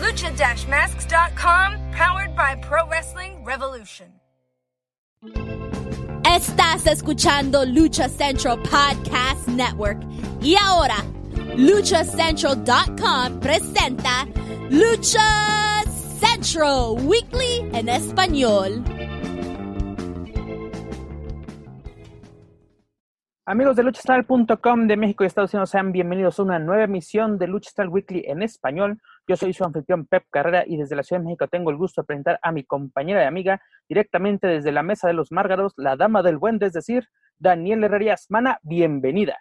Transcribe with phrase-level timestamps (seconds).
[0.00, 4.06] Lucha-masks.com, powered by Pro Wrestling Revolution.
[6.24, 9.98] Estás escuchando Lucha Central Podcast Network.
[10.40, 10.96] Y ahora,
[11.56, 14.26] luchacentral.com presenta
[14.70, 15.82] Lucha
[16.18, 18.82] Central Weekly en español.
[23.44, 27.48] Amigos de luchastral.com de México y Estados Unidos, sean bienvenidos a una nueva emisión de
[27.48, 29.00] Luchastral Weekly en español.
[29.28, 32.02] Yo soy su anfitrión Pep Carrera y desde la Ciudad de México tengo el gusto
[32.02, 35.96] de presentar a mi compañera y amiga directamente desde la Mesa de los Márgaros, la
[35.96, 38.26] dama del buen, es decir, Daniel Herrerías.
[38.28, 39.38] Mana, bienvenida.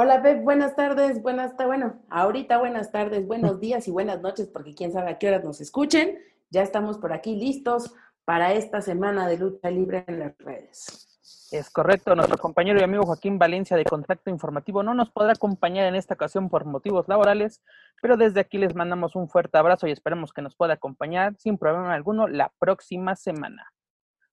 [0.00, 4.46] Hola Pep, buenas tardes, buenas tardes, bueno, ahorita buenas tardes, buenos días y buenas noches,
[4.46, 6.18] porque quién sabe a qué horas nos escuchen.
[6.50, 7.92] Ya estamos por aquí listos
[8.24, 11.07] para esta semana de lucha libre en las redes.
[11.50, 15.86] Es correcto, nuestro compañero y amigo Joaquín Valencia de Contacto Informativo no nos podrá acompañar
[15.86, 17.62] en esta ocasión por motivos laborales,
[18.02, 21.56] pero desde aquí les mandamos un fuerte abrazo y esperamos que nos pueda acompañar sin
[21.56, 23.72] problema alguno la próxima semana.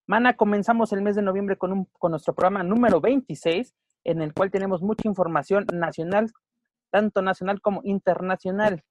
[0.06, 4.34] Mana, comenzamos el mes de noviembre con, un, con nuestro programa número 26, en el
[4.34, 6.34] cual tenemos mucha información nacional,
[6.92, 8.84] tanto nacional como internacional.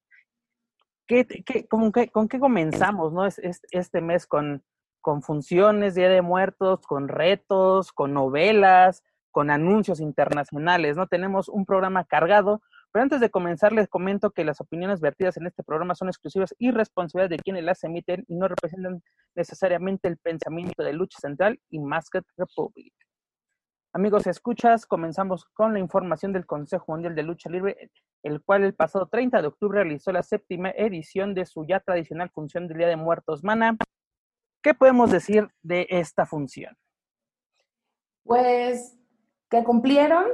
[1.05, 3.27] ¿Qué, qué, con, qué, ¿Con qué comenzamos no?
[3.27, 4.63] es, es, este mes con
[5.05, 11.05] con funciones, Día de Muertos, con retos, con novelas, con anuncios internacionales, ¿no?
[11.05, 15.45] Tenemos un programa cargado, pero antes de comenzar les comento que las opiniones vertidas en
[15.45, 19.03] este programa son exclusivas y responsabilidad de quienes las emiten y no representan
[19.35, 22.91] necesariamente el pensamiento de Lucha Central y Masked Republic.
[23.93, 27.91] Amigos, escuchas, comenzamos con la información del Consejo Mundial de Lucha Libre,
[28.23, 32.31] el cual el pasado 30 de octubre realizó la séptima edición de su ya tradicional
[32.31, 33.77] función del Día de Muertos Mana,
[34.65, 36.75] ¿Qué podemos decir de esta función?
[38.23, 38.97] Pues
[39.47, 40.25] que cumplieron,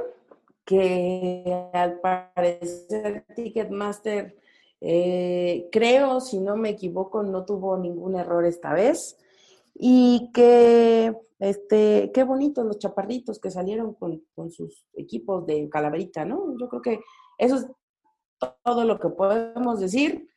[0.64, 1.44] que
[1.74, 4.34] al parecer Ticketmaster,
[4.80, 9.18] eh, creo, si no me equivoco, no tuvo ningún error esta vez.
[9.74, 16.24] Y que, este, qué bonitos los chaparritos que salieron con, con sus equipos de calaverita,
[16.24, 16.56] ¿no?
[16.58, 17.00] Yo creo que
[17.36, 17.66] eso es
[18.64, 20.31] todo lo que podemos decir.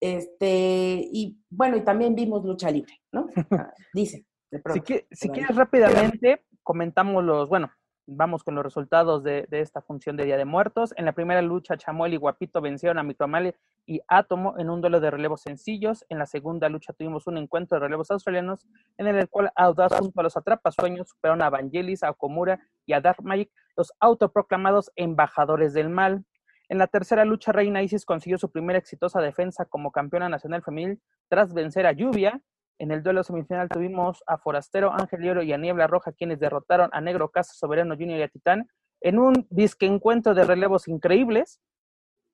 [0.00, 3.26] Este, y bueno, y también vimos lucha libre, ¿no?
[3.50, 4.24] Ah, dice.
[4.50, 7.70] si, si quieres rápidamente, comentamos los, bueno,
[8.06, 10.94] vamos con los resultados de, de, esta función de Día de Muertos.
[10.96, 13.54] En la primera lucha, Chamuel y Guapito vencieron a Microamale
[13.86, 16.04] y Átomo en un duelo de relevos sencillos.
[16.08, 18.66] En la segunda lucha tuvimos un encuentro de relevos australianos
[18.96, 23.00] en el cual Audaz junto a los atrapasueños superaron a Vangelis, a Okomura y a
[23.00, 26.24] Dark Magic, los autoproclamados embajadores del mal.
[26.68, 31.00] En la tercera lucha, Reina Isis consiguió su primera exitosa defensa como campeona nacional femenil
[31.28, 32.42] tras vencer a Lluvia.
[32.78, 36.90] En el duelo semifinal tuvimos a Forastero, Ángel Lloro y a Niebla Roja, quienes derrotaron
[36.92, 38.68] a Negro Casa, Soberano Junior y a Titán
[39.00, 41.60] en un disque encuentro de relevos increíbles.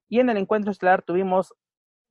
[0.08, 1.54] Y en el encuentro estelar tuvimos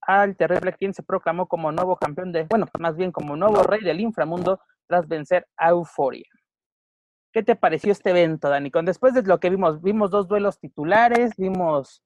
[0.02, 3.82] al Terrible, quien se proclamó como nuevo campeón de, bueno, más bien como nuevo rey
[3.82, 6.28] del inframundo tras vencer a Euforia.
[7.32, 8.70] ¿Qué te pareció este evento, Dani?
[8.70, 12.04] Con después de lo que vimos, vimos dos duelos titulares, vimos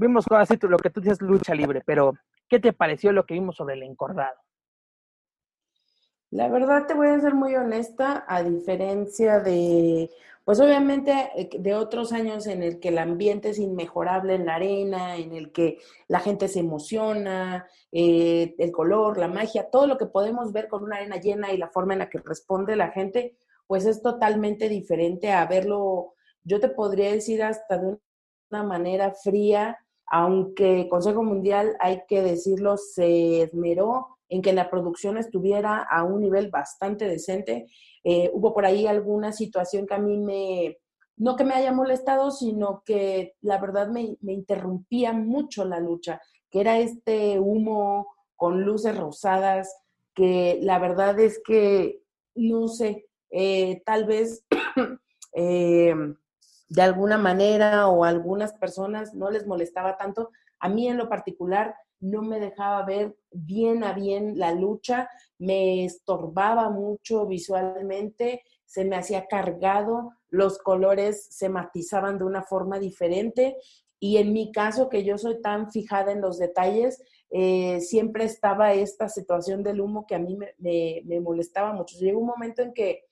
[0.00, 2.14] vimos así lo que tú dices lucha libre, pero
[2.48, 4.36] ¿qué te pareció lo que vimos sobre el encordado?
[6.30, 10.10] La verdad te voy a ser muy honesta, a diferencia de,
[10.44, 14.54] pues obviamente eh, de otros años en el que el ambiente es inmejorable en la
[14.54, 19.98] arena, en el que la gente se emociona, eh, el color, la magia, todo lo
[19.98, 22.92] que podemos ver con una arena llena y la forma en la que responde la
[22.92, 23.36] gente,
[23.66, 27.98] pues es totalmente diferente a verlo, yo te podría decir hasta de
[28.50, 29.78] una manera fría,
[30.10, 36.20] aunque Consejo Mundial, hay que decirlo, se esmeró en que la producción estuviera a un
[36.20, 37.68] nivel bastante decente.
[38.02, 40.78] Eh, hubo por ahí alguna situación que a mí me,
[41.16, 46.20] no que me haya molestado, sino que la verdad me, interrumpía mucho la lucha,
[46.50, 49.72] que era este humo con luces rosadas,
[50.12, 52.02] que la verdad es que,
[52.34, 54.44] no sé, eh, tal vez
[55.34, 55.94] eh,
[56.70, 60.30] de alguna manera o algunas personas no les molestaba tanto.
[60.60, 65.84] A mí en lo particular no me dejaba ver bien a bien la lucha, me
[65.84, 73.56] estorbaba mucho visualmente, se me hacía cargado, los colores se matizaban de una forma diferente
[73.98, 78.72] y en mi caso que yo soy tan fijada en los detalles, eh, siempre estaba
[78.72, 81.98] esta situación del humo que a mí me, molestaba mucho.
[81.98, 83.04] Llegó un momento en que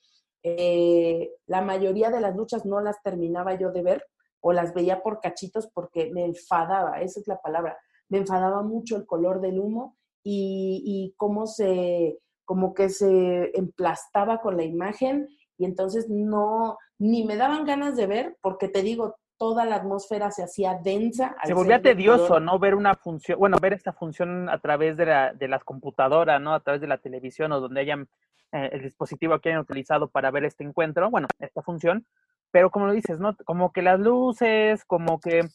[0.43, 4.05] eh, la mayoría de las luchas no las terminaba yo de ver
[4.41, 7.77] o las veía por cachitos porque me enfadaba, esa es la palabra,
[8.09, 14.41] me enfadaba mucho el color del humo y, y cómo se, como que se emplastaba
[14.41, 19.17] con la imagen y entonces no, ni me daban ganas de ver porque te digo,
[19.39, 21.37] toda la atmósfera se hacía densa.
[21.45, 22.59] Se volvía tedioso, ¿no?
[22.59, 26.53] Ver una función, bueno, ver esta función a través de, la, de las computadoras, ¿no?
[26.53, 28.09] A través de la televisión o donde hayan
[28.53, 32.07] eh, el dispositivo que hayan utilizado para ver este encuentro, bueno, esta función,
[32.51, 33.37] pero como lo dices, ¿no?
[33.45, 35.49] Como que las luces, como que,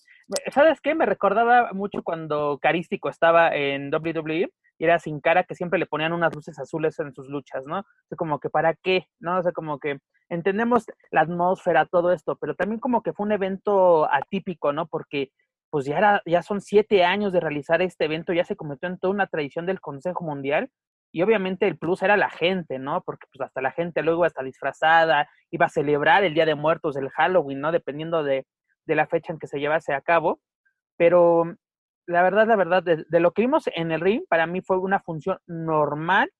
[0.52, 0.96] ¿sabes qué?
[0.96, 5.86] Me recordaba mucho cuando Carístico estaba en WWE y era sin cara que siempre le
[5.86, 7.80] ponían unas luces azules en sus luchas, ¿no?
[8.10, 9.08] O como que, ¿para qué?
[9.20, 9.38] ¿No?
[9.40, 10.00] O sea, como que
[10.30, 14.88] entendemos la atmósfera, todo esto, pero también como que fue un evento atípico, ¿no?
[14.88, 15.32] Porque
[15.70, 19.00] pues ya, era, ya son siete años de realizar este evento, ya se convirtió en
[19.00, 20.70] toda una tradición del Consejo Mundial
[21.12, 23.02] y obviamente el plus era la gente, ¿no?
[23.04, 26.96] Porque pues hasta la gente luego hasta disfrazada, iba a celebrar el Día de Muertos,
[26.98, 27.72] el Halloween, ¿no?
[27.72, 28.46] Dependiendo de,
[28.86, 30.42] de la fecha en que se llevase a cabo.
[30.98, 31.56] Pero
[32.06, 34.78] la verdad, la verdad, de, de, lo que vimos en el ring, para mí fue
[34.78, 36.32] una función normal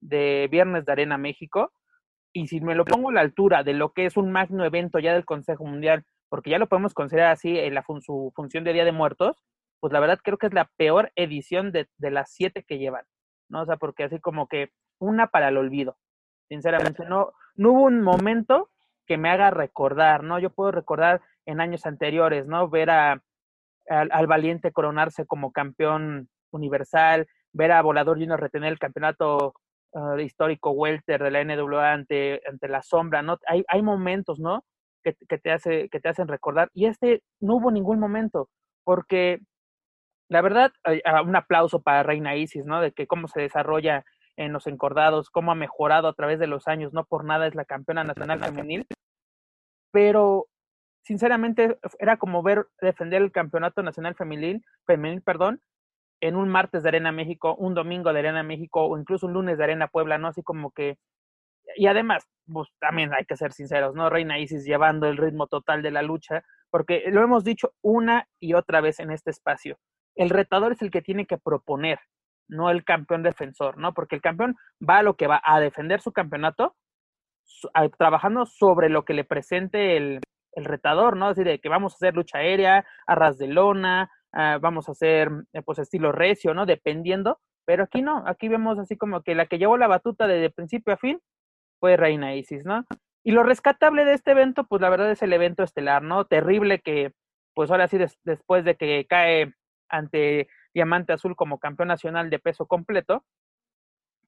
[0.00, 1.72] de Viernes de Arena México.
[2.32, 4.98] Y si me lo pongo a la altura de lo que es un magno evento
[4.98, 8.74] ya del Consejo Mundial, porque ya lo podemos considerar así en la su función de
[8.74, 9.42] Día de Muertos,
[9.80, 13.04] pues la verdad creo que es la peor edición de, de las siete que llevan.
[13.48, 13.62] ¿no?
[13.62, 15.96] O sea, porque así como que una para el olvido.
[16.48, 18.70] Sinceramente, no, no hubo un momento
[19.06, 20.38] que me haga recordar, ¿no?
[20.38, 22.68] Yo puedo recordar en años anteriores, ¿no?
[22.68, 23.22] Ver a,
[23.88, 29.54] al, valiente coronarse como campeón universal, ver a Volador Junior retener el campeonato
[29.92, 33.38] uh, histórico welter de la NWA ante, ante la sombra, ¿no?
[33.46, 34.64] Hay, hay momentos, ¿no?
[35.02, 36.70] Que, que, te hace, que te hacen recordar.
[36.74, 38.48] Y este no hubo ningún momento,
[38.84, 39.40] porque
[40.28, 40.72] la verdad,
[41.04, 42.80] ah, un aplauso para Reina Isis, ¿no?
[42.80, 44.04] De que cómo se desarrolla
[44.36, 47.54] en los encordados, cómo ha mejorado a través de los años, no por nada es
[47.54, 48.86] la campeona nacional femenil,
[49.90, 50.46] pero
[51.08, 55.60] sinceramente era como ver defender el campeonato nacional femenil, femenil, perdón,
[56.20, 59.58] en un martes de Arena México, un domingo de Arena México o incluso un lunes
[59.58, 60.28] de Arena Puebla, ¿no?
[60.28, 60.98] Así como que
[61.76, 64.08] y además, pues también hay que ser sinceros, ¿no?
[64.08, 68.54] Reina Isis llevando el ritmo total de la lucha, porque lo hemos dicho una y
[68.54, 69.78] otra vez en este espacio
[70.18, 72.00] el retador es el que tiene que proponer,
[72.48, 73.94] no el campeón defensor, ¿no?
[73.94, 74.56] Porque el campeón
[74.86, 76.76] va a lo que va a defender su campeonato,
[77.96, 80.20] trabajando sobre lo que le presente el,
[80.64, 81.30] retador, ¿no?
[81.30, 85.30] Es decir, que vamos a hacer lucha aérea, arras de lona, ah, vamos a hacer
[85.52, 86.66] eh, pues estilo recio, ¿no?
[86.66, 90.50] Dependiendo, pero aquí no, aquí vemos así como que la que llevó la batuta de,
[90.50, 91.20] principio a fin
[91.80, 92.86] fue Reina Isis, ¿no?
[93.22, 96.24] Y lo rescatable de este evento, pues la verdad es el evento estelar, ¿no?
[96.24, 97.12] Terrible que,
[97.54, 99.52] pues ahora sí, después de que cae
[99.90, 103.24] ante Diamante Azul como campeón nacional de peso completo,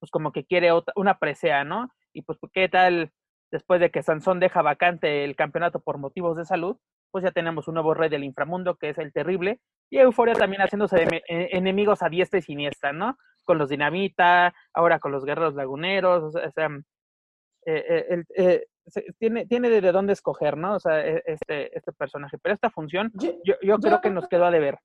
[0.01, 1.89] pues como que quiere otra, una presea, ¿no?
[2.13, 3.13] Y pues, ¿qué tal
[3.51, 6.77] después de que Sansón deja vacante el campeonato por motivos de salud?
[7.11, 9.61] Pues ya tenemos un nuevo rey del inframundo, que es el terrible,
[9.91, 13.19] y Euforia también haciéndose de e, enemigos a diestra y siniestra, ¿no?
[13.45, 16.69] Con los dinamita, ahora con los guerreros laguneros, o sea,
[17.67, 18.67] eh, eh, eh,
[19.19, 20.77] tiene, tiene de dónde escoger, ¿no?
[20.77, 22.39] O sea, e, este, este personaje.
[22.39, 24.79] Pero esta función, yo, yo creo que nos quedó a deber.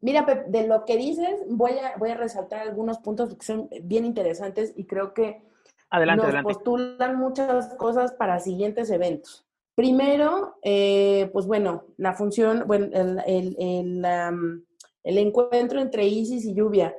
[0.00, 4.04] Mira, de lo que dices, voy a, voy a resaltar algunos puntos que son bien
[4.04, 5.42] interesantes y creo que
[6.16, 9.46] nos postulan muchas cosas para siguientes eventos.
[9.74, 12.86] Primero, eh, pues bueno, la función, bueno,
[13.26, 14.04] el,
[15.04, 16.94] el, encuentro entre Isis y Lluvia.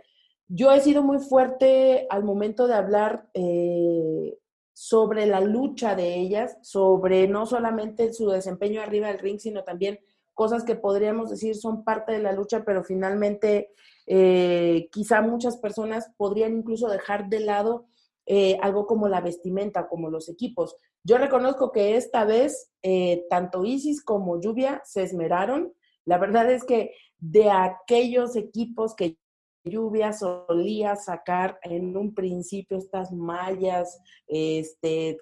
[0.47, 4.37] Yo he sido muy fuerte al momento de hablar eh,
[4.73, 9.99] sobre la lucha de ellas, sobre no solamente su desempeño arriba del ring, sino también
[10.33, 13.71] cosas que podríamos decir son parte de la lucha, pero finalmente
[14.05, 17.85] eh, quizá muchas personas podrían incluso dejar de lado
[18.25, 20.75] eh, algo como la vestimenta, como los equipos.
[21.03, 25.73] Yo reconozco que esta vez eh, tanto Isis como Lluvia se esmeraron.
[26.05, 29.17] La verdad es que de aquellos equipos que
[29.63, 35.17] Lluvia solía sacar en un principio estas mallas este,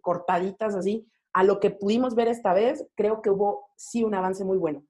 [0.00, 4.44] cortaditas así, a lo que pudimos ver esta vez, creo que hubo sí un avance
[4.44, 4.84] muy bueno.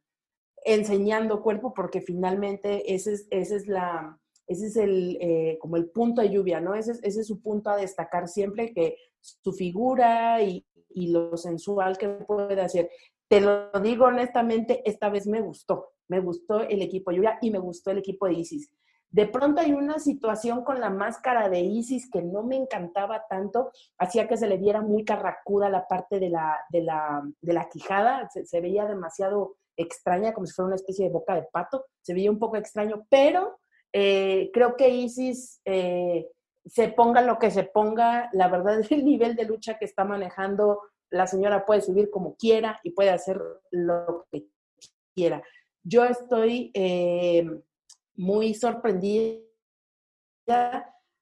[0.64, 5.90] Enseñando cuerpo, porque finalmente ese es, ese es la, ese es el, eh, como el
[5.90, 6.74] punto de lluvia, ¿no?
[6.74, 11.36] Ese es, ese es su punto a destacar siempre, que su figura y, y lo
[11.36, 12.90] sensual que puede hacer.
[13.28, 15.90] Te lo digo honestamente, esta vez me gustó.
[16.08, 18.70] Me gustó el equipo Lluvia y me gustó el equipo de Isis.
[19.14, 23.70] De pronto hay una situación con la máscara de Isis que no me encantaba tanto,
[23.96, 27.68] hacía que se le viera muy carracuda la parte de la, de la, de la
[27.68, 32.12] quijada, se, veía demasiado extraña, como si fuera una especie de boca de pato, se
[32.12, 33.60] veía un poco extraño, pero
[33.96, 36.28] eh, creo que Isis, eh,
[36.66, 40.04] se ponga lo que se ponga, la verdad es el nivel de lucha que está
[40.04, 44.48] manejando, la señora puede subir como quiera y puede hacer lo que
[45.14, 45.42] quiera.
[45.84, 47.48] Yo estoy eh,
[48.16, 49.38] muy sorprendida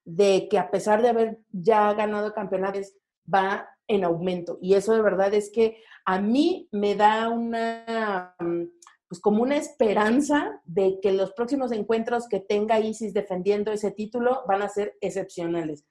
[0.05, 2.95] de que a pesar de haber ya ganado campeonatos,
[3.33, 4.59] va en aumento.
[4.63, 8.35] Y eso de verdad es que a mí me da una,
[9.13, 14.41] pues como una esperanza de que los próximos encuentros que tenga Isis defendiendo ese título
[14.49, 15.85] van a ser excepcionales.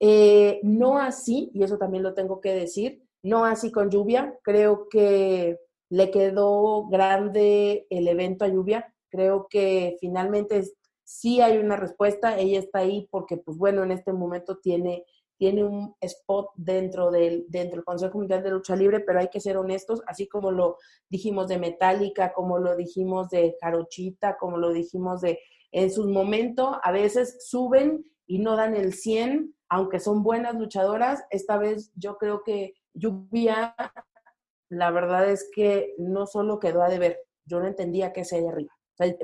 [0.00, 4.38] Eh, no así, y eso también lo tengo que decir, no así con lluvia.
[4.42, 5.58] Creo que
[5.88, 8.94] le quedó grande el evento a lluvia.
[9.08, 10.62] Creo que finalmente
[11.04, 12.38] sí hay una respuesta.
[12.38, 15.06] Ella está ahí porque, pues bueno, en este momento tiene
[15.38, 19.40] tiene un spot dentro del, dentro del Consejo Mundial de Lucha Libre, pero hay que
[19.40, 20.76] ser honestos, así como lo
[21.08, 25.38] dijimos de Metallica, como lo dijimos de Jarochita, como lo dijimos de,
[25.70, 31.24] en sus momentos, a veces suben y no dan el 100, aunque son buenas luchadoras,
[31.30, 33.74] esta vez yo creo que Lluvia,
[34.68, 38.46] la verdad es que no solo quedó a deber, yo no entendía qué se ahí
[38.46, 38.74] arriba.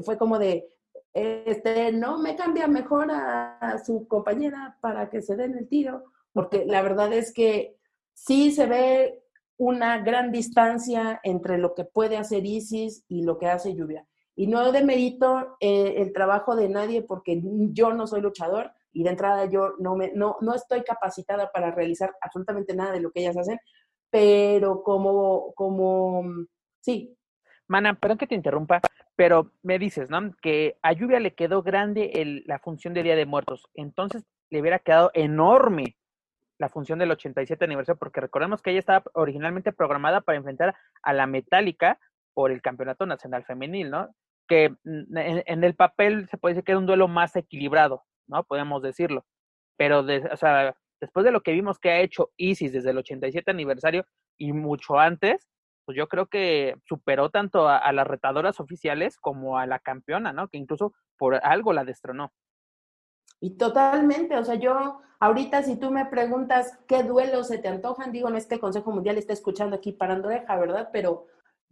[0.05, 0.74] fue como de,
[1.15, 6.67] este, no me cambia mejor a, su compañera para que se den el tiro, porque
[6.67, 7.77] la verdad es que
[8.13, 9.23] sí se ve
[9.57, 14.05] una gran distancia entre lo que puede hacer Isis y lo que hace Lluvia.
[14.35, 17.41] Y no demerito eh, el trabajo de nadie porque
[17.73, 21.71] yo no soy luchador y de entrada yo no, me, no, no estoy capacitada para
[21.71, 23.61] realizar absolutamente nada de lo que ellas hacen,
[24.11, 26.25] pero como, como,
[26.81, 27.17] sí.
[27.69, 28.81] Mana, perdón que te interrumpa,
[29.17, 30.33] pero me dices, ¿no?
[30.43, 33.69] Que a Lluvia le quedó grande el, la función de Día de Muertos.
[33.75, 35.97] Entonces le hubiera quedado enorme
[36.59, 41.13] la función del 87 aniversario, porque recordemos que ella estaba originalmente programada para enfrentar a
[41.13, 41.99] la Metálica
[42.33, 44.15] por el Campeonato Nacional Femenil, ¿no?
[44.49, 48.45] Que en, el papel se puede decir que era un duelo más equilibrado, ¿no?
[48.45, 49.25] Podemos decirlo.
[49.77, 52.99] Pero, de, o sea, después de lo que vimos que ha hecho Isis desde el
[52.99, 54.07] 87 aniversario
[54.37, 55.49] y mucho antes,
[55.85, 60.49] pues yo creo que superó tanto a, las retadoras oficiales como a la campeona, ¿no?
[60.49, 62.33] Que incluso por algo la destronó.
[63.41, 68.13] Y totalmente, o sea, yo ahorita si tú me preguntas qué duelos se te antojan,
[68.13, 70.89] digo, no es que el Consejo Mundial esté escuchando aquí parando oreja, ¿verdad?
[70.93, 71.27] Pero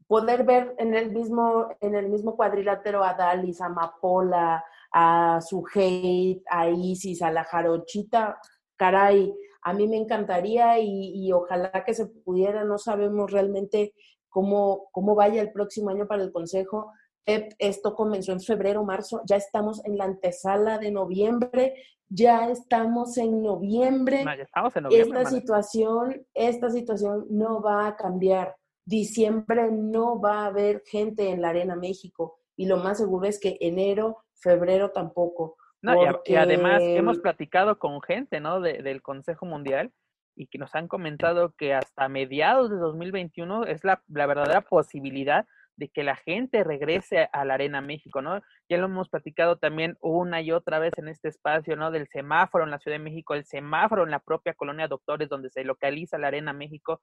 [0.07, 6.43] poder ver en el mismo, en el mismo cuadrilátero a Dalis, a Mapola, a Sujeit,
[6.51, 8.39] a Isis, a la Jarochita,
[8.77, 13.95] caray, a mí me encantaría y, ojalá que se pudiera, no sabemos realmente
[14.29, 16.93] cómo, cómo vaya el próximo año para el Consejo.
[17.25, 21.75] esto comenzó en febrero, marzo, ya estamos en la antesala de noviembre,
[22.09, 24.25] ya estamos en noviembre.
[24.25, 28.57] ya estamos en noviembre esta situación, esta situación no va a cambiar.
[28.85, 33.39] Diciembre no va a haber gente en la Arena México y lo más seguro es
[33.39, 35.57] que enero, febrero tampoco.
[35.83, 38.61] No, y, además hemos platicado con gente, ¿no?
[38.61, 39.93] del Consejo Mundial
[40.37, 45.47] y que nos han comentado que hasta mediados de 2021 es la, la, verdadera posibilidad
[45.77, 48.41] de que la gente regrese a la Arena México, ¿no?
[48.69, 51.91] Ya lo hemos platicado también una y otra vez en este espacio, ¿no?
[51.91, 55.51] Del semáforo en la Ciudad de México, el semáforo en la propia colonia Doctores, donde
[55.51, 57.01] se localiza la Arena México.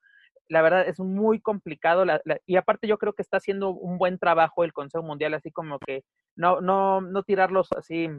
[0.47, 2.05] La verdad es muy complicado
[2.45, 5.79] y aparte yo creo que está haciendo un buen trabajo el Consejo Mundial, así como
[5.79, 6.03] que
[6.35, 8.09] no, no, no tirarlos así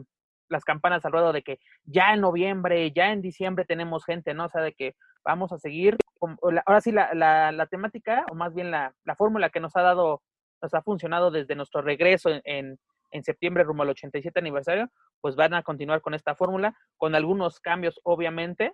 [0.51, 4.45] las campanas al ruedo de que ya en noviembre, ya en diciembre tenemos gente, ¿no?
[4.45, 5.97] O sea, de que vamos a seguir,
[6.65, 9.81] ahora sí, la, la, la, temática, o más bien la, la fórmula que nos ha
[9.81, 10.21] dado,
[10.61, 12.77] nos ha funcionado desde nuestro regreso en,
[13.11, 14.89] en, septiembre rumbo al 87 aniversario,
[15.21, 18.73] pues van a continuar con esta fórmula, con algunos cambios, obviamente,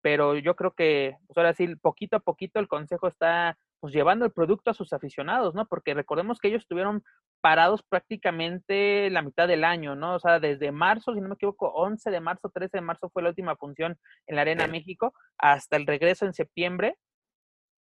[0.00, 4.24] pero yo creo que, pues ahora sí, poquito a poquito el consejo está pues llevando
[4.24, 5.66] el producto a sus aficionados, ¿no?
[5.66, 7.04] Porque recordemos que ellos estuvieron
[7.40, 10.16] parados prácticamente la mitad del año, ¿no?
[10.16, 13.22] O sea, desde marzo, si no me equivoco, 11 de marzo, 13 de marzo fue
[13.22, 16.98] la última función en la Arena México, hasta el regreso en septiembre,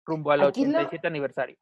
[0.04, 1.57] rumbo al 87 aniversario.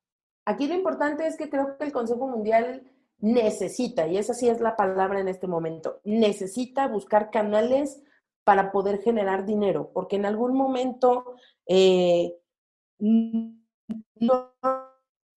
[0.45, 2.83] Aquí lo importante es que creo que el Consejo Mundial
[3.19, 8.03] necesita, y esa sí es la palabra en este momento, necesita buscar canales
[8.45, 11.35] para poder generar dinero, porque en algún momento
[11.67, 12.33] eh,
[14.17, 14.53] no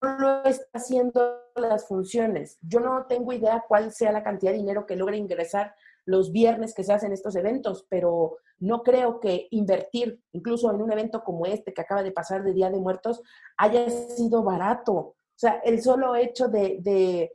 [0.01, 2.57] lo está haciendo las funciones.
[2.61, 5.75] Yo no tengo idea cuál sea la cantidad de dinero que logra ingresar
[6.05, 10.91] los viernes que se hacen estos eventos, pero no creo que invertir, incluso en un
[10.91, 13.21] evento como este que acaba de pasar de Día de Muertos,
[13.57, 14.93] haya sido barato.
[14.95, 17.31] O sea, el solo hecho de,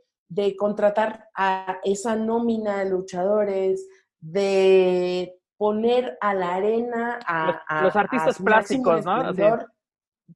[0.59, 3.87] contratar a esa nómina de luchadores,
[4.21, 9.33] de poner a la arena a, los, artistas plásticos, ¿no?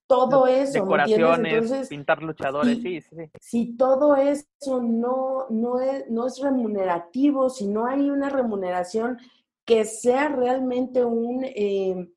[0.07, 3.31] Todo eso, decoraciones, Entonces, pintar luchadores, sí, sí, sí.
[3.41, 9.19] Si todo eso no, no, es, no es remunerativo, si no hay una remuneración
[9.65, 12.11] que sea realmente un, eh,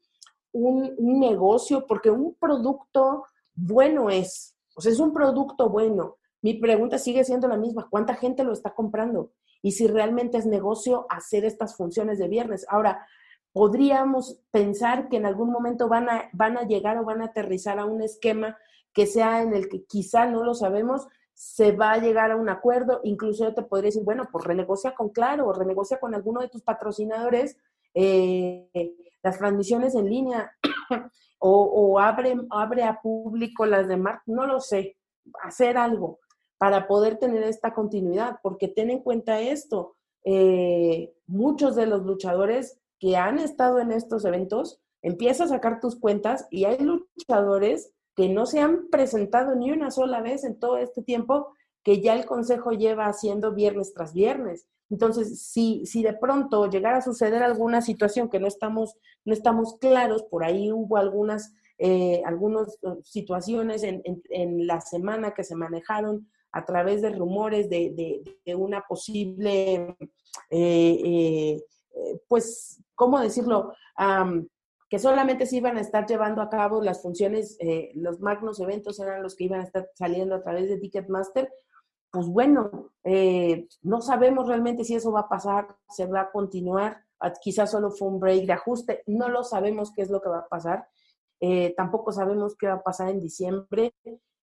[0.54, 6.18] un, un, negocio, porque un producto bueno es, o sea, es un producto bueno.
[6.42, 9.32] Mi pregunta sigue siendo la misma, ¿cuánta gente lo está comprando?
[9.62, 12.66] Y si realmente es negocio hacer estas funciones de viernes.
[12.68, 13.06] Ahora,
[13.54, 17.80] podríamos pensar que en algún momento van a, van a llegar o van a aterrizar
[17.80, 18.58] a un esquema
[18.94, 22.50] que sea en el que quizá no lo sabemos, se va a llegar a un
[22.50, 26.42] acuerdo, incluso yo te podría decir, bueno, pues renegocia con Claro, o renegocia con alguno
[26.42, 27.58] de tus patrocinadores
[27.94, 28.70] eh,
[29.24, 30.52] las transmisiones en línea,
[31.40, 34.98] o, abre, abre a público las demás, no lo sé,
[35.44, 36.20] hacer algo
[36.58, 42.81] para poder tener esta continuidad, porque ten en cuenta esto, eh, muchos de los luchadores
[43.02, 48.30] que han estado en estos eventos, empieza a sacar tus cuentas y hay luchadores que
[48.30, 51.54] no se han presentado ni una sola vez en todo este tiempo
[51.84, 54.68] que ya el consejo lleva haciendo viernes tras viernes.
[54.92, 59.78] Entonces, si, si de pronto llegara a suceder alguna situación que no estamos, no estamos
[59.80, 66.30] claros, por ahí hubo algunas, eh, eh, situaciones en, en, la semana que se manejaron
[66.52, 69.96] a través de rumores de, de, una posible,
[70.52, 71.60] eh,
[72.28, 73.74] pues, ¿cómo decirlo?
[74.92, 79.00] que solamente se iban a estar llevando a cabo las funciones, eh, los magnos eventos
[79.00, 81.50] eran los que iban a estar saliendo a través de Ticketmaster,
[82.12, 87.06] pues bueno, eh, no sabemos realmente si eso va a pasar, se va a continuar,
[87.22, 90.28] ah, quizás solo fue un break de ajuste, no lo sabemos qué es lo que
[90.28, 90.86] va a pasar,
[91.40, 93.94] eh, tampoco sabemos qué va a pasar en diciembre,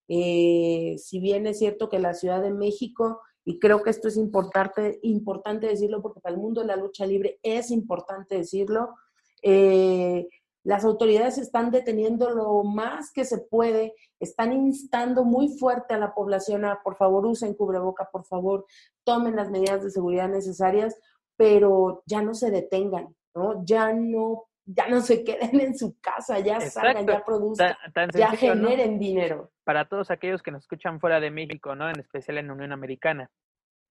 [0.09, 4.99] si bien es cierto que la Ciudad de México y creo que esto es importante,
[5.03, 8.95] importante decirlo porque para el mundo de la lucha libre es importante decirlo.
[9.41, 10.29] Eh,
[10.65, 16.15] las autoridades están deteniendo lo más que se puede, están instando muy fuerte a la
[16.15, 18.67] población a por favor usen cubreboca, por favor
[19.03, 20.95] tomen las medidas de seguridad necesarias,
[21.35, 23.65] pero ya no se detengan, ¿no?
[23.65, 27.75] Ya no ya no se queden en su casa, ya salgan, ya produzcan,
[28.13, 29.51] ya generen dinero.
[29.65, 31.89] Para todos aquellos que nos escuchan fuera de México, ¿no?
[31.89, 33.31] En especial en la Unión Americana.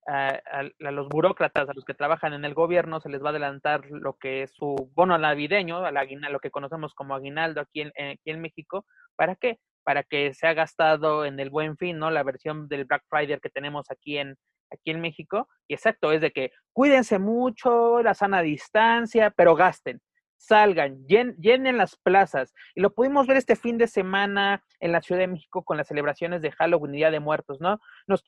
[0.09, 0.39] A,
[0.79, 4.13] los burócratas, a los que trabajan en el gobierno, se les va a adelantar lo
[4.13, 5.91] que es su bono navideño, a
[6.29, 8.85] lo que conocemos como aguinaldo aquí en, aquí en México.
[9.15, 9.59] ¿Para qué?
[9.83, 12.11] Para que se ha gastado en el buen fin, ¿no?
[12.11, 14.37] La versión del Black Friday que tenemos aquí en,
[14.71, 15.49] aquí en México.
[15.67, 19.99] Y exacto, es de que cuídense mucho, la sana distancia, pero gasten
[20.37, 22.53] salgan, llenen las plazas.
[22.75, 25.87] Y lo pudimos ver este fin de semana en la Ciudad de México con las
[25.87, 27.79] celebraciones de Halloween y Día de Muertos, ¿no?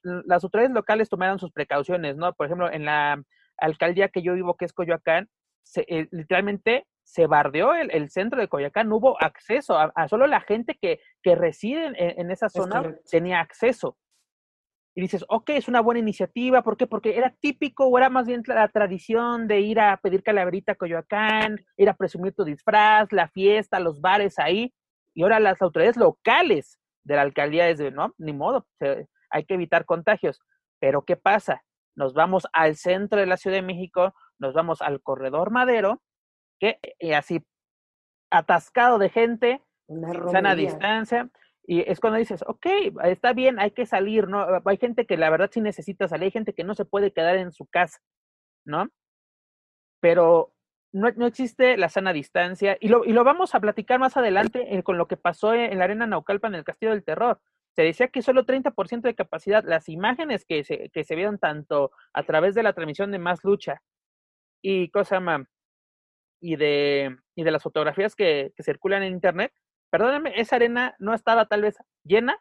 [0.02, 2.34] las autoridades locales tomaron sus precauciones, ¿no?
[2.34, 3.22] Por ejemplo, en la
[3.58, 5.30] alcaldía que yo vivo, que es Coyoacán,
[5.76, 10.78] eh, literalmente se bardeó el, centro de Coyoacán, no hubo acceso, a, solo la gente
[10.80, 13.98] que, que reside en, esa zona tenía acceso
[15.00, 16.86] y dices, ok, es una buena iniciativa, ¿por qué?
[16.86, 20.76] Porque era típico o era más bien la tradición de ir a pedir calaverita a
[20.76, 24.74] Coyoacán, ir a presumir tu disfraz, la fiesta, los bares ahí,
[25.14, 28.68] y ahora las autoridades locales de la alcaldía es de, no, ni modo,
[29.30, 30.42] hay que evitar contagios.
[30.82, 31.64] Pero ¿qué pasa?
[31.96, 36.02] Nos vamos al centro de la Ciudad de México, nos vamos al corredor Madero,
[36.60, 37.42] que y así
[38.32, 39.64] atascado de gente,
[40.30, 41.30] sana distancia,
[41.70, 42.66] y es cuando dices, ok,
[43.04, 44.44] está bien, hay que salir, ¿no?
[44.66, 47.36] Hay gente que la verdad sí necesita salir, hay gente que no se puede quedar
[47.36, 48.00] en su casa,
[48.66, 48.90] ¿no?
[50.00, 50.52] Pero
[50.92, 54.76] no, no existe la sana distancia y lo, y lo vamos a platicar más adelante
[54.76, 57.40] eh, con lo que pasó en, la arena Naucalpa en el Castillo del Terror.
[57.76, 61.92] Se decía que solo 30% de capacidad, las imágenes que se, que se vieron tanto
[62.14, 63.84] a través de la transmisión de Más Lucha
[64.64, 65.46] y cosa más,
[66.42, 69.54] y de, y de las fotografías que, que circulan en internet,
[69.90, 72.38] perdónenme, esa arena no estaba tal vez llena,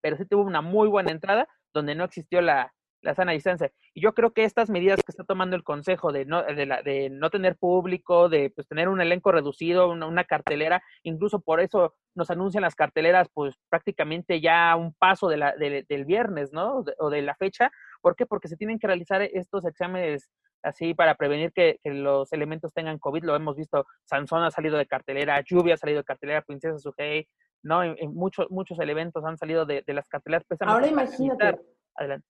[0.00, 2.72] pero sí tuvo una muy buena entrada donde no existió la,
[3.02, 3.72] la sana distancia.
[3.94, 6.82] Y yo creo que estas medidas que está tomando el Consejo de no, de, la,
[6.82, 11.94] de no tener público, de pues, tener un elenco reducido, una, cartelera, incluso por eso
[12.14, 16.84] nos anuncian las carteleras, pues prácticamente ya un paso de la, del viernes, ¿no?
[16.98, 17.70] o de la fecha.
[18.00, 18.26] ¿Por qué?
[18.26, 20.30] Porque se tienen que realizar estos exámenes
[20.62, 23.24] así para prevenir que, los elementos tengan COVID.
[23.24, 27.28] Lo hemos visto, Sansón ha salido de cartelera, Lluvia ha salido de cartelera, Princesa Sujei,
[27.62, 27.82] ¿no?
[27.82, 30.46] En, muchos, muchos elementos han salido de, las carteleras.
[30.60, 31.60] Ahora imagínate.
[31.94, 32.26] Adelante.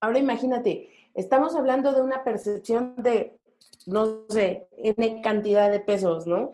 [0.00, 3.38] Ahora imagínate, estamos hablando de una percepción de,
[3.86, 6.52] no sé, N cantidad de pesos, ¿no?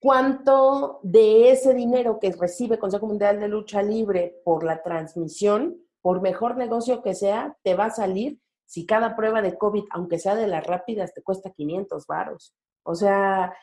[0.00, 6.20] ¿Cuánto de ese dinero que recibe Consejo Mundial de Lucha Libre por la transmisión, por
[6.20, 10.34] mejor negocio que sea, te va a salir si cada prueba de COVID, aunque sea
[10.34, 12.54] de las rápidas, te cuesta 500 varos.
[12.82, 13.54] O sea,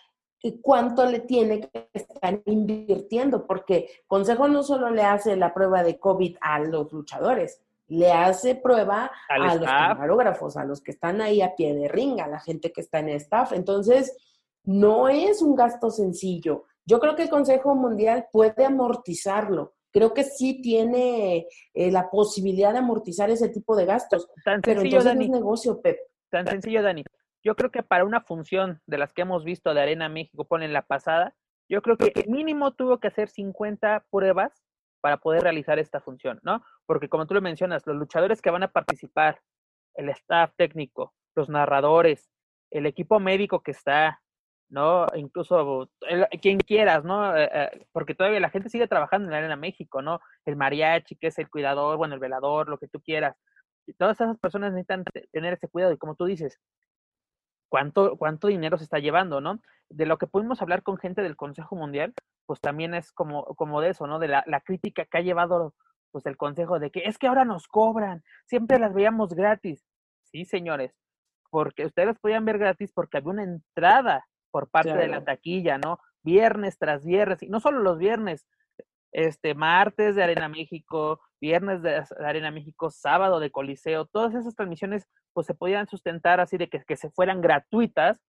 [0.62, 6.00] cuánto le tiene que estar invirtiendo, porque Consejo no solo le hace la prueba de
[6.00, 11.42] COVID a los luchadores, le hace prueba a los camarógrafos, a los que están ahí
[11.42, 13.52] a pie de ringa, a la gente que está en el staff.
[13.52, 14.16] Entonces,
[14.64, 16.66] no es un gasto sencillo.
[16.86, 19.74] Yo creo que el Consejo Mundial puede amortizarlo.
[19.91, 24.27] Creo que sí tiene eh, la posibilidad de amortizar ese tipo de gastos.
[24.43, 25.97] Tan pero entonces es negocio, Pep.
[26.30, 27.04] Tan sencillo, Dani.
[27.43, 30.73] Yo creo que para una función de las que hemos visto de Arena México, ponen
[30.73, 31.36] la pasada,
[31.67, 34.63] yo creo que mínimo tuvo que hacer 50 pruebas
[35.01, 36.63] para poder realizar esta función, ¿no?
[36.86, 39.41] Porque como tú lo mencionas, los luchadores que van a participar,
[39.95, 42.30] el staff técnico, los narradores,
[42.69, 44.21] el equipo médico que está,
[44.72, 45.06] ¿no?
[45.16, 45.90] Incluso
[46.42, 47.36] quien quieras, ¿no?
[47.36, 50.22] Eh, eh, porque todavía la gente sigue trabajando en la Arena México, ¿no?
[50.46, 53.36] El mariachi, que es el cuidador, bueno, el velador, lo que tú quieras.
[53.98, 56.58] Todas esas personas necesitan tener ese cuidado y como tú dices,
[57.70, 59.62] cuánto, cuánto dinero se está llevando, ¿no?
[59.90, 62.14] De lo que pudimos hablar con gente del Consejo Mundial,
[62.46, 64.20] pues también es como, como de eso, ¿no?
[64.20, 65.76] De la, la crítica que ha llevado
[66.12, 69.86] pues el Consejo de que es que ahora nos cobran, siempre las veíamos gratis.
[70.24, 70.94] Sí, señores,
[71.50, 75.78] porque ustedes las podían ver gratis porque había una entrada por parte de la taquilla,
[75.78, 76.00] ¿no?
[76.24, 78.46] Viernes tras viernes, y no solo los viernes,
[79.12, 85.08] este martes de Arena México, viernes de Arena México, sábado de Coliseo, todas esas transmisiones
[85.34, 88.22] pues se podían sustentar así de que, que se fueran gratuitas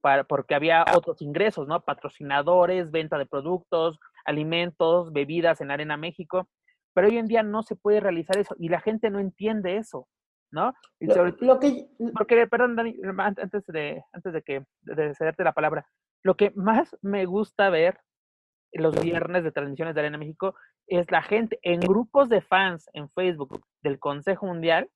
[0.00, 1.80] para, porque había otros ingresos, ¿no?
[1.82, 6.48] Patrocinadores, venta de productos, alimentos, bebidas en Arena México,
[6.94, 10.08] pero hoy en día no se puede realizar eso y la gente no entiende eso,
[10.52, 10.74] ¿no?
[11.00, 11.88] lo, que...
[12.16, 15.86] Porque, perdón, Dani, antes de, antes de que de cederte la palabra,
[16.22, 17.98] lo que más me gusta ver
[18.72, 20.54] los viernes de transmisiones de Arena México
[20.86, 24.88] es la gente en grupos de fans en Facebook del Consejo Mundial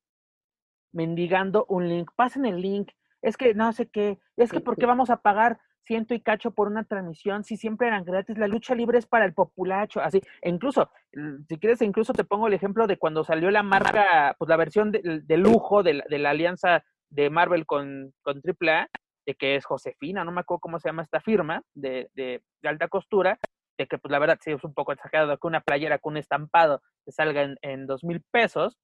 [0.93, 2.11] mendigando un link.
[2.17, 2.91] Pasen el link.
[3.23, 4.19] Es que no sé qué.
[4.37, 7.89] Es que ¿por qué vamos a pagar ciento y cacho por una transmisión si siempre
[7.89, 8.37] eran gratis?
[8.37, 10.01] La lucha libre es para el populacho.
[10.01, 10.21] Así.
[10.43, 10.91] E incluso,
[11.49, 14.93] si quieres, incluso te pongo el ejemplo de cuando salió la marca, pues la versión
[14.93, 18.89] de, lujo de la, alianza de Marvel con, con AAA,
[19.27, 22.69] de que es Josefina, no me acuerdo cómo se llama esta firma de, de, de
[22.69, 23.39] alta costura,
[23.79, 26.19] de que pues la verdad sí es un poco exagerado que una playera con un
[26.19, 28.79] estampado te salga en, dos mil pesos,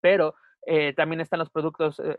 [0.00, 0.34] pero
[0.66, 2.18] eh, también están los productos, eh,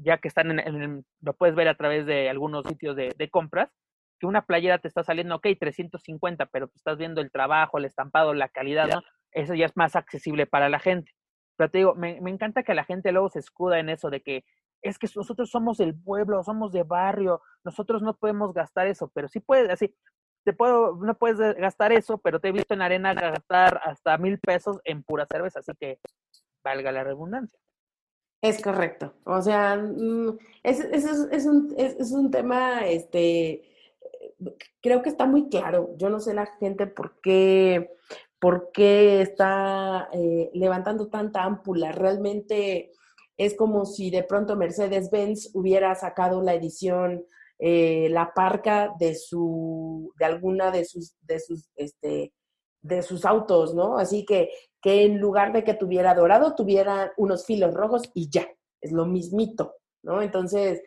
[0.00, 3.70] ya que están en, lo puedes ver a través de algunos sitios de, compras,
[4.18, 7.84] que una playera te está saliendo, ok, 350, pero tú estás viendo el trabajo, el
[7.84, 9.02] estampado, la calidad, ¿no?
[9.32, 11.12] Eso ya es más accesible para la gente.
[11.56, 14.20] Pero te digo, me, me encanta que la gente luego se escuda en eso de
[14.20, 14.44] que
[14.82, 19.28] es que nosotros somos del pueblo, somos de barrio, nosotros no podemos gastar eso, pero
[19.28, 19.94] sí puedes, así,
[20.44, 24.38] te puedo, no puedes gastar eso, pero te he visto en arena gastar hasta mil
[24.38, 26.00] pesos en pura cerveza, así que
[26.64, 27.58] valga la redundancia.
[28.42, 29.14] Es correcto.
[29.24, 33.62] O sea, mm, es, es, es, un, es, un tema, este,
[34.80, 35.94] creo que está muy claro.
[35.96, 37.90] Yo no sé la gente por qué,
[38.40, 41.92] por qué está eh, levantando tanta ámpula.
[41.92, 42.90] Realmente
[43.36, 47.24] es como si de pronto Mercedes-Benz hubiera sacado la edición
[47.64, 52.32] eh, la parca de su, de alguna de sus, de sus, este,
[52.82, 53.98] de sus autos, ¿no?
[53.98, 58.46] Así que, que en lugar de que tuviera dorado, tuviera unos filos rojos y ya,
[58.80, 60.20] es lo mismito, ¿no?
[60.22, 60.82] Entonces,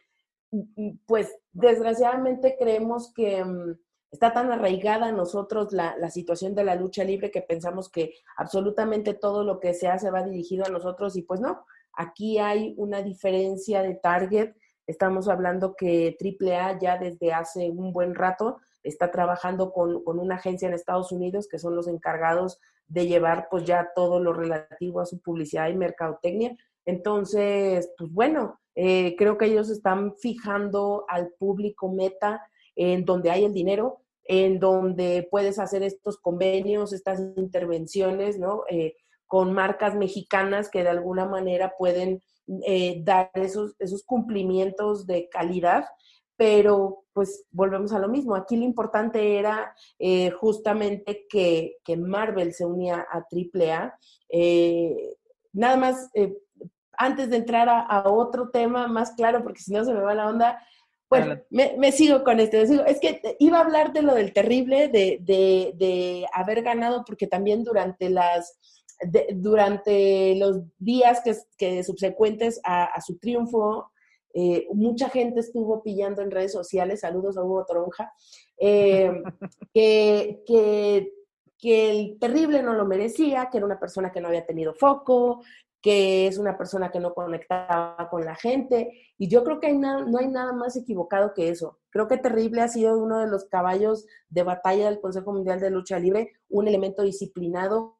[1.05, 3.77] pues desgraciadamente creemos que mm,
[4.11, 9.13] está tan arraigada nosotros la, la, situación de la lucha libre que pensamos que absolutamente
[9.13, 13.01] todo lo que se hace va dirigido a nosotros y pues no, aquí hay una
[13.01, 14.53] diferencia de target
[14.87, 20.67] Estamos hablando que AAA ya desde hace un buen rato está trabajando con, una agencia
[20.67, 25.05] en Estados Unidos que son los encargados de llevar pues ya todo lo relativo a
[25.05, 26.55] su publicidad y mercadotecnia.
[26.85, 33.45] Entonces, pues bueno, eh, creo que ellos están fijando al público meta en donde hay
[33.45, 38.63] el dinero, en donde puedes hacer estos convenios, estas intervenciones, ¿no?
[38.69, 38.95] Eh,
[39.27, 42.21] con marcas mexicanas que de alguna manera pueden
[42.67, 45.85] eh, dar esos, esos cumplimientos de calidad,
[46.37, 48.35] pero pues volvemos a lo mismo.
[48.35, 53.97] Aquí lo importante era eh, justamente que, Marvel se unía a AAA.
[54.29, 55.15] Eh,
[55.53, 56.09] nada más,
[56.97, 60.27] antes de entrar a, otro tema más claro, porque si no se me va la
[60.27, 60.61] onda,
[61.09, 62.61] bueno, me, sigo con este.
[62.63, 67.63] Es que iba a hablar de lo del terrible, de, de haber ganado, porque también
[67.63, 68.57] durante las
[69.33, 71.21] durante los días
[71.57, 73.91] que, subsecuentes a, su triunfo,
[74.37, 78.11] eh, mucha gente estuvo pillando en redes sociales, saludos a Hugo Tronja,
[78.57, 79.09] eh,
[79.73, 81.11] que, que,
[81.67, 85.41] el terrible no lo merecía, que era una persona que no había tenido foco,
[85.81, 88.91] que es una persona que no conectaba con la gente.
[89.17, 91.79] Y yo creo que no hay nada más equivocado que eso.
[91.89, 95.71] Creo que Terrible ha sido uno de los caballos de batalla del Consejo Mundial de
[95.71, 97.97] Lucha Libre, un elemento disciplinado,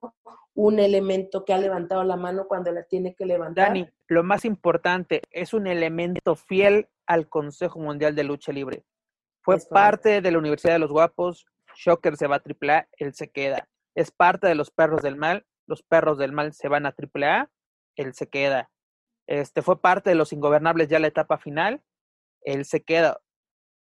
[0.56, 3.68] un elemento que ha levantado la mano cuando la tiene que levantar.
[3.68, 8.84] Dani, lo más importante, es un elemento fiel al Consejo Mundial de Lucha Libre.
[9.42, 13.30] Fue parte de la Universidad de los Guapos, Shocker se va a AAA, él se
[13.30, 13.68] queda.
[13.94, 17.52] Es parte de los Perros del Mal, los Perros del Mal se van a AAA,
[17.98, 18.72] él se queda.
[19.28, 21.84] Este fue parte de los Ingobernables ya la etapa final,
[22.42, 23.20] él se queda.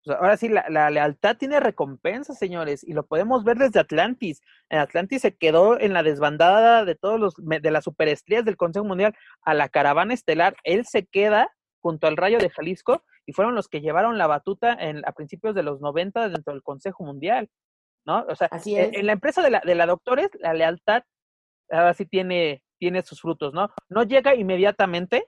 [0.07, 4.41] Ahora sí, la, lealtad tiene recompensa, señores, y lo podemos ver desde Atlantis.
[4.69, 8.85] En Atlantis se quedó en la desbandada de todos los de las superestrellas del Consejo
[8.85, 10.55] Mundial a la caravana estelar.
[10.63, 11.49] Él se queda
[11.81, 15.55] junto al Rayo de Jalisco y fueron los que llevaron la batuta en, a principios
[15.55, 17.49] de los 90 dentro del Consejo Mundial.
[18.05, 18.25] ¿no?
[18.29, 21.03] O sea, Así en, en, la empresa de la, de la Doctores, la lealtad
[21.69, 23.69] ahora sí tiene, tiene sus frutos, ¿no?
[23.89, 25.27] No llega inmediatamente,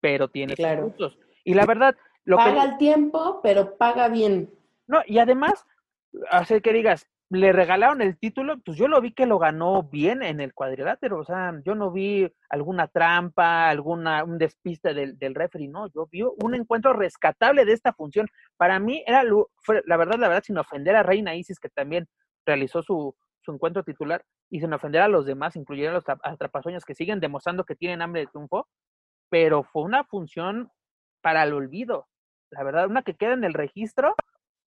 [0.00, 1.18] pero tiene sus frutos.
[1.44, 1.96] Y la verdad,
[2.28, 4.52] lo paga el tiempo, pero paga bien.
[4.86, 5.66] No, y además,
[6.30, 10.22] hacer que digas, le regalaron el título, pues yo lo vi que lo ganó bien
[10.22, 15.34] en el cuadrilátero, o sea, yo no vi alguna trampa, alguna un despiste del, del
[15.34, 18.28] referee, no, yo vi un encuentro rescatable de esta función.
[18.58, 22.06] Para mí era la verdad, la verdad, sin ofender a Reina Isis, que también
[22.44, 26.84] realizó su, su encuentro titular, y sin ofender a los demás, incluyendo a los atrapasoños
[26.84, 28.68] que siguen demostrando que tienen hambre de triunfo,
[29.30, 30.70] pero fue una función
[31.20, 32.06] para el olvido,
[32.50, 34.14] la verdad, una que queda en el registro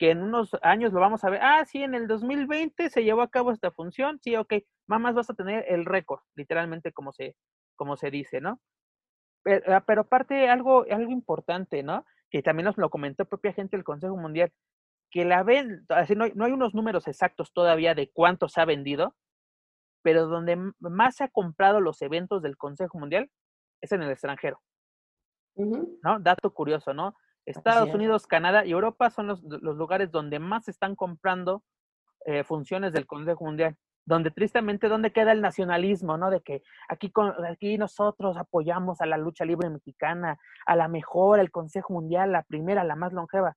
[0.01, 3.21] que en unos años lo vamos a ver, ah, sí, en el 2020 se llevó
[3.21, 4.55] a cabo esta función, sí, ok,
[4.87, 7.35] mamás vas a tener el récord, literalmente como se,
[7.75, 8.59] como se dice, ¿no?
[9.43, 12.03] Pero, ah, pero aparte algo, algo importante, ¿no?
[12.31, 14.51] Que también nos lo comentó propia gente del Consejo Mundial,
[15.11, 18.65] que la ven, así no, no hay unos números exactos todavía de cuánto se ha
[18.65, 19.15] vendido,
[20.01, 23.29] pero donde más se ha comprado los eventos del Consejo Mundial
[23.81, 24.61] es en el extranjero.
[25.55, 26.19] ¿No?
[26.19, 27.13] Dato curioso, ¿no?
[27.45, 31.63] Estados Unidos, Canadá y Europa son los, los lugares donde más se están comprando
[32.25, 33.75] eh, funciones del Consejo Mundial.
[34.05, 36.31] Donde tristemente, ¿dónde queda el nacionalismo, no?
[36.31, 41.39] De que aquí, con, aquí nosotros apoyamos a la lucha libre mexicana, a la mejor,
[41.39, 43.55] el Consejo Mundial, la primera, la más longeva.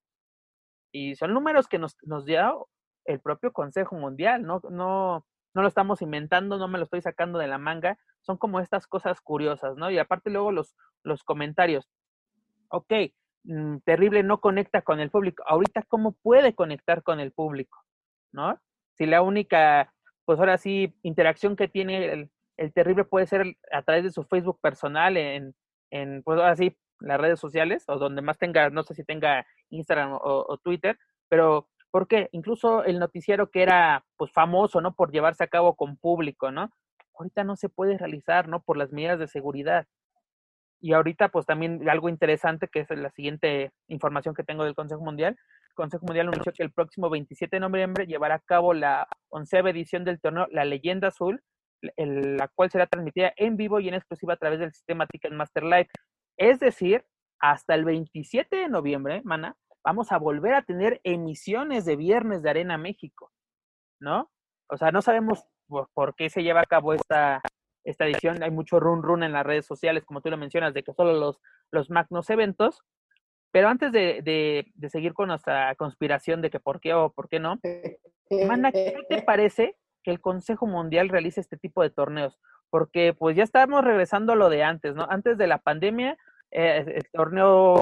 [0.93, 2.69] Y son números que nos, nos dio
[3.07, 7.39] el propio Consejo Mundial, no, no, no lo estamos inventando, no me lo estoy sacando
[7.39, 9.91] de la manga, son como estas cosas curiosas, ¿no?
[9.91, 11.89] Y aparte luego los, los comentarios.
[12.69, 12.93] Ok,
[13.45, 15.45] Mm, terrible no conecta con el público.
[15.47, 17.79] Ahorita, ¿cómo puede conectar con el público?
[18.33, 18.59] ¿No?
[18.95, 19.93] Si la única,
[20.25, 24.25] pues ahora sí, interacción que tiene el, el terrible puede ser a través de su
[24.25, 25.55] Facebook personal, en,
[25.91, 29.47] en pues ahora sí, las redes sociales, o donde más tenga, no sé si tenga
[29.71, 32.29] Instagram o, o Twitter, pero ¿por qué?
[32.33, 34.95] Incluso el noticiero que era pues famoso, ¿no?
[34.95, 36.71] Por llevarse a cabo con público, ¿no?
[37.19, 38.63] Ahorita no se puede realizar, ¿no?
[38.63, 39.87] Por las medidas de seguridad.
[40.85, 45.01] Y ahorita, pues también algo interesante, que es la siguiente información que tengo del Consejo
[45.01, 45.35] Mundial.
[45.71, 49.71] El Consejo Mundial anunció que el próximo 27 de noviembre llevará a cabo la onceava
[49.71, 51.43] edición del torneo La Leyenda Azul,
[51.97, 55.89] la cual será transmitida en vivo y en exclusiva a través del sistema Ticketmaster Live.
[56.37, 57.07] Es decir,
[57.41, 62.51] hasta el 27 de noviembre, mana, vamos a volver a tener emisiones de viernes de
[62.51, 63.33] Arena México,
[64.03, 64.31] ¿no?
[64.69, 65.47] O sea, no sabemos
[65.95, 67.41] por qué se lleva a cabo esta,
[67.85, 68.43] esta edición.
[68.43, 71.13] Hay mucho run run en las redes sociales, como tú lo mencionas, de que solo
[71.13, 72.83] los, los magnos eventos.
[73.53, 74.21] Pero antes de,
[74.75, 77.61] de, seguir con nuestra conspiración de que por qué o por qué no,
[78.47, 82.39] Mana, ¿qué te parece que el Consejo Mundial realice este tipo de torneos?
[82.71, 85.07] Porque pues ya estamos regresando a lo de antes, ¿no?
[85.09, 86.17] Antes de la pandemia,
[86.51, 87.77] eh, el torneo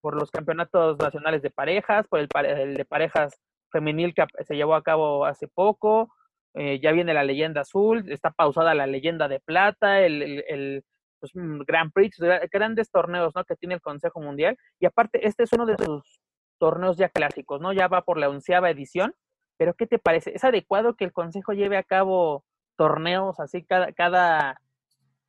[0.00, 4.74] por, los campeonatos nacionales de parejas, por el, el de parejas femenil que se llevó
[4.74, 6.10] a cabo hace poco,
[6.54, 10.84] eh, ya viene la leyenda azul, está pausada la leyenda de plata, el, el, el
[11.20, 12.18] pues, mm, Grand Prix,
[12.50, 13.44] grandes torneos ¿no?
[13.44, 14.56] que tiene el Consejo Mundial.
[14.80, 16.20] Y aparte, este es uno de sus
[16.58, 17.72] torneos ya clásicos, ¿no?
[17.72, 19.14] Ya va por la onceava edición.
[19.56, 20.34] Pero, ¿qué te parece?
[20.34, 22.44] ¿Es adecuado que el Consejo lleve a cabo
[22.76, 24.60] torneos así cada, cada,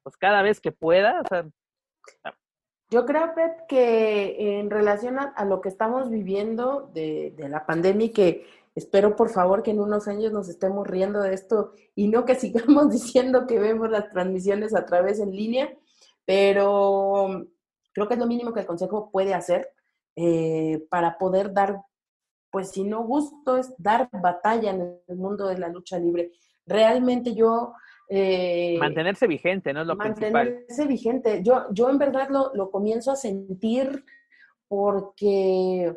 [0.04, 1.22] pues cada vez que pueda?
[2.24, 2.34] Ah.
[2.92, 8.08] yo creo, Pep, que en relación a, lo que estamos viviendo de, de la pandemia
[8.08, 8.46] y que
[8.80, 12.36] Espero por favor que en unos años nos estemos riendo de esto y no que
[12.44, 15.70] sigamos diciendo que vemos las transmisiones a través en línea,
[16.26, 17.46] pero
[17.94, 19.70] creo que es lo mínimo que el Consejo puede hacer
[20.16, 21.82] eh, para poder dar,
[22.50, 26.32] pues si no gusto, es dar batalla en el mundo de la lucha libre.
[26.66, 27.74] Realmente yo...
[28.08, 29.82] Eh, mantenerse vigente, ¿no?
[29.82, 31.44] Es lo mantenerse vigente.
[31.44, 34.06] Yo, yo en verdad lo, lo comienzo a sentir
[34.70, 35.94] porque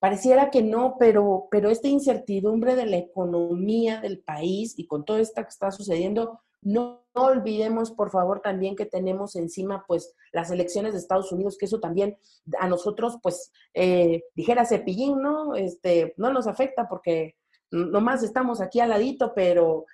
[0.00, 5.18] Pareciera que no, pero, pero esta incertidumbre de la economía del país y con todo
[5.18, 10.92] esto que está sucediendo, No, olvidemos, por favor, también que tenemos encima, pues, las elecciones
[10.92, 12.18] de Estados Unidos, que eso también
[12.58, 15.54] a nosotros, pues, eh, dijera Cepillín, ¿no?
[15.54, 17.36] Este, no nos afecta porque
[17.70, 19.86] nomás estamos aquí al ladito, pero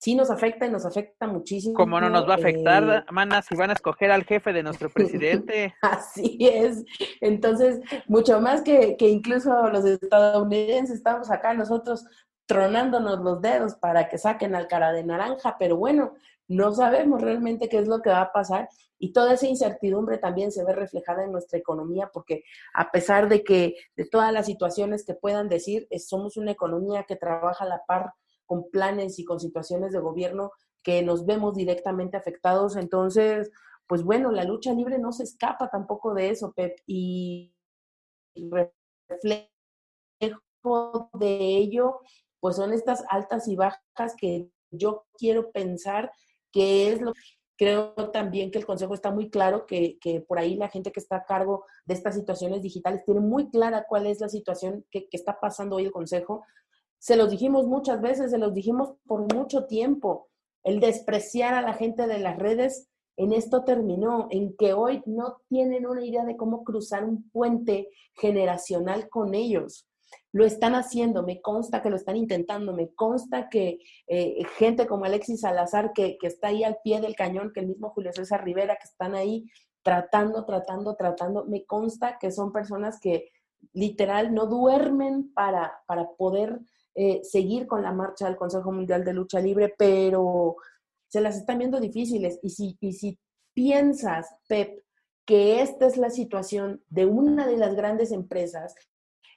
[0.00, 1.74] sí nos afecta y nos afecta muchísimo.
[1.74, 4.62] ¿Cómo no nos va a afectar, eh, mana, si van a escoger al jefe de
[4.62, 5.74] nuestro presidente?
[5.82, 6.84] Así es.
[7.20, 12.06] Entonces, mucho más que, que incluso los estadounidenses estamos acá nosotros
[12.46, 16.14] tronándonos los dedos para que saquen al cara de naranja, pero bueno,
[16.48, 20.50] no sabemos realmente qué es lo que va a pasar y toda esa incertidumbre también
[20.50, 22.42] se ve reflejada en nuestra economía porque
[22.74, 27.14] a pesar de que de todas las situaciones que puedan decir, somos una economía que
[27.14, 28.14] trabaja a la par
[28.50, 30.50] con planes y con situaciones de gobierno
[30.82, 32.74] que nos vemos directamente afectados.
[32.74, 33.48] Entonces,
[33.86, 37.54] pues bueno, la lucha libre no se escapa tampoco de eso, Pep, y
[38.34, 39.38] reflejo
[41.12, 42.00] de ello,
[42.40, 46.10] pues son estas altas y bajas que yo quiero pensar
[46.50, 47.20] que es lo que
[47.56, 50.98] creo también que el Consejo está muy claro, que, que, por ahí la gente que
[50.98, 55.08] está a cargo de estas situaciones digitales tiene muy clara cuál es la situación que,
[55.08, 56.42] que está pasando hoy el Consejo,
[57.00, 60.28] se los dijimos muchas veces, se los dijimos por mucho tiempo.
[60.62, 65.38] El despreciar a la gente de las redes en esto terminó, en que hoy no
[65.48, 69.88] tienen una idea de cómo cruzar un puente generacional con ellos.
[70.32, 75.06] Lo están haciendo, me consta que lo están intentando, me consta que eh, gente como
[75.06, 78.44] Alexis Salazar, que, que está ahí al pie del cañón, que el mismo Julio César
[78.44, 79.46] Rivera, que están ahí
[79.82, 83.30] tratando, tratando, tratando, me consta que son personas que
[83.72, 86.60] literal no duermen para, para poder
[86.94, 90.56] eh, seguir con la marcha del Consejo Mundial de Lucha Libre, pero
[91.08, 92.38] se las están viendo difíciles.
[92.42, 93.18] Y si, y si
[93.54, 94.82] piensas, Pep,
[95.26, 98.74] que esta es la situación de una de las grandes empresas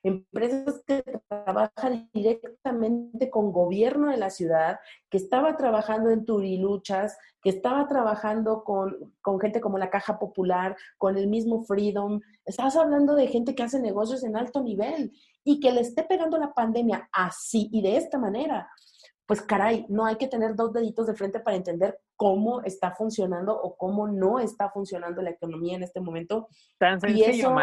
[0.04, 7.50] empresas que trabajan directamente con gobierno de la ciudad, que estaba trabajando en turiluchas, que
[7.50, 12.20] estaba trabajando con, con gente como la Caja Popular, con el mismo Freedom.
[12.46, 15.13] Estás hablando de gente que hace negocios en alto nivel
[15.44, 18.70] y que le esté pegando la pandemia así y de esta manera
[19.26, 23.54] pues caray, no hay que tener dos deditos de frente para entender cómo está funcionando
[23.54, 26.48] o cómo no está funcionando la economía en este momento.
[26.78, 27.54] Tan sencillo, y eso,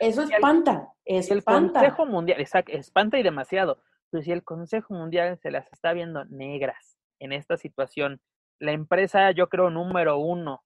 [0.00, 3.82] Eso espanta, El Consejo Mundial, exacto, espanta y demasiado.
[4.10, 8.22] Pues si el Consejo Mundial se las está viendo negras en esta situación,
[8.58, 10.64] la empresa, yo creo, número uno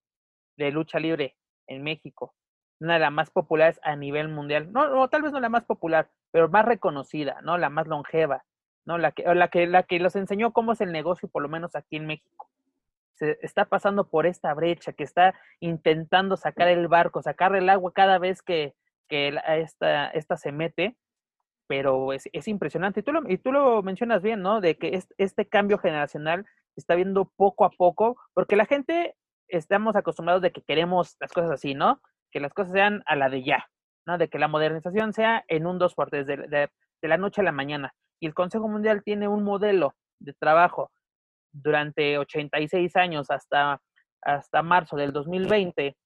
[0.56, 1.36] de lucha libre
[1.66, 2.36] en México,
[2.78, 5.64] una de las más populares a nivel mundial, no, no, tal vez no la más
[5.64, 7.58] popular, pero más reconocida, ¿no?
[7.58, 8.44] La más longeva,
[8.86, 8.96] ¿no?
[8.96, 11.74] La que, la que, la que los enseñó cómo es el negocio, por lo menos
[11.74, 12.49] aquí en México.
[13.20, 17.92] Se está pasando por esta brecha, que está intentando sacar el barco, sacar el agua
[17.92, 18.74] cada vez que,
[19.08, 20.96] que esta, esta se mete,
[21.68, 23.00] pero es, es impresionante.
[23.00, 24.60] Y tú, lo, y tú lo mencionas bien, ¿no?
[24.60, 29.14] De que este cambio generacional se está viendo poco a poco, porque la gente
[29.48, 32.00] estamos acostumbrados de que queremos las cosas así, ¿no?
[32.32, 33.68] Que las cosas sean a la de ya,
[34.06, 34.18] ¿no?
[34.18, 36.70] De que la modernización sea en un dos por de, de,
[37.02, 40.92] de la noche a la mañana y el Consejo Mundial tiene un modelo de trabajo
[41.52, 43.80] durante 86 años hasta,
[44.22, 45.96] hasta marzo del 2020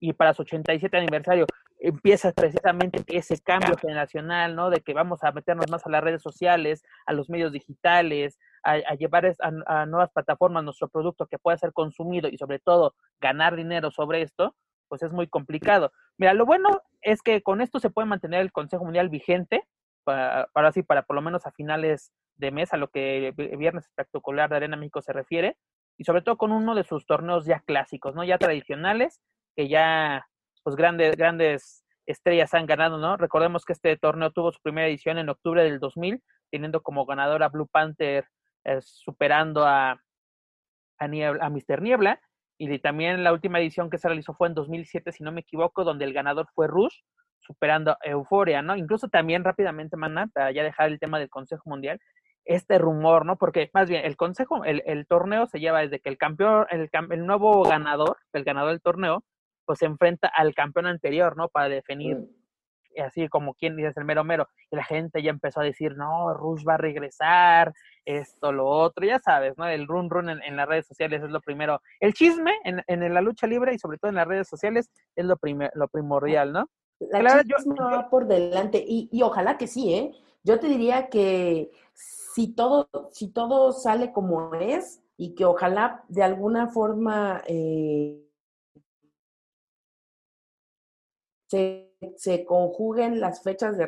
[0.00, 1.46] y para su 87 aniversario
[1.80, 4.70] empieza precisamente ese cambio generacional, ¿no?
[4.70, 8.94] De que vamos a meternos más a las redes sociales, a los medios digitales, a,
[8.96, 9.34] llevar a,
[9.66, 14.22] a, nuevas plataformas nuestro producto que pueda ser consumido y sobre todo ganar dinero sobre
[14.22, 14.56] esto,
[14.88, 15.92] pues es muy complicado.
[16.16, 19.62] Mira, lo bueno es que con esto se puede mantener el Consejo Mundial vigente,
[20.04, 23.86] para, para así, para por lo menos a finales de mes, a lo que Viernes
[23.86, 25.56] Espectacular de Arena México se refiere,
[25.96, 28.24] y sobre todo con uno de sus torneos ya clásicos, ¿no?
[28.24, 29.20] Ya tradicionales,
[29.56, 30.26] que ya,
[30.62, 33.16] pues grandes, grandes estrellas han ganado, ¿no?
[33.16, 37.48] Recordemos que este torneo tuvo su primera edición en octubre del 2000, teniendo como ganadora
[37.48, 38.26] Blue Panther,
[38.64, 40.00] eh, superando a,
[40.98, 41.82] a, Niebla, a Mr.
[41.82, 42.20] Niebla,
[42.58, 45.84] y también la última edición que se realizó fue en 2007, si no me equivoco,
[45.84, 46.96] donde el ganador fue Rush,
[47.40, 48.76] superando Euforia, ¿no?
[48.76, 52.00] Incluso también rápidamente, Mana, para ya dejar el tema del Consejo Mundial,
[52.48, 53.36] este rumor, ¿no?
[53.36, 56.88] Porque más bien el Consejo, el, el torneo se lleva desde que el campeón, el,
[57.10, 59.22] el, nuevo ganador, el ganador del torneo,
[59.66, 61.48] pues se enfrenta al campeón anterior, ¿no?
[61.48, 63.02] Para definir, mm.
[63.04, 64.48] así como quien dice el mero mero.
[64.70, 67.74] Y la gente ya empezó a decir, no, Rush va a regresar,
[68.06, 69.66] esto, lo otro, ya sabes, ¿no?
[69.66, 71.82] El run run en, en las redes sociales es lo primero.
[72.00, 75.24] El chisme en, en, la lucha libre y sobre todo en las redes sociales es
[75.26, 76.70] lo, primer, lo primordial, ¿no?
[76.98, 77.42] La claro,
[77.78, 80.12] va por delante y, y, ojalá que sí, ¿eh?
[80.44, 86.22] Yo te diría que si todo, si todo sale como es y que ojalá de
[86.22, 88.24] alguna forma eh,
[91.48, 93.86] se, se, conjuguen las fechas de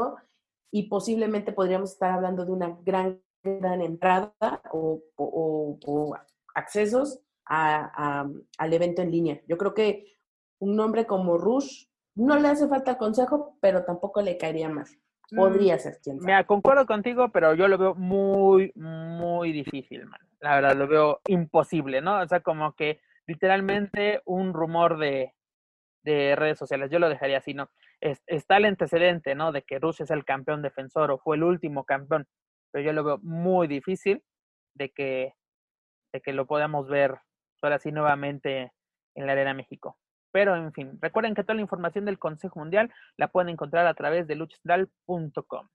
[0.72, 4.34] y posiblemente podríamos estar hablando de una gran, gran entrada
[4.72, 6.16] o, o,
[6.54, 9.40] accesos al evento en línea.
[9.46, 10.16] Yo creo que
[10.60, 14.99] un nombre como Rush no le hace falta consejo, pero tampoco le caería más.
[15.34, 20.20] Podría mm, ser, quién Me concuerdo contigo, pero yo lo veo muy, muy difícil, man.
[20.40, 22.20] La verdad, lo veo imposible, ¿no?
[22.20, 25.34] O sea, como que literalmente un rumor de,
[26.02, 26.90] de redes sociales.
[26.90, 27.70] Yo lo dejaría así, ¿no?
[28.00, 29.52] está el antecedente, ¿no?
[29.52, 32.26] De que Rusia es el campeón defensor o fue el último campeón,
[32.70, 34.22] pero yo lo veo muy difícil
[34.74, 35.34] de que,
[36.12, 37.18] de que lo podamos ver
[37.60, 38.72] ahora sí nuevamente
[39.14, 39.98] en la Arena México.
[40.32, 43.94] Pero en fin, recuerden que toda la información del Consejo Mundial la pueden encontrar a
[43.94, 45.68] través de luchastral.com.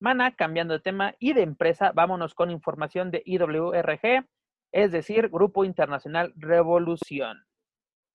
[0.00, 4.26] Mana, cambiando de tema y de empresa, vámonos con información de IWRG,
[4.72, 7.46] es decir, Grupo Internacional Revolución,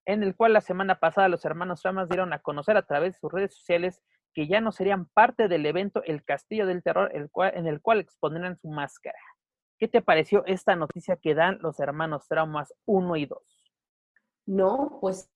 [0.06, 3.20] en el cual la semana pasada los hermanos Ramas dieron a conocer a través de
[3.20, 4.02] sus redes sociales
[4.34, 8.58] que ya no serían parte del evento El Castillo del Terror, en el cual expondrán
[8.58, 9.18] su máscara.
[9.80, 13.40] ¿Qué te pareció esta noticia que dan los hermanos Traumas 1 y 2?
[14.46, 15.32] No, pues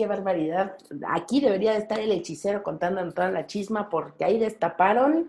[0.00, 0.78] qué barbaridad.
[1.08, 5.28] Aquí debería de estar el hechicero contando toda la chisma porque ahí destaparon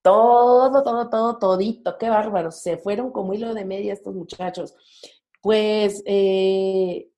[0.00, 1.98] todo, todo, todo, todito.
[1.98, 2.50] Qué bárbaro.
[2.50, 4.74] Se fueron como hilo de media estos muchachos.
[5.42, 7.10] Pues, eh,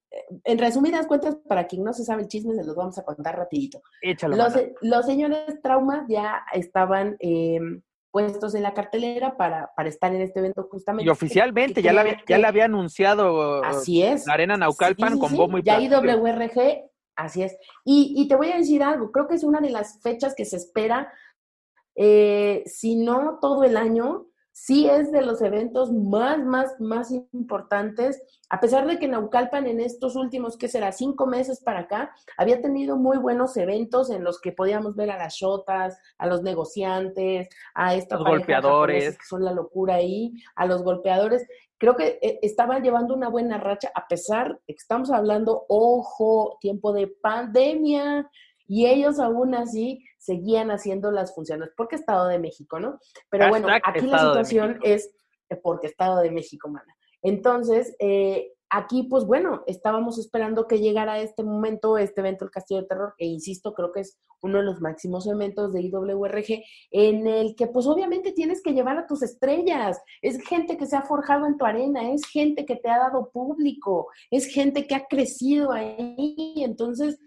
[0.42, 3.36] en resumidas cuentas, para quien no se sabe el chisme, se los vamos a contar
[3.36, 3.80] rapidito.
[4.02, 7.80] Échalo, los, los, señores traumas ya estaban em,
[8.10, 11.06] puestos en la cartelera para, para estar en este evento justamente.
[11.06, 14.26] Y oficialmente ya, la había, ya la había anunciado así es.
[14.26, 17.56] la Arena Naucalpan con bombo y Ya IWRG, así es.
[17.84, 20.44] Y, y, te voy a decir algo, creo que es una de las fechas que
[20.44, 21.12] se espera,
[21.94, 24.26] eh, si no todo el año,
[24.60, 29.80] sí es de los eventos más, más, más importantes, a pesar de que Naucalpan en
[29.80, 30.90] estos últimos, ¿qué será?
[30.90, 35.16] Cinco meses para acá, había tenido muy buenos eventos en los que podíamos ver a
[35.16, 40.82] las shotas, a los negociantes, a estos golpeadores, que son la locura ahí, a los
[40.82, 41.46] golpeadores.
[41.78, 46.58] Creo que eh, estaban llevando una buena racha, a pesar de que estamos hablando, ojo,
[46.60, 48.28] tiempo de pandemia,
[48.66, 52.98] y ellos aún así seguían haciendo las funciones, porque Estado de México, ¿no?
[53.30, 55.10] Pero bueno, aquí la situación es
[55.62, 56.94] porque Estado de México, mana.
[57.22, 62.82] Entonces, eh, aquí, pues bueno, estábamos esperando que llegara este momento, este evento, el Castillo
[62.82, 67.26] de Terror, e insisto, creo que es uno de los máximos eventos de IWRG, en
[67.26, 70.00] el que pues obviamente tienes que llevar a tus estrellas.
[70.22, 73.30] Es gente que se ha forjado en tu arena, es gente que te ha dado
[73.30, 76.54] público, es gente que ha crecido ahí.
[76.58, 77.18] Entonces,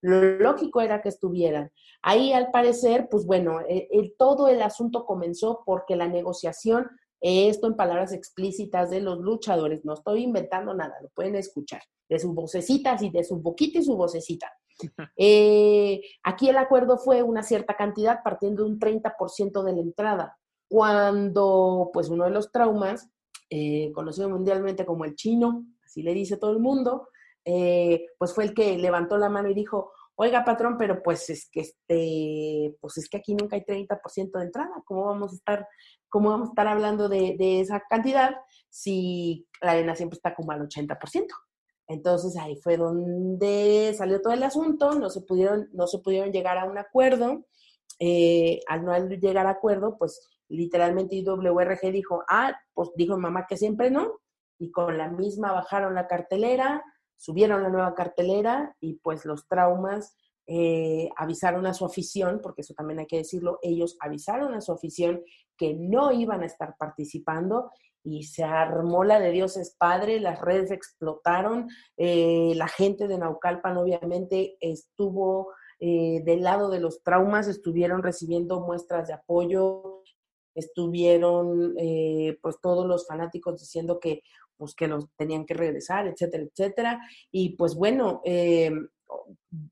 [0.00, 1.70] lo lógico era que estuvieran.
[2.02, 6.88] Ahí, al parecer, pues bueno, e, el, todo el asunto comenzó porque la negociación,
[7.20, 12.18] esto en palabras explícitas de los luchadores, no estoy inventando nada, lo pueden escuchar, de
[12.18, 14.52] sus vocecitas y de su boquita y su vocecita.
[15.16, 20.38] Eh, aquí el acuerdo fue una cierta cantidad partiendo de un 30% de la entrada,
[20.68, 23.10] cuando pues uno de los traumas,
[23.50, 27.08] eh, conocido mundialmente como el chino, así le dice todo el mundo,
[27.44, 29.90] eh, pues fue el que levantó la mano y dijo,
[30.20, 34.44] oiga patrón, pero pues es que este, pues es que aquí nunca hay 30% de
[34.44, 35.68] entrada, ¿cómo vamos a estar,
[36.08, 38.34] cómo vamos a estar hablando de, esa cantidad
[38.68, 40.98] si la arena siempre está como al 80%?
[41.86, 46.58] Entonces ahí fue donde salió todo el asunto, no se pudieron, no se pudieron llegar
[46.58, 47.46] a un acuerdo.
[48.00, 53.56] Eh, al no llegar a acuerdo, pues literalmente IWRG dijo, ah, pues dijo mamá que
[53.56, 54.20] siempre no,
[54.58, 56.82] y con la misma bajaron la cartelera,
[57.18, 60.16] subieron la nueva cartelera y pues los traumas
[60.46, 64.72] eh, avisaron a su afición, porque eso también hay que decirlo, ellos avisaron a su
[64.72, 65.22] afición
[65.58, 67.70] que no iban a estar participando
[68.02, 73.18] y se armó la de Dios es Padre, las redes explotaron, eh, la gente de
[73.18, 80.02] Naucalpan obviamente estuvo eh, del lado de los traumas, estuvieron recibiendo muestras de apoyo,
[80.54, 81.74] estuvieron
[82.42, 84.22] pues todos los fanáticos diciendo que
[84.58, 87.00] pues que los tenían que regresar, etcétera, etcétera.
[87.30, 88.72] Y pues bueno, eh,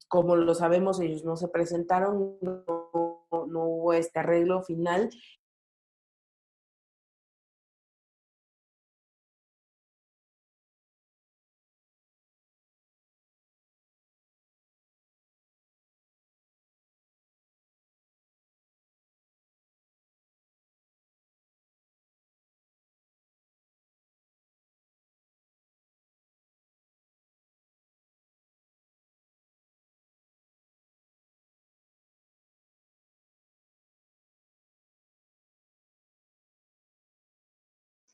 [0.09, 2.65] como lo sabemos, ellos no se presentaron, no,
[3.31, 5.11] no hubo este arreglo final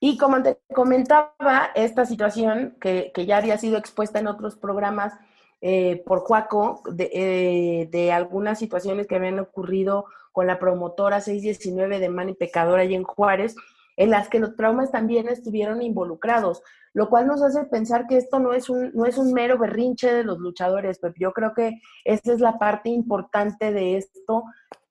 [0.05, 5.15] Y como te comentaba, esta situación que, ya había sido expuesta en otros programas
[5.61, 12.09] eh, por Juaco, eh, de, algunas situaciones que habían ocurrido con la promotora 619 de
[12.09, 13.55] Mani Pecadora y en Juárez,
[13.97, 18.41] en las que los traumas también estuvieron involucrados, lo cual nos hace pensar que esto
[18.41, 21.81] no es un, no es un mero berrinche de los luchadores, pero yo creo que
[22.05, 24.43] esa es la parte importante de esto,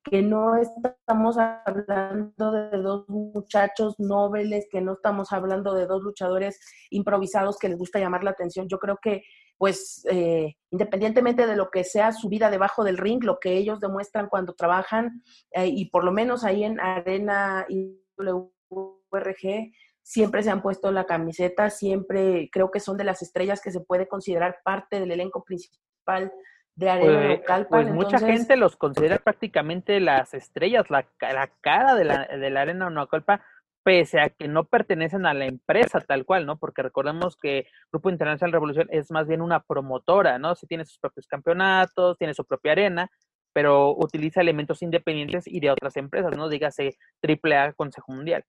[0.04, 6.58] que no estamos hablando de dos muchachos nobles, que no estamos hablando de dos luchadores
[6.90, 8.68] improvisados que les gusta llamar la atención.
[8.68, 9.22] Yo creo que,
[9.58, 13.80] pues, eh, independientemente de lo que sea su vida debajo del ring, lo que ellos
[13.80, 15.22] demuestran cuando trabajan,
[15.52, 19.72] eh, y por lo menos ahí en Arena y WRG,
[20.02, 23.80] siempre se han puesto la camiseta, siempre creo que son de las estrellas que se
[23.80, 26.32] puede considerar parte del elenco principal
[26.74, 32.04] de Arena pues, Pues mucha gente los considera prácticamente las estrellas, la, la cara de
[32.04, 33.40] la, de la Arena Naucalpan,
[33.82, 36.56] pese a que no pertenecen a la empresa tal cual, ¿no?
[36.58, 40.54] Porque recordemos que Grupo Internacional Revolución es más bien una promotora, ¿no?
[40.54, 43.10] Sí tiene sus propios campeonatos, tiene su propia arena,
[43.52, 46.48] pero utiliza elementos independientes y de otras empresas, ¿no?
[46.48, 48.44] Dígase AAA Consejo Mundial.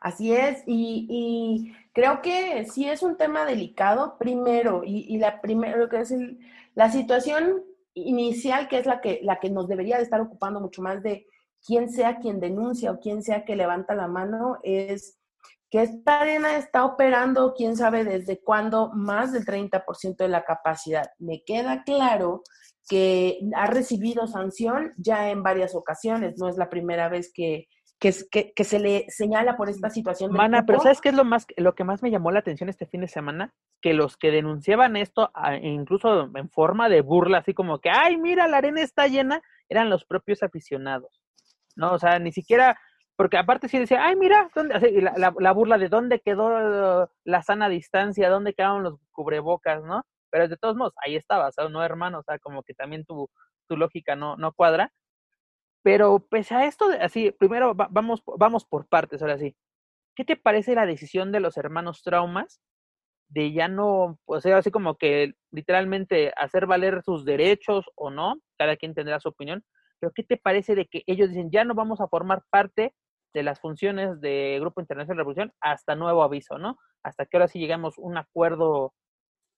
[0.00, 6.00] Así es, y, creo que sí es un tema delicado, primero, y, la primero que
[6.00, 6.12] es
[6.74, 7.62] la situación
[7.94, 11.26] inicial, que es la que, la que nos debería de estar ocupando mucho más de
[11.64, 15.20] quién sea quien denuncia o quién sea que levanta la mano, es
[15.70, 21.10] que esta arena está operando, quién sabe desde cuándo, más del 30% de la capacidad.
[21.18, 22.42] Me queda claro
[22.88, 27.68] que ha recibido sanción ya en varias ocasiones, no es la primera vez que,
[28.02, 30.32] que, que, se le señala por esta situación.
[30.32, 32.84] Mana, pero ¿sabes qué es lo, más, lo que más me llamó la atención este
[32.84, 33.54] fin de semana?
[33.80, 35.30] Que los que denunciaban esto,
[35.62, 39.88] incluso en forma de burla, así como que, ay, mira, la arena está llena, eran
[39.88, 41.22] los propios aficionados.
[41.76, 41.92] ¿No?
[41.92, 42.76] O sea, ni siquiera,
[43.14, 44.80] porque aparte sí decía, ay, mira, ¿dónde?
[45.00, 50.04] La, la, burla de dónde quedó la sana distancia, dónde quedaron los cubrebocas, ¿no?
[50.28, 53.04] Pero de todos modos, ahí estaba, o sea, no hermano, o sea, como que también
[53.04, 53.30] tu,
[53.68, 54.92] tu lógica no, no cuadra.
[55.82, 59.56] Pero pese a esto, así, primero vamos, vamos por partes, ahora sí.
[60.16, 62.60] ¿Qué te parece la decisión de los hermanos Traumas
[63.28, 68.36] de ya no, o sea, así como que literalmente hacer valer sus derechos o no?
[68.58, 69.64] Cada quien tendrá su opinión.
[70.00, 72.94] Pero ¿qué te parece de que ellos dicen ya no vamos a formar parte
[73.34, 76.76] de las funciones de Grupo Internacional de Revolución hasta nuevo aviso, ¿no?
[77.02, 78.92] Hasta que ahora sí llegamos a un acuerdo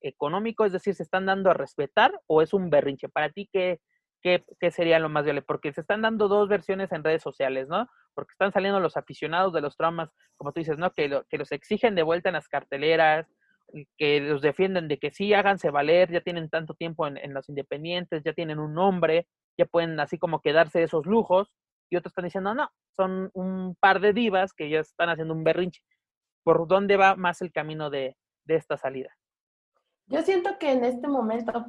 [0.02, 3.08] económico, es decir, se están dando a respetar o es un berrinche.
[3.08, 3.80] Para ti, ¿qué,
[4.24, 7.90] qué, sería lo más viable, porque se están dando dos versiones en redes sociales, ¿no?
[8.14, 10.92] Porque están saliendo los aficionados de los traumas, como tú dices, ¿no?
[10.92, 13.26] Que, los exigen de vuelta en las carteleras,
[13.98, 18.22] que los defienden de que sí, háganse valer, ya tienen tanto tiempo en, los independientes,
[18.24, 19.26] ya tienen un nombre,
[19.58, 21.52] ya pueden así como quedarse esos lujos,
[21.90, 25.44] y otros están diciendo, no, son un par de divas que ya están haciendo un
[25.44, 25.82] berrinche.
[26.44, 28.16] ¿Por dónde va más el camino de,
[28.46, 29.14] esta salida?
[30.06, 31.66] Yo siento que en este momento,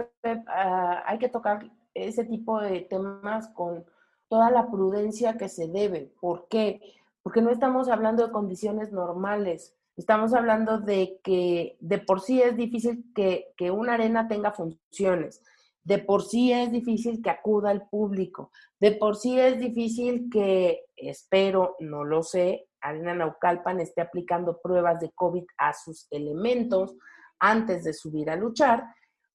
[0.48, 1.66] ah, hay que tocar
[1.96, 3.86] ese tipo de temas con
[4.28, 6.12] toda la prudencia que se debe.
[6.20, 6.82] ¿Por qué?
[7.24, 12.56] Porque no estamos hablando de condiciones normales, estamos hablando de que de por sí es
[12.56, 15.42] difícil que, que una arena tenga funciones,
[15.84, 20.86] de por sí es difícil que acuda el público, de por sí es difícil que,
[20.96, 26.96] espero, no lo sé, Arena Naucalpan esté aplicando pruebas de COVID a sus elementos
[27.40, 28.84] antes de subir a luchar,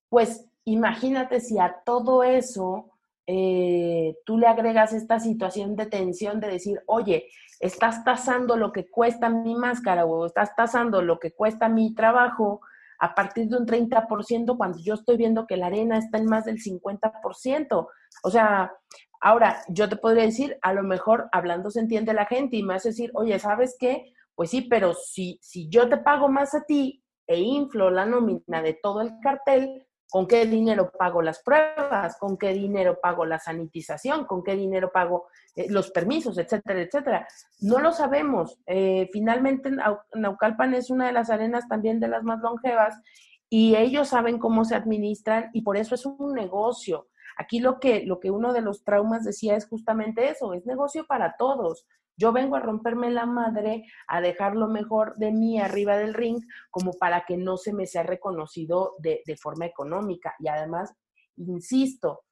[0.09, 2.91] pues imagínate si a todo eso
[3.27, 7.27] eh, tú le agregas esta situación de tensión de decir, oye,
[7.59, 12.61] estás tasando lo que cuesta mi máscara o estás tasando lo que cuesta mi trabajo
[12.99, 16.45] a partir de un 30% cuando yo estoy viendo que la arena está en más
[16.45, 17.87] del 50%.
[18.23, 18.71] O sea,
[19.19, 22.75] ahora yo te podría decir, a lo mejor hablando se entiende la gente y me
[22.75, 24.13] hace decir, oye, ¿sabes qué?
[24.35, 28.61] Pues sí, pero si, si yo te pago más a ti e inflo la nómina
[28.61, 32.17] de todo el cartel, ¿Con qué dinero pago las pruebas?
[32.17, 34.25] ¿Con qué dinero pago la sanitización?
[34.25, 37.27] ¿Con qué dinero pago eh, los permisos, etcétera, etcétera?
[37.61, 38.59] No lo sabemos.
[38.65, 39.71] Eh, finalmente,
[40.13, 42.99] Naucalpan es una de las arenas también de las más longevas
[43.49, 47.07] y ellos saben cómo se administran y por eso es un negocio.
[47.37, 51.05] Aquí lo que, lo que uno de los traumas decía es justamente eso, es negocio
[51.05, 51.87] para todos.
[52.17, 56.43] Yo vengo a romperme la madre, a dejar lo mejor de mí arriba del ring,
[56.69, 60.35] como para que no se me sea reconocido de, forma económica.
[60.39, 60.93] Y además,
[61.37, 62.23] insisto,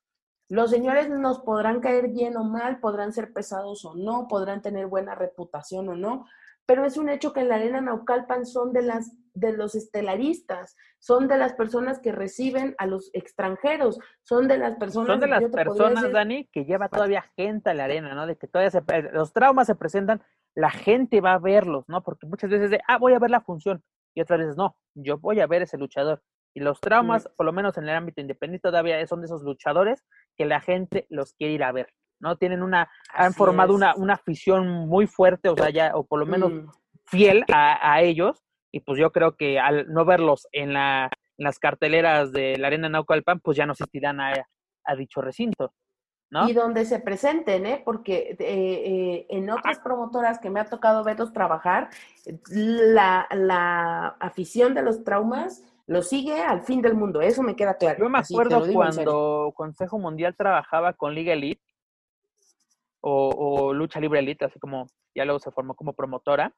[0.47, 4.87] los señores nos podrán caer bien o mal, podrán ser pesados o no, podrán tener
[4.87, 6.25] buena reputación o no,
[6.65, 10.75] pero es un hecho que en la arena Naucalpan son de las de los estelaristas,
[10.99, 15.27] son de las personas que reciben a los extranjeros, son de las personas Son de
[15.27, 18.27] las personas, Dani, que lleva todavía gente a la arena, ¿no?
[18.27, 18.83] De que todavía se,
[19.13, 20.21] los traumas se presentan,
[20.55, 22.03] la gente va a verlos, ¿no?
[22.03, 23.83] Porque muchas veces de, ah, voy a ver la función,
[24.13, 26.21] y otras veces no, yo voy a ver ese luchador.
[26.53, 30.03] Y los traumas, por lo menos en el ámbito independiente, todavía son de esos luchadores
[30.35, 31.93] que la gente los quiere ir a ver.
[32.19, 32.37] ¿no?
[32.37, 36.25] Tienen una, han formado una, una afición muy fuerte, o sea, ya, o por lo
[36.25, 36.69] menos Mm.
[37.05, 41.43] fiel a, a ellos, y pues yo creo que al no verlos en, la, en
[41.43, 44.33] las carteleras de la Arena Naucalpan, pues ya no asistirán a,
[44.83, 45.73] a dicho recinto,
[46.29, 46.47] ¿no?
[46.47, 47.81] Y donde se presenten, ¿eh?
[47.83, 51.89] Porque eh, eh, en otras promotoras que me ha tocado verlos trabajar,
[52.51, 57.75] la, la afición de los traumas lo sigue al fin del mundo, eso me queda
[57.75, 57.97] claro.
[57.97, 61.63] Yo me acuerdo cuando Consejo Mundial trabajaba con Liga Elite
[63.01, 66.53] o, o Lucha Libre Elite, así como ya luego se formó como promotora,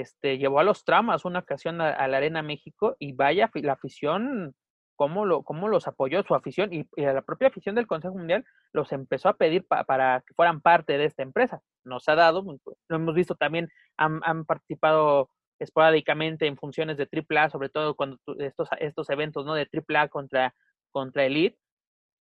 [0.00, 4.56] este, llevó a los tramas una ocasión a, la Arena México y vaya la afición,
[4.96, 8.90] cómo, lo, cómo los apoyó su afición y, la propia afición del Consejo Mundial los
[8.90, 11.60] empezó a pedir pa- para que fueran parte de esta empresa.
[11.84, 12.42] Nos ha dado,
[12.88, 15.30] lo hemos visto también, han, participado
[15.60, 19.54] esporádicamente en funciones de AAA, sobre todo cuando estos, estos eventos ¿no?
[19.54, 20.56] de AAA contra,
[20.90, 21.56] contra Elite,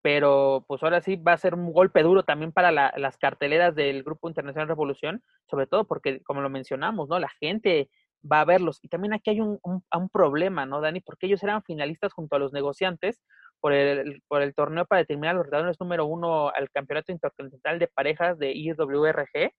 [0.03, 3.73] pero pues ahora sí va a ser un golpe duro también para la- las carteleras
[3.73, 7.19] del Grupo Internacional Revolución, sobre todo porque, como lo mencionamos, ¿no?
[7.19, 7.89] La gente
[8.29, 8.79] va a verlos.
[8.83, 10.99] Y también aquí hay un, un, problema, ¿no, Dani?
[11.01, 13.21] Porque ellos eran finalistas junto a los negociantes
[13.61, 17.87] por el, por el torneo para determinar los retadores número uno al Campeonato Intercontinental de
[17.87, 19.51] Parejas de IWRG.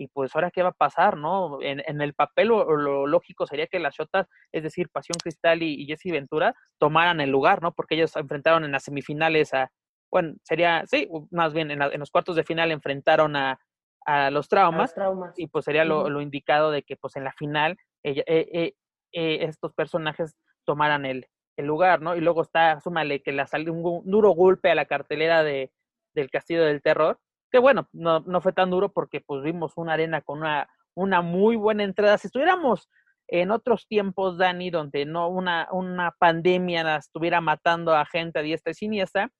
[0.00, 1.60] Y pues ahora qué va a pasar, ¿no?
[1.62, 5.74] En, en el papel lo, lógico sería que las Shotas, es decir, Pasión Cristal y,
[5.82, 7.72] y Jesse Ventura, tomaran el lugar, ¿no?
[7.72, 9.72] Porque ellos enfrentaron en las semifinales a,
[10.10, 13.58] bueno, sería, sí, más bien en, la- en los cuartos de final enfrentaron a,
[14.06, 14.92] a los traumas
[15.36, 18.74] y pues sería lo, lo indicado de que pues en la final ella- eh, eh,
[19.12, 20.34] eh, estos personajes
[20.64, 22.16] tomaran el, el lugar, ¿no?
[22.16, 25.70] Y luego está, súmale que la salió un, duro golpe a la cartelera de,
[26.14, 27.18] del Castillo del Terror,
[27.50, 31.20] que bueno, no, no fue tan duro porque pues vimos una arena con una, una
[31.22, 32.18] muy buena entrada.
[32.18, 32.88] Si estuviéramos
[33.28, 38.70] en otros tiempos, Dani, donde no una, una pandemia estuviera matando a gente a diestra
[38.72, 39.30] y siniestra,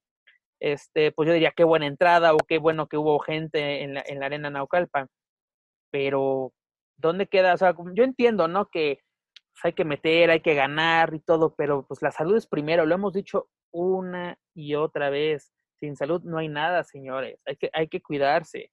[0.61, 4.03] este, pues yo diría qué buena entrada o qué bueno que hubo gente en la,
[4.07, 5.09] en la arena Naucalpan.
[5.91, 6.53] Pero,
[6.97, 7.55] ¿dónde queda?
[7.55, 8.67] O sea, yo entiendo, ¿no?
[8.67, 9.01] Que
[9.53, 12.87] pues, hay que meter, hay que ganar y todo, pero pues la salud es primero,
[12.87, 15.53] lo hemos dicho una y otra vez.
[15.81, 17.41] Sin salud no hay nada, señores.
[17.47, 18.73] Hay que, hay que cuidarse,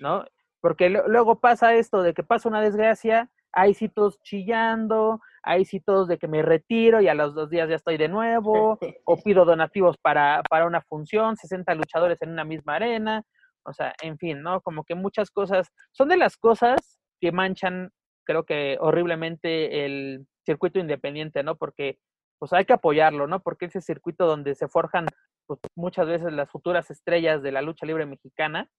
[0.00, 0.24] ¿no?
[0.60, 5.80] Porque luego pasa esto de que pasa una desgracia, hay sí todos chillando, hay sí
[5.80, 9.16] todos de que me retiro y a los dos días ya estoy de nuevo, o
[9.24, 13.24] pido donativos para, para una función, 60 luchadores en una misma arena,
[13.64, 14.60] o sea, en fin, ¿no?
[14.60, 17.90] Como que muchas cosas, son de las cosas que manchan,
[18.24, 21.56] creo que horriblemente el circuito independiente, ¿no?
[21.56, 21.98] Porque
[22.38, 23.40] pues hay que apoyarlo, ¿no?
[23.40, 25.06] Porque ese circuito donde se forjan
[25.46, 28.70] pues, muchas veces las futuras estrellas de la lucha libre mexicana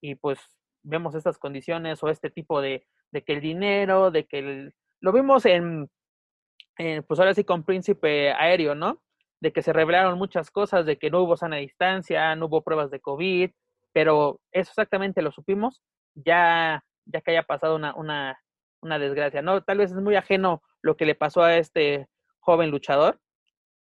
[0.00, 0.38] y pues
[0.86, 5.12] vemos estas condiciones o este tipo de, de que el dinero, de que el, lo
[5.12, 5.90] vimos en,
[7.06, 9.02] pues ahora sí con Príncipe Aéreo, ¿no?
[9.40, 12.90] De que se revelaron muchas cosas, de que no hubo sana distancia, no hubo pruebas
[12.90, 13.50] de COVID,
[13.92, 15.82] pero eso exactamente lo supimos
[16.14, 18.38] ya, ya que haya pasado una, una,
[18.80, 19.62] una desgracia, ¿no?
[19.62, 22.08] Tal vez es muy ajeno lo que le pasó a este
[22.40, 23.20] joven luchador,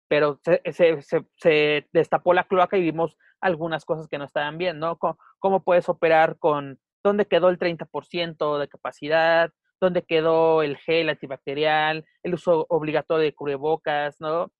[0.08, 4.58] pero se, se, se, se destapó la cloaca y vimos algunas cosas que no estaban
[4.58, 4.98] bien, ¿no?
[4.98, 9.50] ¿Cómo, cómo puedes operar con dónde quedó el 30% de capacidad?
[9.80, 12.04] ¿Dónde quedó el gel antibacterial?
[12.22, 14.52] El uso obligatorio de cubrebocas, ¿no?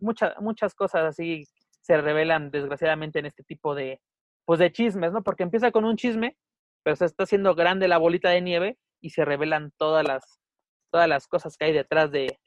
[0.00, 1.46] Muchas, muchas cosas así
[1.80, 4.00] se revelan desgraciadamente en este tipo de,
[4.44, 5.22] pues de chismes, ¿no?
[5.22, 6.36] Porque empieza con un chisme,
[6.82, 10.40] pero se está haciendo grande la bolita de nieve y se revelan todas las,
[10.90, 12.38] todas las cosas que hay detrás de,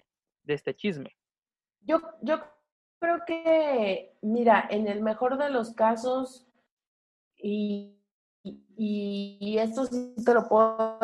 [0.43, 1.15] de este chisme.
[1.81, 2.41] Yo, yo
[2.99, 6.47] creo que, mira, en el mejor de los casos,
[7.37, 7.95] y,
[8.77, 10.99] y, esto sí te lo puedo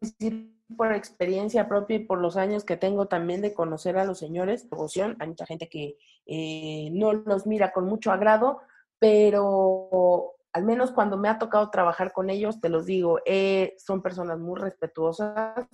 [0.00, 4.18] decir por experiencia propia y por los años que tengo también de conocer a los
[4.18, 5.96] señores, devoción, hay mucha gente que
[6.26, 8.60] eh, no los mira con mucho agrado,
[8.98, 14.02] pero al menos cuando me ha tocado trabajar con ellos, te los digo, eh, son
[14.02, 15.66] personas muy respetuosas,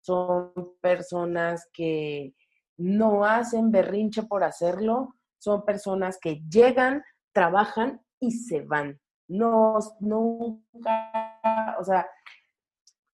[0.00, 2.34] son personas que
[2.76, 8.98] no hacen berrinche por hacerlo, son personas que llegan, trabajan y se van.
[9.28, 12.08] No, nunca, o sea,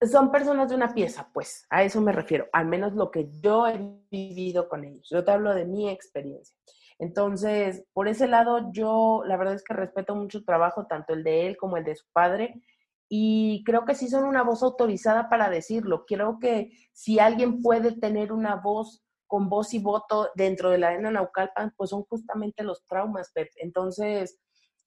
[0.00, 3.66] son personas de una pieza, pues, a eso me refiero, al menos lo que yo
[3.66, 3.78] he
[4.10, 5.08] vivido con ellos.
[5.10, 6.56] Yo te hablo de mi experiencia.
[6.98, 11.24] Entonces, por ese lado, yo la verdad es que respeto mucho el trabajo, tanto el
[11.24, 12.62] de él como el de su padre,
[13.08, 16.04] y creo que sí son una voz autorizada para decirlo.
[16.06, 20.88] Creo que si alguien puede tener una voz con voz y voto dentro de la
[20.88, 23.48] arena Naucalpan, pues son justamente los traumas, Pep.
[23.56, 24.40] Entonces,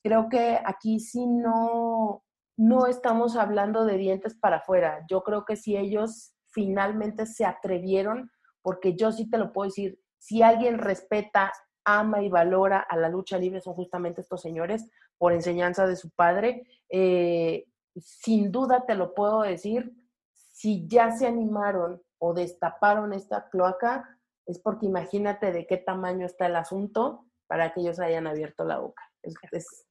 [0.07, 2.23] creo que aquí sí no,
[2.57, 5.05] no estamos hablando de dientes para afuera.
[5.09, 8.31] Yo creo que si ellos finalmente se atrevieron,
[8.61, 11.51] porque yo sí te lo puedo decir, si alguien respeta,
[11.83, 16.09] ama y valora a la lucha libre, son justamente estos señores, por enseñanza de su
[16.11, 16.65] padre.
[16.89, 17.65] Eh,
[17.97, 19.93] sin duda te lo puedo decir,
[20.31, 26.45] si ya se animaron o destaparon esta cloaca, es porque imagínate de qué tamaño está
[26.45, 29.03] el asunto para que ellos hayan abierto la boca.
[29.51, 29.87] Es,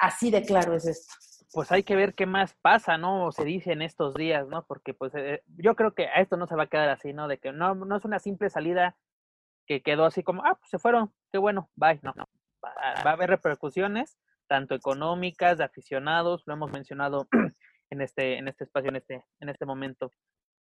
[0.00, 1.14] así de claro es esto.
[1.52, 3.26] Pues hay que ver qué más pasa, ¿no?
[3.26, 4.64] O se dice en estos días, ¿no?
[4.66, 7.28] Porque pues eh, yo creo que a esto no se va a quedar así, ¿no?
[7.28, 8.96] De que no, no es una simple salida
[9.66, 12.00] que quedó así como, ah, pues se fueron, qué bueno, bye.
[12.02, 12.28] No, no.
[12.64, 14.18] Va, a haber repercusiones,
[14.48, 17.28] tanto económicas, de aficionados, lo hemos mencionado
[17.90, 20.10] en este, en este espacio, en este, en este momento.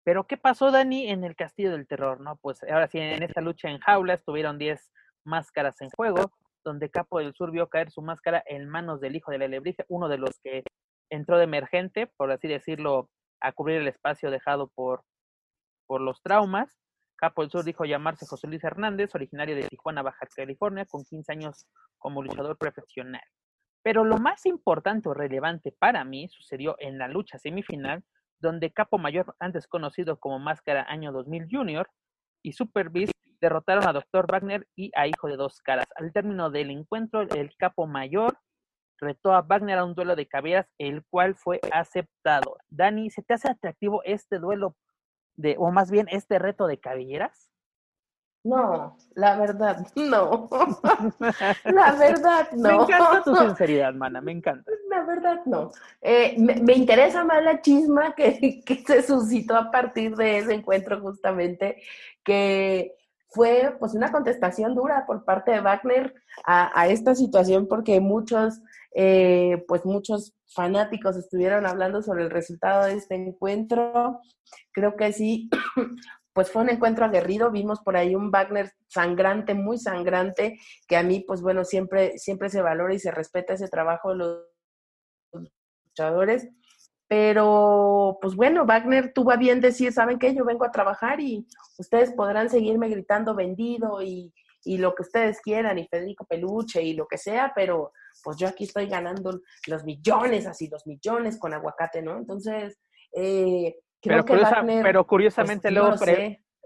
[0.04, 2.20] Pero, ¿qué pasó, Dani, en el Castillo del Terror?
[2.20, 2.36] ¿no?
[2.36, 4.90] Pues ahora sí, en esta lucha en jaula estuvieron 10
[5.24, 6.32] máscaras en juego,
[6.64, 9.84] donde Capo del Sur vio caer su máscara en manos del hijo de la lebrija,
[9.88, 10.62] uno de los que
[11.10, 13.08] entró de emergente, por así decirlo,
[13.40, 15.02] a cubrir el espacio dejado por,
[15.86, 16.76] por los traumas.
[17.16, 21.32] Capo del Sur dijo llamarse José Luis Hernández, originario de Tijuana, Baja California, con 15
[21.32, 21.66] años
[21.98, 23.22] como luchador profesional.
[23.82, 28.04] Pero lo más importante o relevante para mí sucedió en la lucha semifinal,
[28.38, 31.90] donde Capo Mayor, antes conocido como Máscara Año 2000 Junior,
[32.42, 34.26] y Super Beast derrotaron a Dr.
[34.30, 35.86] Wagner y a Hijo de Dos Caras.
[35.96, 38.38] Al término del encuentro, el Capo Mayor
[38.98, 42.58] retó a Wagner a un duelo de caballeras, el cual fue aceptado.
[42.68, 44.76] Dani, ¿se te hace atractivo este duelo
[45.36, 47.50] de, o más bien este reto de cabelleras?
[48.42, 50.48] No, la verdad, no.
[51.64, 52.68] la verdad, no.
[52.68, 54.70] Me encanta tu sinceridad, mana, me encanta.
[54.88, 55.72] La verdad, no.
[56.00, 61.00] Eh, me, interesa más la chisma que, que, se suscitó a partir de ese encuentro
[61.00, 61.82] justamente,
[62.24, 62.96] que
[63.30, 66.14] fue pues una contestación dura por parte de Wagner
[66.44, 68.60] a, esta situación porque muchos,
[68.94, 74.20] eh, pues muchos fanáticos estuvieron hablando sobre el resultado de este encuentro.
[74.72, 75.48] Creo que sí,
[76.32, 80.58] pues fue un encuentro aguerrido, vimos por ahí un Wagner sangrante, muy sangrante,
[80.88, 84.16] que a mí, pues bueno, siempre, siempre se valora y se respeta ese trabajo de
[84.16, 84.44] los
[85.86, 86.48] luchadores.
[87.10, 90.32] Pero, pues bueno, Wagner tuvo a bien decir, ¿saben qué?
[90.32, 91.44] Yo vengo a trabajar y
[91.76, 94.32] ustedes podrán seguirme gritando vendido y,
[94.62, 97.90] y lo que ustedes quieran, y Federico Peluche y lo que sea, pero
[98.22, 102.16] pues yo aquí estoy ganando los millones, así los millones con aguacate, ¿no?
[102.16, 102.78] Entonces,
[103.12, 105.96] eh, pero, pero, curiosamente luego,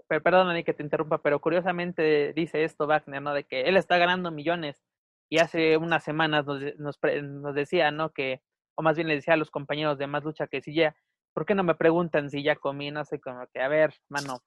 [0.07, 3.33] perdón, que te interrumpa, pero curiosamente dice esto Wagner, ¿no?
[3.33, 4.85] De que él está ganando millones
[5.27, 8.11] y hace unas semanas nos, nos, nos decía, ¿no?
[8.11, 8.43] Que,
[8.75, 10.95] o más bien le decía a los compañeros de Más Lucha que si ya,
[11.33, 12.91] ¿por qué no me preguntan si ya comí?
[12.91, 14.39] No sé, como que, a ver, mano,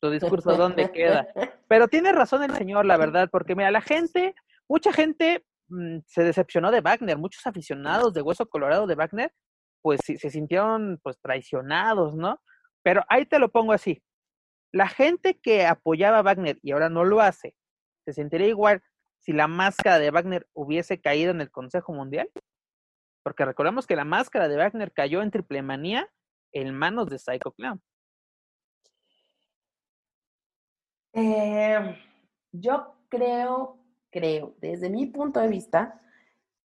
[0.00, 1.26] tu discurso, ¿dónde queda?
[1.68, 4.34] Pero tiene razón el señor, la verdad, porque mira, la gente,
[4.68, 9.32] mucha gente mm, se decepcionó de Wagner, muchos aficionados de Hueso Colorado de Wagner
[9.86, 12.40] pues se sintieron pues traicionados, ¿no?
[12.82, 14.02] Pero ahí te lo pongo así.
[14.72, 17.54] La gente que apoyaba a Wagner y ahora no lo hace,
[18.04, 18.82] ¿se sentiría igual
[19.20, 22.28] si la máscara de Wagner hubiese caído en el Consejo Mundial?
[23.26, 26.08] Porque recordemos que la máscara de Wagner cayó en triple manía
[26.52, 27.82] en manos de Psycho Clown.
[31.12, 31.98] Eh,
[32.52, 36.00] yo creo, creo, desde mi punto de vista,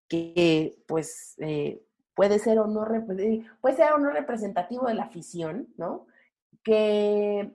[0.09, 1.81] que pues eh,
[2.15, 2.85] puede ser o no,
[3.61, 6.09] puede ser o no representativo de la afición, ¿no?
[6.65, 7.53] Que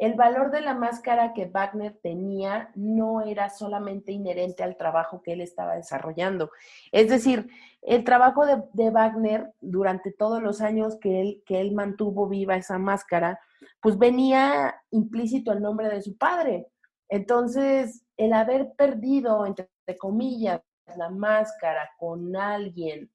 [0.00, 5.34] el valor de la máscara que Wagner tenía no era solamente inherente al trabajo que
[5.34, 6.50] él estaba desarrollando.
[6.90, 7.50] Es decir,
[7.82, 12.78] el trabajo de, Wagner durante todos los años que él, que él mantuvo viva esa
[12.78, 13.40] máscara,
[13.82, 16.68] pues venía implícito el nombre de su padre.
[17.10, 20.62] Entonces, el haber perdido, entre comillas,
[20.96, 23.10] la máscara con alguien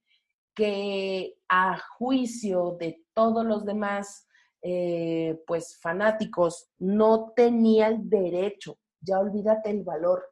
[0.54, 4.28] que a juicio de todos los demás,
[4.68, 10.24] eh, pues fanáticos, no tenía el derecho, ya olvídate el valor,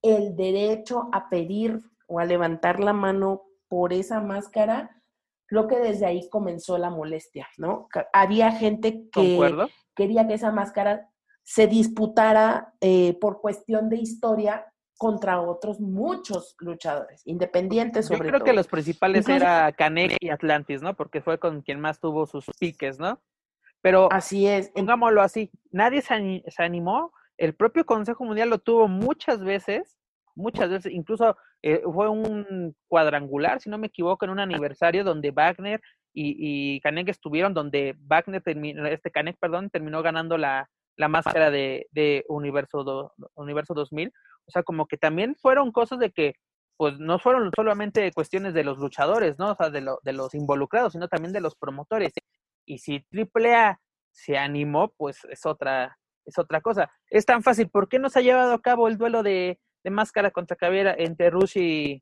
[0.00, 5.02] el derecho a pedir o a levantar la mano por esa máscara,
[5.48, 7.88] lo que desde ahí comenzó la molestia, ¿no?
[8.14, 11.10] Había gente que quería que esa máscara
[11.42, 18.44] se disputara eh, por cuestión de historia contra otros muchos luchadores, independientes sobre Yo creo
[18.44, 20.96] que los principales era Canek y Atlantis, ¿no?
[20.96, 23.20] Porque fue con quien más tuvo sus piques, ¿no?
[23.82, 24.70] Pero así es.
[24.70, 26.14] Pongámoslo así, nadie se,
[26.58, 29.98] animó, el propio Consejo Mundial lo tuvo muchas veces,
[30.34, 35.30] muchas veces, incluso eh, fue un cuadrangular, si no me equivoco, en un aniversario donde
[35.32, 35.80] Wagner
[36.14, 41.50] y, y Canek estuvieron, donde Wagner terminó, este Canek, perdón, terminó ganando la, la máscara
[41.50, 44.12] de, de Universo, Universo 2000.
[44.46, 46.34] O sea, como que también fueron cosas de que,
[46.76, 49.52] pues no fueron solamente cuestiones de los luchadores, ¿no?
[49.52, 52.12] O sea, de, lo, de los involucrados, sino también de los promotores.
[52.66, 56.90] Y si AAA se animó, pues es otra, es otra cosa.
[57.08, 57.68] Es tan fácil.
[57.70, 60.94] ¿Por qué no se ha llevado a cabo el duelo de, de máscara contra cabera
[60.96, 62.00] entre Rush y,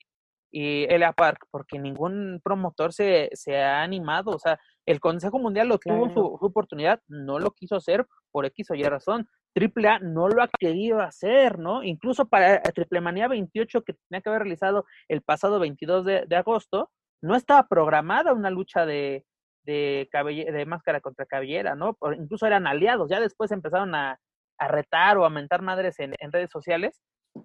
[0.51, 4.33] y Elia Park, porque ningún promotor se, se ha animado.
[4.33, 8.47] O sea, el Consejo Mundial lo tuvo su, su, oportunidad, no lo quiso hacer por
[8.47, 9.29] X o Y razón.
[9.53, 11.83] Triple A no lo ha querido hacer, ¿no?
[11.83, 16.37] Incluso para Triple Manía 28, que tenía que haber realizado el pasado 22 de, de
[16.37, 16.91] agosto,
[17.23, 19.25] no estaba programada una lucha de,
[19.71, 21.95] de, de máscara contra cabellera, ¿no?
[21.95, 24.19] Por, incluso eran aliados, ya después empezaron a,
[24.59, 27.01] a retar o a mentar madres en, en, redes sociales,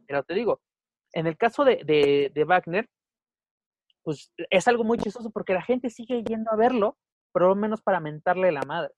[0.07, 0.61] pero te digo,
[1.13, 2.89] en el caso de, de, de, Wagner,
[4.03, 6.97] pues es algo muy chistoso porque la gente sigue yendo a verlo,
[7.33, 8.93] pero lo menos para mentarle la madre,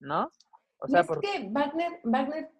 [0.00, 0.30] ¿no?
[0.78, 1.20] O sea, es por...
[1.20, 2.50] que Wagner, Wagner,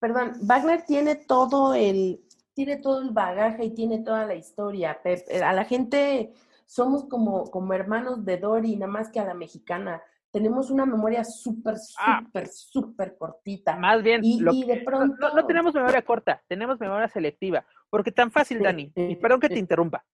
[0.00, 2.20] perdón, Wagner tiene todo el,
[2.54, 5.00] tiene todo el bagaje y tiene toda la historia.
[5.44, 6.32] A la gente
[6.66, 10.02] somos como, como hermanos de Dory, nada más que a la mexicana.
[10.32, 13.76] Tenemos una memoria súper, súper, ah, súper cortita.
[13.76, 15.16] Más bien, y, lo, y de pronto...
[15.18, 17.64] No, no, tenemos memoria corta, tenemos memoria selectiva.
[17.88, 20.04] Porque tan fácil, Dani, y perdón que te interrumpa.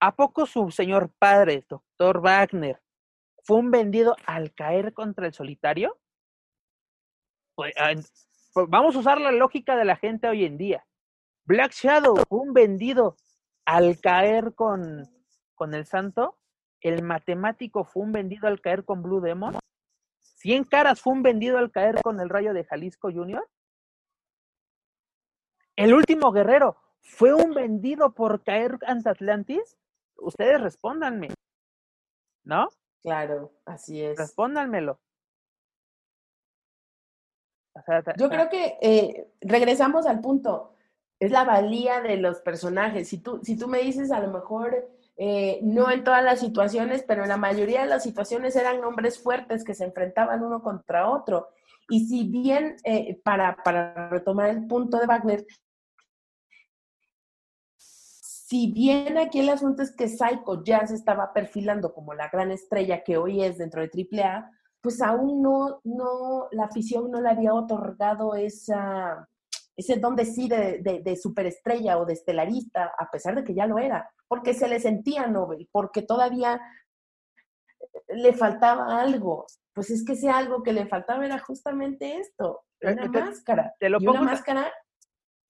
[0.00, 2.80] ¿A poco su señor padre, doctor Wagner,
[3.44, 5.98] fue un vendido al caer contra el solitario?
[7.54, 7.74] Pues,
[8.54, 10.84] pues, vamos a usar la lógica de la gente hoy en día.
[11.44, 13.16] Black Shadow fue un vendido
[13.66, 15.06] al caer con,
[15.60, 16.38] con el santo.
[16.80, 19.58] El matemático fue un vendido al caer con Blue Demon.
[20.18, 23.46] Cien caras fue un vendido al caer con el rayo de Jalisco Junior.
[25.76, 29.76] El último guerrero fue un vendido por caer ante Atlantis.
[30.16, 31.28] Ustedes respóndanme.
[32.42, 32.70] ¿No?
[33.02, 34.16] Claro, así es.
[34.16, 34.98] Respóndanmelo.
[38.16, 40.74] Yo creo que eh, regresamos al punto.
[41.18, 43.08] Es la valía de los personajes.
[43.10, 44.88] Si tú, si tú me dices, a lo mejor,
[45.22, 49.22] eh, no en todas las situaciones, pero en la mayoría de las situaciones eran hombres
[49.22, 51.50] fuertes que se enfrentaban uno contra otro.
[51.90, 55.44] Y si bien, eh, para, para retomar el punto de Wagner,
[57.76, 62.50] si bien aquí el asunto es que Psycho ya se estaba perfilando como la gran
[62.50, 64.50] estrella que hoy es dentro de AAA,
[64.80, 69.28] pues aún no, no, la afición no le había otorgado esa,
[69.80, 73.54] ese don de sí de, de, de, superestrella o de estelarista, a pesar de que
[73.54, 76.60] ya lo era, porque se le sentía Nobel, porque todavía
[78.08, 79.46] le faltaba algo.
[79.72, 83.74] Pues es que ese algo que le faltaba era justamente esto, una te, máscara.
[83.78, 84.72] Te lo y pongo, una máscara.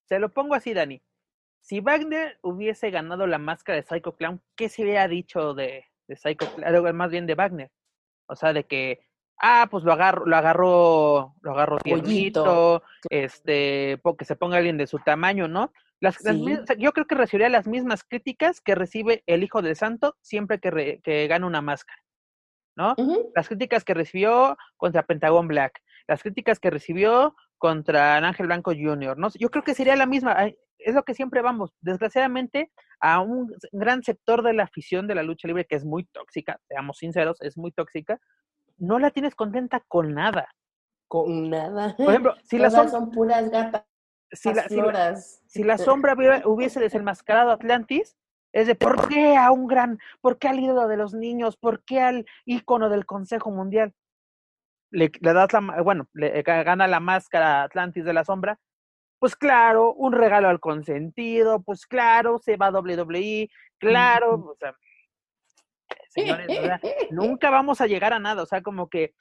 [0.08, 1.02] Te lo pongo así, Dani.
[1.60, 6.16] Si Wagner hubiese ganado la máscara de Psycho Clown, ¿qué se hubiera dicho de, de
[6.16, 6.96] Psycho Clown?
[6.96, 7.70] Más bien de Wagner.
[8.26, 9.09] O sea, de que
[9.40, 14.86] ah, pues lo agarro, lo agarró, lo agarró tiernito, este, que se ponga alguien de
[14.86, 15.72] su tamaño, ¿no?
[16.00, 16.24] Las, sí.
[16.24, 20.58] las, yo creo que recibiría las mismas críticas que recibe el Hijo del Santo siempre
[20.58, 22.02] que, re, que gana una máscara,
[22.76, 22.94] ¿no?
[22.96, 23.30] Uh -huh.
[23.34, 29.18] Las críticas que recibió contra Pentagon Black, las críticas que recibió contra Ángel Blanco Jr.,
[29.18, 29.28] ¿no?
[29.38, 31.74] Yo creo que sería la misma, es lo que siempre vamos.
[31.80, 32.70] Desgraciadamente,
[33.00, 36.58] a un gran sector de la afición de la lucha libre que es muy tóxica,
[36.68, 38.18] seamos sinceros, es muy tóxica,
[38.80, 40.48] no la tienes contenta con nada.
[41.08, 41.94] Con nada.
[41.96, 43.84] Por ejemplo, si Todas la sombra, son puras gatas.
[44.32, 46.14] si la, si la, si la sombra
[46.44, 48.16] hubiese desenmascarado a Atlantis,
[48.52, 51.84] es de ¿por qué a un gran, por qué al ídolo de los niños, por
[51.84, 53.94] qué al ícono del Consejo Mundial?
[54.90, 58.58] Le, le das la, bueno, le gana la máscara Atlantis de la sombra,
[59.20, 64.74] pues claro, un regalo al consentido, pues claro, se va a WWE, claro, o sea,
[66.10, 66.80] señores, ¿verdad?
[67.10, 69.14] nunca vamos a llegar a nada, o sea, como que,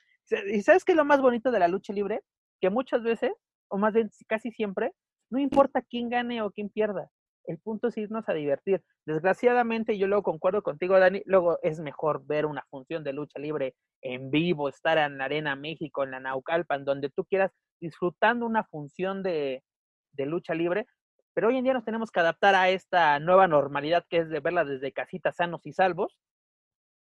[0.52, 2.22] ¿y sabes qué es lo más bonito de la lucha libre?
[2.60, 3.32] Que muchas veces,
[3.70, 4.94] o más bien casi siempre,
[5.30, 7.10] no importa quién gane o quién pierda,
[7.46, 8.84] el punto es irnos a divertir.
[9.06, 13.76] Desgraciadamente, yo luego concuerdo contigo, Dani, luego es mejor ver una función de lucha libre
[14.02, 18.66] en vivo, estar en la Arena México, en la Naucalpan, donde tú quieras, disfrutando una
[18.66, 19.64] función de,
[20.14, 20.86] de lucha libre,
[21.34, 24.42] pero hoy en día nos tenemos que adaptar a esta nueva normalidad que es de
[24.42, 26.18] verla desde casitas sanos y salvos,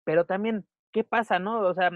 [0.03, 1.61] pero también, ¿qué pasa, no?
[1.61, 1.91] O sea,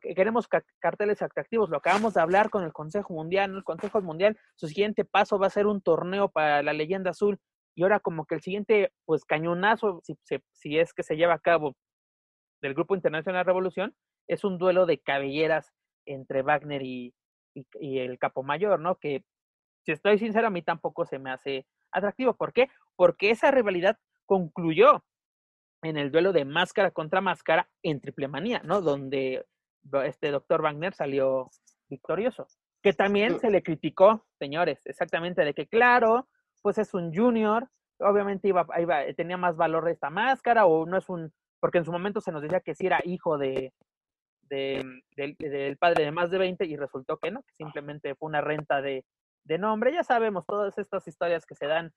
[0.00, 3.58] queremos carteles atractivos, lo acabamos de hablar con el Consejo Mundial, ¿no?
[3.58, 7.38] el Consejo Mundial, su siguiente paso va a ser un torneo para la leyenda azul,
[7.74, 10.14] y ahora como que el siguiente, pues cañonazo, si,
[10.52, 11.74] si, es que se lleva a cabo
[12.60, 13.94] del Grupo Internacional Revolución,
[14.28, 15.72] es un duelo de cabelleras
[16.06, 17.14] entre Wagner y,
[17.54, 18.96] y, y el Capo Mayor, ¿no?
[18.96, 19.24] Que,
[19.84, 22.34] si estoy sincero, a mí tampoco se me hace atractivo.
[22.34, 22.68] ¿Por qué?
[22.96, 25.04] Porque esa rivalidad concluyó
[25.82, 28.80] en el duelo de máscara contra máscara en Triple Manía, ¿no?
[28.80, 29.44] Donde
[30.04, 31.50] este doctor Wagner salió
[31.88, 32.46] victorioso.
[32.82, 36.28] Que también se le criticó, señores, exactamente, de que claro,
[36.62, 37.68] pues es un junior,
[37.98, 41.92] obviamente iba, iba, tenía más valor esta máscara, o no es un, porque en su
[41.92, 43.72] momento se nos decía que sí era hijo de,
[44.42, 44.84] de,
[45.16, 48.40] de, del padre de más de 20 y resultó que no, que simplemente fue una
[48.40, 49.04] renta de,
[49.44, 49.92] de nombre.
[49.92, 51.92] Ya sabemos todas estas historias que se dan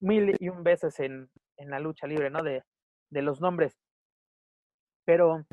[0.00, 2.42] mil y un veces en, en la lucha libre, ¿no?
[2.42, 2.62] De,
[3.10, 3.76] de los nombres.
[5.04, 5.44] Pero,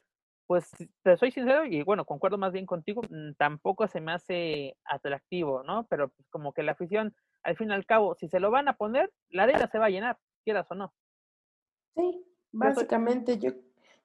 [0.47, 0.69] pues,
[1.03, 5.63] te soy sincero y bueno, concuerdo más bien contigo, mm, tampoco se me hace atractivo,
[5.63, 5.85] ¿no?
[5.87, 8.67] Pero pues, como que la afición, al fin y al cabo, si se lo van
[8.67, 10.93] a poner, la arena se va a llenar, quieras o no.
[11.95, 13.51] Sí, básicamente yo,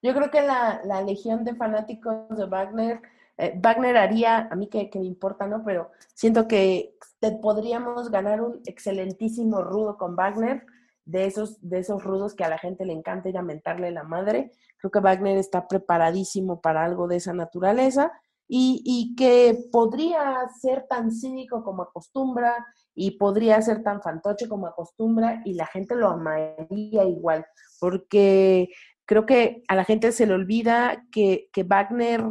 [0.03, 3.01] yo creo que la, la legión de fanáticos de Wagner
[3.38, 5.62] eh, Wagner haría, a mí que, me importa, ¿no?
[5.64, 10.66] Pero siento que te podríamos ganar un excelentísimo rudo con Wagner,
[11.09, 14.04] de esos, de esos rudos que a la gente le encanta ir a mentarle la
[14.04, 14.52] madre.
[14.76, 18.12] Creo que Wagner está preparadísimo para algo de esa naturaleza
[18.46, 24.66] y, y que podría ser tan cínico como acostumbra y podría ser tan fantoche como
[24.66, 27.46] acostumbra y la gente lo amaría igual,
[27.80, 28.68] porque
[29.06, 32.22] creo que a la gente se le olvida que, que Wagner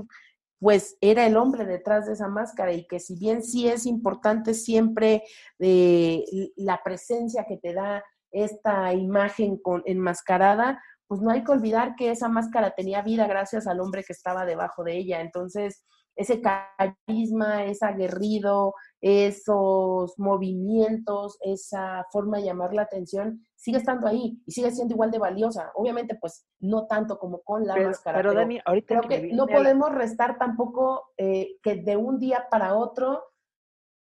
[0.60, 4.54] pues era el hombre detrás de esa máscara y que si bien sí es importante
[4.54, 5.24] siempre
[5.60, 6.24] eh,
[6.56, 8.04] la presencia que te da
[8.44, 13.68] esta imagen con, enmascarada, pues no hay que olvidar que esa máscara tenía vida gracias
[13.68, 15.22] al hombre que estaba debajo de ella.
[15.22, 15.86] Entonces,
[16.18, 24.42] ese carisma, ese aguerrido, esos movimientos, esa forma de llamar la atención, sigue estando ahí
[24.46, 25.72] y sigue siendo igual de valiosa.
[25.76, 28.18] Obviamente, pues no tanto como con la máscara.
[28.18, 32.76] Pero, Dani, ahorita creo que, no podemos restar tampoco eh, que de un día para
[32.76, 33.24] otro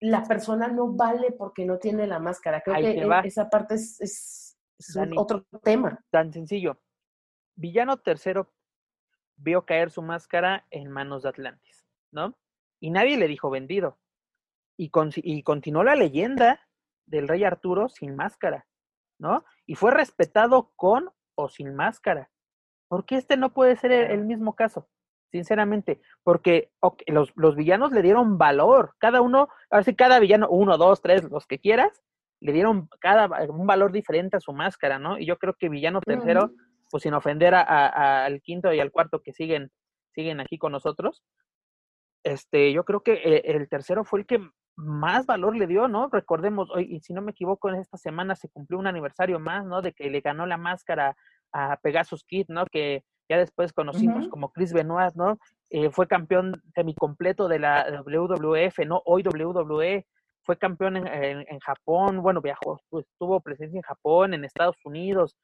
[0.00, 2.62] la persona no vale porque no tiene la máscara.
[2.62, 4.58] Creo que e, esa parte es,
[5.16, 6.02] otro tema.
[6.10, 6.80] Tan sencillo.
[7.54, 8.52] Villano tercero
[9.36, 12.38] vio caer su máscara en manos de Atlantis, ¿no?
[12.80, 13.98] Y nadie le dijo vendido
[14.80, 16.66] y, continuó la leyenda
[17.06, 18.66] del rey Arturo sin máscara,
[19.18, 19.44] ¿no?
[19.66, 22.30] Y fue respetado con o sin máscara.
[22.88, 24.88] ¿Por qué este no puede ser el, mismo caso?
[25.30, 26.70] Sinceramente, porque
[27.06, 31.46] los, los, villanos le dieron valor, cada uno, así cada villano, uno, dos, tres, los
[31.46, 32.02] que quieras,
[32.40, 35.18] le dieron cada un valor diferente a su máscara, ¿no?
[35.18, 36.50] Y yo creo que villano tercero,
[36.90, 39.70] pues sin ofender al quinto y al cuarto que siguen,
[40.14, 41.22] siguen aquí con nosotros,
[42.24, 44.40] este, yo creo que eh, el tercero fue el que
[44.76, 46.08] más valor le dio, ¿no?
[46.08, 49.64] Recordemos, hoy, y si no me equivoco, en esta semana se cumplió un aniversario más,
[49.64, 49.82] ¿no?
[49.82, 51.16] De que le ganó la máscara
[51.52, 52.64] a Pegasus Kid, ¿no?
[52.66, 55.38] Que ya después conocimos como Chris Benoit, ¿no?
[55.70, 59.02] Eh, fue campeón semicompleto de la WWF, ¿no?
[59.06, 60.04] Hoy WWE,
[60.42, 61.06] fue campeón en,
[61.48, 65.36] en, Japón, bueno, viajó, pues, tuvo presencia en Japón, en Estados Unidos.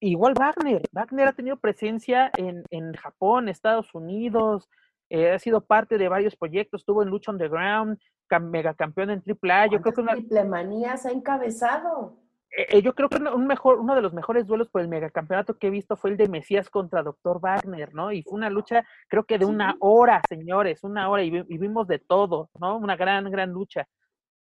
[0.00, 4.70] Igual Wagner, Wagner ha tenido presencia en, en Japón, Estados Unidos,
[5.10, 7.98] eh, ha sido parte de varios proyectos, estuvo en Lucha Underground,
[8.40, 9.66] mega campeón en AAA.
[9.66, 10.14] Yo creo que una...
[10.14, 12.25] triple manías ha encabezado.
[12.56, 15.58] Eh, eh, yo creo que un mejor, uno de los mejores duelos por el megacampeonato
[15.58, 17.38] que he visto fue el de Mesías contra Dr.
[17.38, 18.12] Wagner, ¿no?
[18.12, 21.98] Y fue una lucha, creo que de una hora, señores, una hora, y, vimos de
[21.98, 22.78] todo, ¿no?
[22.78, 23.86] Una gran, gran lucha.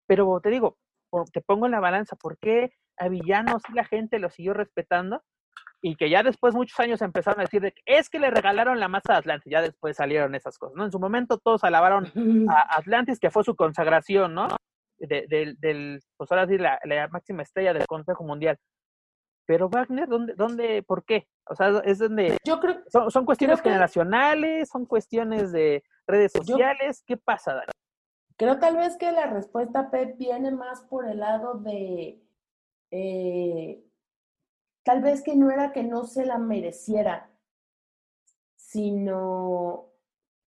[0.08, 0.78] Pero te digo,
[1.34, 5.22] te pongo en la balanza, ¿por qué a Villanos la gente lo siguió respetando?
[5.82, 8.80] y que ya después muchos años empezaron a decir de que es que le regalaron
[8.80, 10.86] la masa de Atlantis, ya después salieron esas cosas, ¿no?
[10.86, 12.06] En su momento todos alabaron
[12.50, 14.48] a Atlantis, que fue su consagración, ¿no?
[14.98, 16.80] Del, pues ahora sí, la,
[17.12, 18.58] máxima estrella del Consejo Mundial.
[19.48, 21.28] Pero Wagner, ¿dónde, dónde, por qué?
[21.48, 22.38] O sea, es donde...
[22.44, 22.82] Yo creo...
[22.88, 27.72] Son, son cuestiones generacionales, son cuestiones de redes sociales, ¿qué pasa, Dani?
[28.38, 32.22] Creo tal vez que la respuesta, Pep, viene más por el lado de...
[32.92, 33.84] Eh,
[34.84, 37.30] tal vez que no era que no se la mereciera,
[38.56, 39.90] sino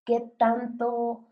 [0.04, 1.27] qué tanto,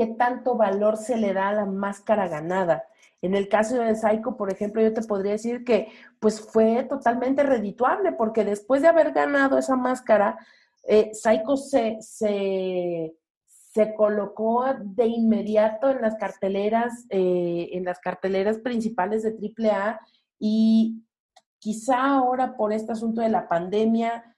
[0.00, 2.84] qué tanto valor se le da a la máscara ganada.
[3.20, 5.88] En el caso de Saiko, por ejemplo, yo te podría decir que
[6.18, 10.38] pues fue totalmente redituable, porque después de haber ganado esa máscara,
[10.84, 19.22] eh, se, se, se, colocó de inmediato en las carteleras, eh, en las carteleras principales
[19.22, 20.00] de AAA
[20.38, 21.04] y
[21.60, 24.34] Quizá ahora por este asunto de la pandemia,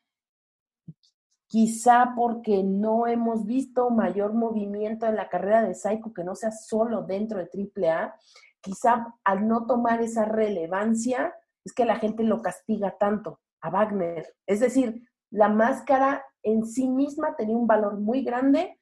[1.52, 6.50] quizá porque no hemos visto mayor movimiento en la carrera de Saiko que no sea
[6.50, 7.50] solo dentro de
[7.86, 8.14] AAA,
[8.62, 14.34] quizá al no tomar esa relevancia es que la gente lo castiga tanto a Wagner.
[14.46, 18.80] Es decir, la máscara en sí misma tenía un valor muy grande,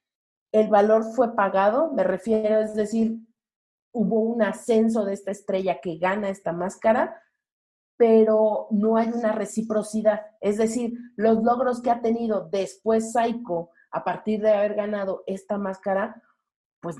[0.52, 3.18] el valor fue pagado, me refiero, es decir,
[3.92, 7.20] hubo un ascenso de esta estrella que gana esta máscara,
[8.00, 10.22] pero no hay una reciprocidad.
[10.40, 15.58] Es decir, los logros que ha tenido después Saiko a partir de haber ganado esta
[15.58, 16.22] máscara,
[16.80, 16.96] pues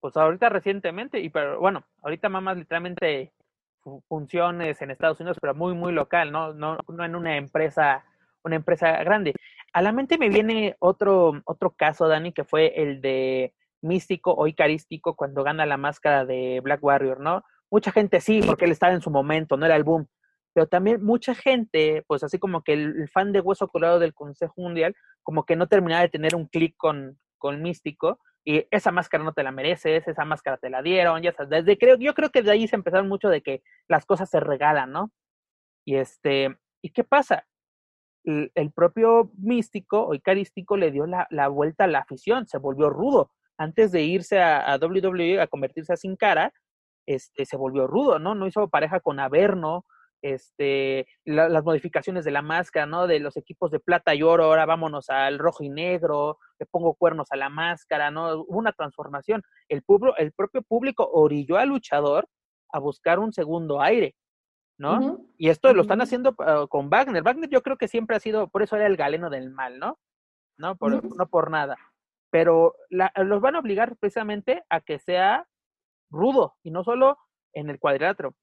[0.00, 3.32] Pues ahorita recientemente, y pero bueno, ahorita más literalmente
[4.08, 6.52] funciones en Estados Unidos, pero muy, muy local, ¿no?
[6.54, 8.04] No, no en una empresa,
[8.44, 9.34] una empresa grande.
[9.72, 14.46] A la mente me viene otro, otro caso, Dani, que fue el de místico o
[14.46, 17.44] icarístico cuando gana la máscara de Black Warrior, ¿no?
[17.70, 20.08] Mucha gente sí, porque él estaba en su momento, no era el boom.
[20.54, 24.54] Pero también mucha gente, pues así como que el, fan de Hueso Colorado del Consejo
[24.56, 28.18] Mundial, como que no terminaba de tener un clic con, con Místico,
[28.48, 31.98] y esa máscara no te la mereces, esa máscara te la dieron, ya desde creo,
[31.98, 35.12] yo creo que de ahí se empezaron mucho de que las cosas se regalan, ¿no?
[35.84, 37.46] Y este, ¿y qué pasa?
[38.24, 42.88] El, propio místico o icarístico le dio la, la, vuelta a la afición, se volvió
[42.88, 46.50] rudo antes de irse a, WWE a convertirse a Sin Cara,
[47.06, 48.34] este, se volvió rudo, ¿no?
[48.34, 49.84] No hizo pareja con Averno,
[50.22, 53.06] este, las modificaciones de la máscara, ¿no?
[53.06, 56.94] De los equipos de plata y oro, ahora vámonos al rojo y negro, le pongo
[56.94, 58.42] cuernos a la máscara, ¿no?
[58.42, 59.42] Hubo una transformación.
[59.68, 59.82] El,
[60.18, 62.28] el propio público orilló al luchador
[62.72, 64.14] a buscar un segundo aire,
[64.78, 65.20] ¿no?
[65.36, 67.22] Y esto lo están haciendo ah, con Wagner.
[67.22, 69.98] Wagner yo creo que siempre ha sido, por eso era el galeno del mal, ¿no?
[70.56, 71.76] No por, no por nada
[72.30, 75.46] pero los van a obligar precisamente a que sea
[76.10, 77.18] rudo y no solo
[77.52, 78.34] en el cuadrilátero,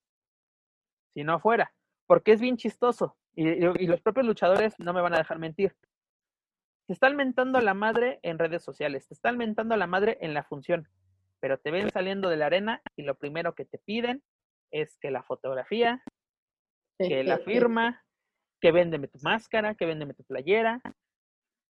[1.16, 1.72] sino afuera,
[2.06, 5.74] porque es bien chistoso y, y, los propios luchadores no me van a dejar mentir.
[6.86, 10.18] Te están mentando a la madre en redes sociales, te están mentando a la madre
[10.20, 10.86] en la función,
[11.40, 14.22] pero te ven saliendo de la arena y lo primero que te piden
[14.70, 16.02] es que la fotografía,
[16.98, 18.04] que la firma,
[18.60, 20.82] que véndeme tu máscara, que véndeme tu playera,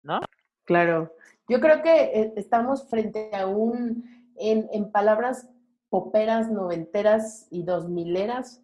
[0.05, 0.21] ¿no?
[0.65, 1.17] Claro,
[1.49, 5.51] yo creo que eh, estamos frente a un, en, palabras
[5.89, 8.63] poperas, noventeras y dos mileras,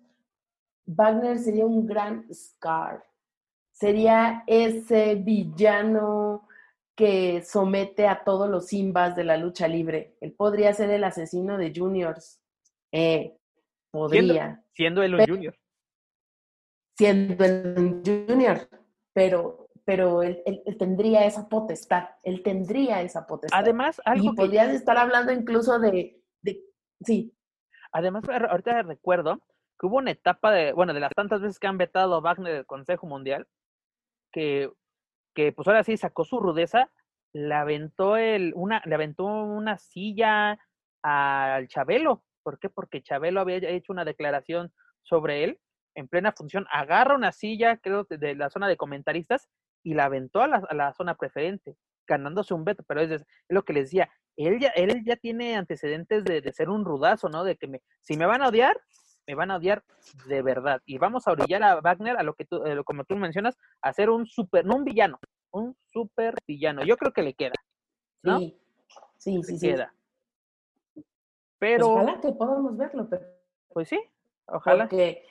[0.89, 3.05] Wagner sería un gran Scar.
[3.73, 6.49] Sería ese villano
[6.97, 10.17] que somete a todos los simbas de la lucha libre.
[10.21, 12.41] Él podría ser el asesino de juniors.
[12.91, 13.37] Eh,
[13.91, 14.65] podría.
[14.75, 15.55] Siendo, él un junior.
[16.97, 18.69] Siendo él un junior.
[19.13, 20.43] Pero pero él,
[20.79, 23.59] tendría esa potestad, él tendría esa potestad.
[23.59, 26.63] Además, algo y podrías estar hablando incluso de, de,
[27.01, 27.35] sí.
[27.91, 29.43] Además, ahorita recuerdo
[29.79, 32.53] que hubo una etapa de, bueno, de las tantas veces que han vetado a Wagner
[32.53, 33.47] del Consejo Mundial,
[34.33, 34.71] que,
[35.35, 36.91] que pues ahora sí sacó su rudeza,
[37.33, 40.59] le aventó, el, una, le aventó una silla
[41.03, 42.25] al Chabelo.
[42.43, 42.69] ¿Por qué?
[42.71, 44.73] Porque Chabelo había hecho una declaración
[45.03, 45.61] sobre él
[45.99, 49.49] en plena función, agarra una silla, creo, de la zona de comentaristas
[49.83, 51.77] y la aventó a la, zona preferente,
[52.07, 56.25] ganándose un veto, pero es, lo que les decía, él ya, él ya tiene antecedentes
[56.25, 57.43] de, ser un rudazo, ¿no?
[57.43, 58.81] De que me, si me van a odiar,
[59.29, 59.85] me van a odiar
[60.27, 60.81] de verdad.
[60.87, 63.93] Y vamos a orillar a Wagner a lo que tú, eh, como tú mencionas, a
[63.93, 65.21] ser un super, no un villano,
[65.51, 66.83] un super villano.
[66.83, 67.53] Yo creo que le queda.
[68.23, 68.39] ¿no?
[68.39, 68.59] Sí,
[69.19, 69.59] sí, sí.
[69.61, 69.93] queda.
[70.95, 71.05] Pues
[71.59, 71.91] pero.
[71.91, 73.27] ojalá que podamos verlo, pero.
[73.69, 74.01] Pues sí,
[74.47, 74.85] ojalá.
[74.85, 75.23] Porque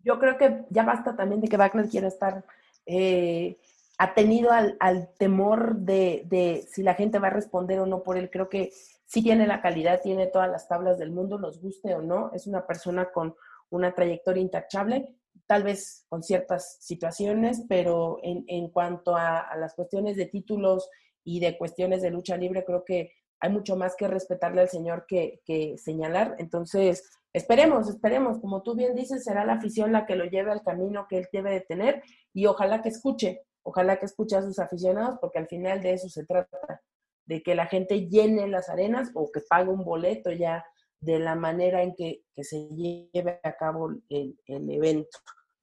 [0.00, 2.44] yo creo que ya basta también de que Wagner quiera estar
[2.86, 3.56] eh,
[3.98, 8.30] atenido al, temor de, si la gente va a responder o no por él.
[8.30, 8.72] Creo que
[9.08, 12.30] sí tiene la calidad, tiene todas las tablas del mundo, nos guste o no.
[12.34, 13.34] Es una persona con
[13.70, 20.26] una trayectoria intachable, tal vez con ciertas situaciones, pero en, cuanto a, las cuestiones de
[20.26, 20.88] títulos
[21.24, 25.06] y de cuestiones de lucha libre, creo que hay mucho más que respetarle al señor
[25.08, 26.36] que, que señalar.
[26.38, 27.02] Entonces,
[27.34, 31.06] Esperemos, esperemos, como tú bien dices, será la afición la que lo lleve al camino
[31.08, 32.02] que él debe de tener
[32.32, 36.08] y ojalá que escuche, ojalá que escuche a sus aficionados porque al final de eso
[36.08, 36.58] se trata,
[37.28, 40.64] de que la gente llene las arenas o que pague un boleto ya
[41.00, 45.18] de la manera en que, se lleve a cabo el, el evento.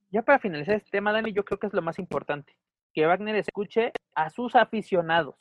[0.09, 2.55] Ya para finalizar este tema, Dani, yo creo que es lo más importante,
[2.93, 5.35] que Wagner escuche a sus aficionados,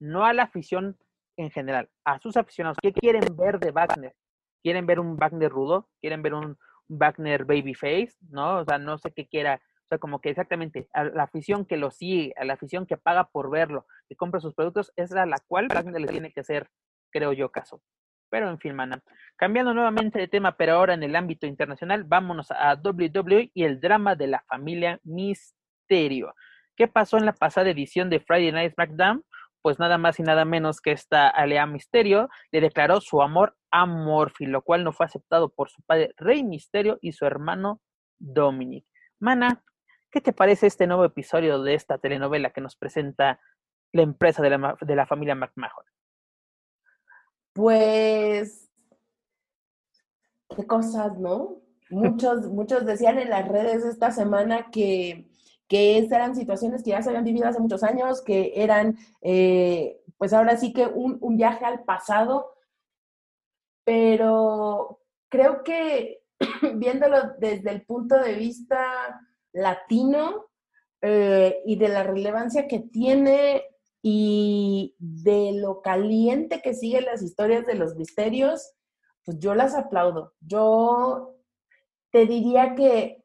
[0.00, 0.98] no a la afición
[1.36, 2.78] en general, a sus aficionados.
[2.82, 4.14] ¿Qué quieren ver de Wagner?
[4.62, 8.58] quieren ver un Wagner rudo, quieren ver un Wagner babyface, ¿no?
[8.58, 11.78] O sea, no sé qué quiera, o sea, como que exactamente a la afición que
[11.78, 15.24] lo sigue, a la afición que paga por verlo, que compra sus productos, es a
[15.24, 16.68] la cual le tiene que ser,
[17.10, 17.80] creo yo, caso.
[18.28, 19.02] Pero en fin, mana.
[19.36, 23.80] Cambiando nuevamente de tema, pero ahora en el ámbito internacional, vámonos a WWE y el
[23.80, 26.34] drama de la familia Misterio.
[26.76, 29.24] ¿Qué pasó en la pasada edición de Friday Night SmackDown?
[29.60, 33.86] pues nada más y nada menos que esta Alea Misterio le declaró su amor a
[33.86, 37.80] Morphy, lo cual no fue aceptado por su padre Rey Misterio y su hermano
[38.18, 38.86] Dominic.
[39.20, 39.64] Mana,
[40.10, 43.40] ¿qué te parece este nuevo episodio de esta telenovela que nos presenta
[43.92, 45.84] la empresa de la, de la familia McMahon?
[47.52, 48.70] Pues,
[50.54, 51.62] qué cosas, ¿no?
[51.90, 55.28] Muchos, muchos decían en las redes esta semana que
[55.68, 60.32] que eran situaciones que ya se habían vivido hace muchos años, que eran, eh, pues
[60.32, 62.54] ahora sí que un, un viaje al pasado,
[63.84, 66.22] pero creo que
[66.74, 69.20] viéndolo desde el punto de vista
[69.52, 70.46] latino
[71.00, 73.62] eh, y de la relevancia que tiene
[74.02, 78.74] y de lo caliente que siguen las historias de los misterios,
[79.24, 80.34] pues yo las aplaudo.
[80.40, 81.36] Yo
[82.10, 83.24] te diría que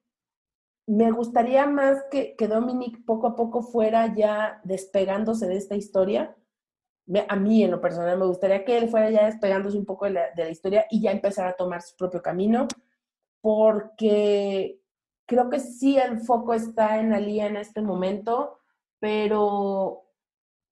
[0.86, 6.36] me gustaría más que, que Dominic poco a poco fuera ya despegándose de esta historia.
[7.28, 10.12] A mí, en lo personal, me gustaría que él fuera ya despegándose un poco de
[10.12, 12.68] la, de la historia y ya empezara a tomar su propio camino,
[13.42, 14.83] porque
[15.26, 18.60] creo que sí el foco está en Alía en este momento,
[19.00, 20.04] pero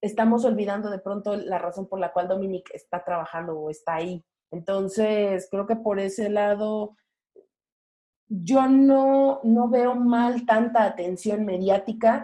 [0.02, 4.24] estamos olvidando de pronto la razón por la cual Dominic está trabajando o está ahí.
[4.52, 6.98] Entonces, creo que por ese lado
[8.28, 12.24] yo no, no veo mal tanta atención mediática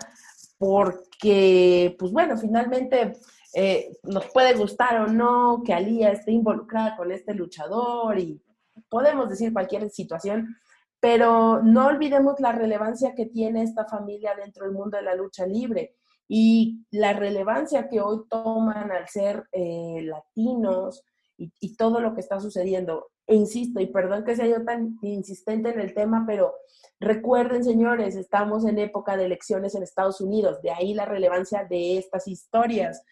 [0.57, 3.13] porque, pues bueno, finalmente
[3.53, 8.41] eh, nos puede gustar o no que Alía esté involucrada con este luchador y
[8.89, 10.55] podemos decir cualquier situación,
[10.99, 15.45] pero no olvidemos la relevancia que tiene esta familia dentro del mundo de la lucha
[15.45, 15.95] libre
[16.27, 21.03] y la relevancia que hoy toman al ser eh, latinos
[21.37, 23.11] y, y, todo lo que está sucediendo.
[23.27, 26.55] E insisto, y perdón que sea yo tan insistente en el tema, pero
[26.99, 31.97] recuerden, señores, estamos en época de elecciones en Estados Unidos, de ahí la relevancia de
[31.97, 33.03] estas historias.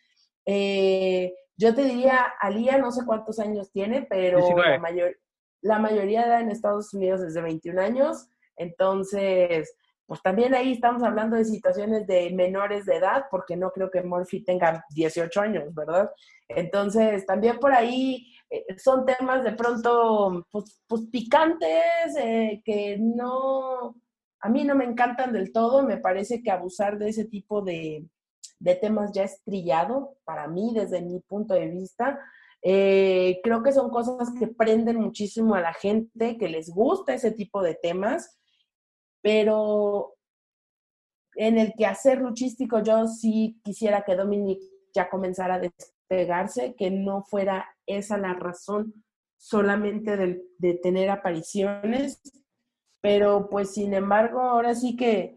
[0.45, 5.15] Eh, yo te diría, Alía no sé cuántos años tiene, pero la, mayor,
[5.65, 9.75] la mayoría da en Estados Unidos desde 21 años, entonces,
[10.05, 14.03] pues también ahí estamos hablando de situaciones de menores de edad, porque no creo que
[14.03, 16.11] Murphy tenga 18 años, ¿verdad?
[16.47, 23.95] Entonces, también por ahí eh, son temas de pronto, pues, pues picantes, eh, que no,
[24.41, 28.05] a mí no me encantan del todo, me parece que abusar de ese tipo de,
[28.59, 32.19] de temas ya es trillado, para mí, desde mi punto de vista.
[32.67, 37.29] Eh, creo que son cosas que prenden muchísimo a la gente, que les gusta ese
[37.29, 38.39] tipo de temas,
[39.21, 40.15] pero
[41.35, 44.59] en el quehacer luchístico yo sí quisiera que Dominic
[44.95, 48.95] ya comenzara a despegarse, que no fuera esa la razón
[49.37, 52.19] solamente de, de tener apariciones,
[52.99, 55.35] pero pues sin embargo ahora sí que,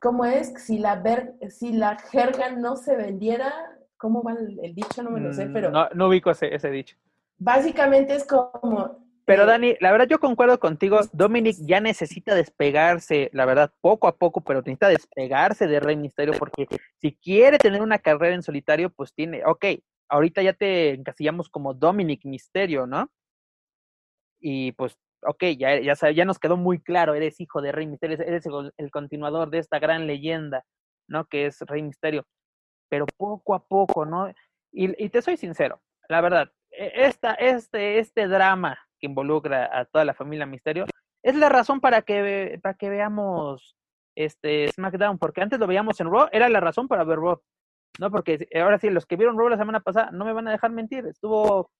[0.00, 0.54] ¿cómo es?
[0.56, 3.73] Si la, ver, si la jerga no se vendiera,
[4.04, 5.02] ¿Cómo va el, dicho?
[5.02, 5.70] No me lo sé, pero...
[5.70, 6.94] No, no ubico ese, ese dicho.
[7.38, 9.02] Básicamente es como...
[9.24, 14.18] Pero Dani, la verdad yo concuerdo contigo, Dominic ya necesita despegarse, la verdad, poco a
[14.18, 16.66] poco, pero necesita despegarse de Rey Misterio porque
[17.00, 19.64] si quiere tener una carrera en solitario, pues tiene, ok,
[20.10, 23.10] ahorita ya te encasillamos como Dominic Misterio, ¿no?
[24.38, 28.18] Y pues, ok, ya, ya, ya nos quedó muy claro, eres hijo de Rey Misterio,
[28.20, 30.62] eres el, el continuador de esta gran leyenda,
[31.08, 31.24] ¿no?
[31.24, 32.26] Que es Rey Misterio
[32.94, 34.32] pero poco a poco, ¿no?
[34.70, 40.04] Y, te soy sincero, la verdad, e, esta, este, este drama que involucra a toda
[40.04, 40.86] la familia Misterio
[41.24, 43.76] es la razón para que, para que veamos
[44.14, 47.42] este SmackDown, porque antes lo veíamos en Raw, era la razón para ver Raw,
[47.98, 48.12] ¿no?
[48.12, 50.70] Porque ahora sí, los que vieron Raw la semana pasada no me van a dejar
[50.70, 51.72] mentir, estuvo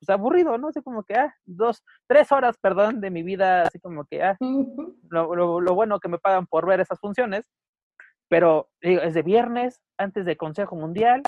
[0.00, 0.68] pues, aburrido, ¿no?
[0.68, 4.36] Así como que, ah, dos, tres horas, perdón, de mi vida, así como que, ah,
[5.10, 7.44] lo, lo, lo bueno que me pagan por ver esas funciones,
[8.28, 11.22] pero digo, es de viernes, antes de Consejo Mundial.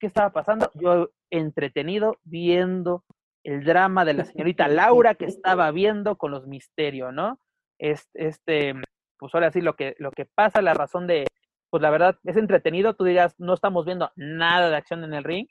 [0.00, 0.70] ¿Qué estaba pasando?
[0.74, 3.04] Yo entretenido viendo
[3.44, 7.38] el drama de la señorita Laura que estaba viendo con los misterios, ¿no?
[7.78, 8.74] Este, este,
[9.18, 11.26] pues ahora sí, lo que, lo que pasa, la razón de,
[11.70, 15.24] pues la verdad, es entretenido, tú dirás, no estamos viendo nada de acción en el
[15.24, 15.46] ring,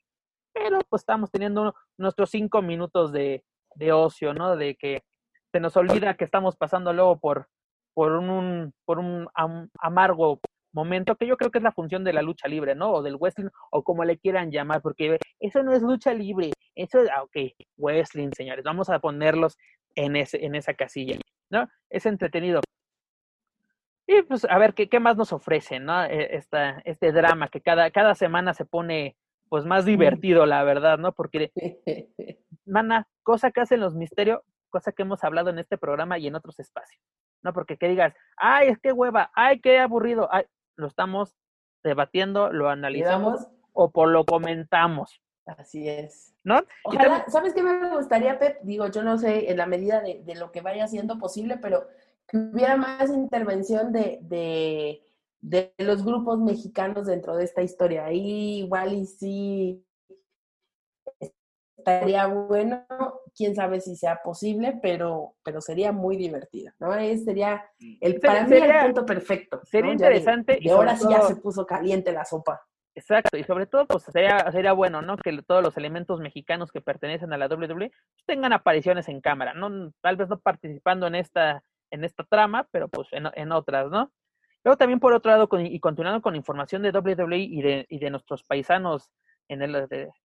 [0.54, 3.44] pero pues estamos teniendo nuestros cinco minutos de,
[3.76, 4.56] de ocio, ¿no?
[4.56, 5.04] De que
[5.52, 7.48] se nos olvida que estamos pasando luego por,
[7.94, 9.28] por un, por un
[9.80, 10.40] amargo
[10.74, 12.92] momento, que yo creo que es la función de la lucha libre, ¿no?
[12.92, 17.02] O del wrestling, o como le quieran llamar, porque eso no es lucha libre, eso
[17.02, 19.58] es, ah, ok, wrestling, señores, vamos a ponerlos
[19.96, 21.18] en, ese, en esa casilla,
[21.50, 21.68] ¿no?
[21.90, 22.62] Es entretenido.
[24.08, 26.04] Y pues a ver qué, qué más nos ofrecen, ¿no?
[26.04, 29.16] E, esta, este drama que cada, cada semana se pone
[29.50, 31.14] pues más divertido, la verdad, ¿no?
[31.14, 31.52] Porque,
[32.66, 36.36] mana, cosa que hacen los misterios, cosa que hemos hablado en este programa y en
[36.36, 37.00] otros espacios,
[37.44, 37.54] ¿no?
[37.54, 40.46] Porque que digas, ay, es que hueva, ay, qué aburrido, ay,
[40.76, 41.36] lo estamos
[41.84, 45.22] debatiendo, lo analizamos o por lo comentamos.
[45.46, 46.34] Así es.
[46.44, 46.62] ¿No?
[46.86, 48.60] Ojalá, ¿sabes qué me gustaría, Pep?
[48.64, 51.88] Digo, yo no sé, en la medida de, lo que vaya siendo posible, pero
[52.28, 55.04] que hubiera más intervención de, de,
[55.42, 58.06] de, los grupos mexicanos dentro de esta historia.
[58.06, 59.86] Ahí igual y sí
[61.84, 62.86] estaría bueno,
[63.36, 66.94] quién sabe si sea posible, pero, pero sería muy divertido, ¿no?
[66.96, 67.66] Ese sería
[68.00, 69.62] el, para mí el punto perfecto.
[69.66, 70.58] Sería interesante.
[70.60, 72.62] y ahora sí ya se puso caliente la sopa.
[72.96, 75.18] Exacto, y sobre todo, pues sería, sería bueno, ¿no?
[75.18, 77.92] Que todos los elementos mexicanos que pertenecen a la WWE
[78.26, 79.92] tengan apariciones en cámara, ¿no?
[80.02, 84.12] Tal vez no participando en esta, en esta trama, pero pues en, en otras, ¿no?
[84.64, 88.10] Luego también por otro lado, y continuando con información de WWE y de, y de
[88.10, 89.10] nuestros paisanos
[89.48, 89.76] en el,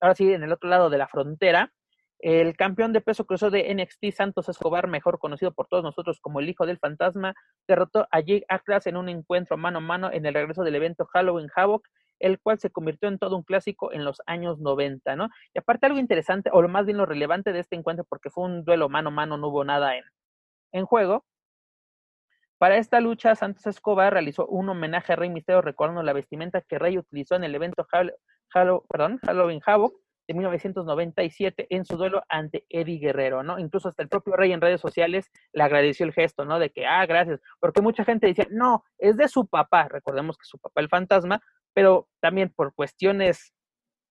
[0.01, 1.73] ahora sí, en el otro lado de la frontera,
[2.21, 6.41] el campeón de peso cruzado de NXT, Santos Escobar, mejor conocido por todos nosotros como
[6.41, 7.35] el Hijo del Fantasma,
[7.69, 11.07] derrotó a Jake Atlas en un encuentro mano a mano en el regreso del evento
[11.07, 11.87] Halloween Havoc,
[12.19, 15.29] el cual se convirtió en todo un clásico en los años 90, ¿no?
[15.55, 18.45] Y aparte algo interesante, o lo más bien lo relevante de este encuentro, porque fue
[18.45, 20.05] un duelo mano a mano, no hubo nada en,
[20.73, 21.25] en juego.
[22.59, 26.81] Para esta lucha, Santos Escobar realizó un homenaje a Rey Misterio recordando la vestimenta que
[26.81, 27.87] Rey utilizó en el evento
[28.51, 29.95] Halloween Havoc
[30.29, 33.59] de 1997 en su duelo ante Eddie Guerrero, ¿no?
[33.59, 36.59] Incluso hasta el propio Rey en redes sociales le agradeció el gesto, ¿no?
[36.59, 40.45] De que, ah, gracias, porque mucha gente decía, no, es de su papá, recordemos que
[40.45, 41.41] su papá el fantasma,
[41.73, 43.55] pero también por cuestiones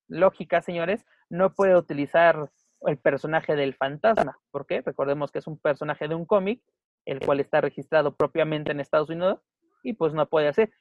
[0.08, 2.50] lógicas, señores, no puede utilizar
[2.82, 4.82] el personaje del fantasma, ¿por qué?
[4.82, 6.64] Recordemos que es un personaje de un cómic,
[7.06, 9.40] el cual está registrado propiamente en Estados Unidos,
[9.84, 10.72] y pues no puede hacer.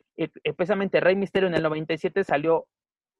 [0.42, 2.66] Especialmente Rey Misterio en el 97 salió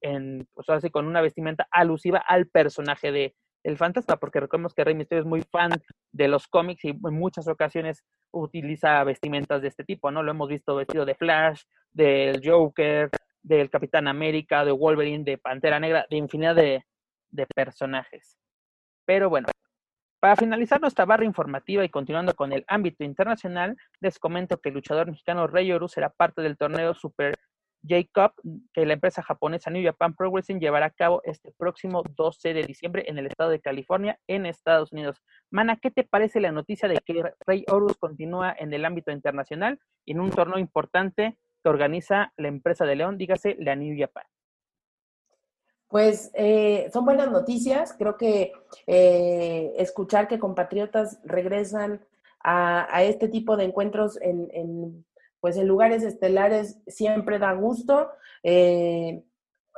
[0.01, 4.85] en, pues así con una vestimenta alusiva al personaje de el fantasma, porque recordemos que
[4.85, 5.70] Rey Mysterio es muy fan
[6.12, 10.23] de los cómics y en muchas ocasiones utiliza vestimentas de este tipo, ¿no?
[10.23, 11.62] Lo hemos visto vestido de Flash,
[11.93, 13.10] del Joker,
[13.43, 16.85] del Capitán América, de Wolverine, de Pantera Negra, de infinidad de,
[17.31, 18.39] de personajes.
[19.05, 19.48] Pero bueno,
[20.20, 24.77] para finalizar nuestra barra informativa y continuando con el ámbito internacional, les comento que el
[24.77, 27.35] luchador mexicano Rey Oru será parte del torneo Super
[27.86, 28.32] Jacob,
[28.72, 32.62] que la empresa japonesa New Japan Pro Wrestling llevará a cabo este próximo 12 de
[32.62, 35.22] diciembre en el estado de California, en Estados Unidos.
[35.50, 39.78] Mana, ¿qué te parece la noticia de que Rey Horus continúa en el ámbito internacional
[40.06, 44.24] en un torneo importante que organiza la empresa de León, dígase la New Japan?
[45.88, 47.94] Pues eh, son buenas noticias.
[47.96, 48.52] Creo que
[48.86, 52.04] eh, escuchar que compatriotas regresan
[52.42, 55.04] a, este tipo de encuentros en
[55.47, 58.10] pues en lugares estelares siempre da gusto.
[58.43, 59.23] Eh,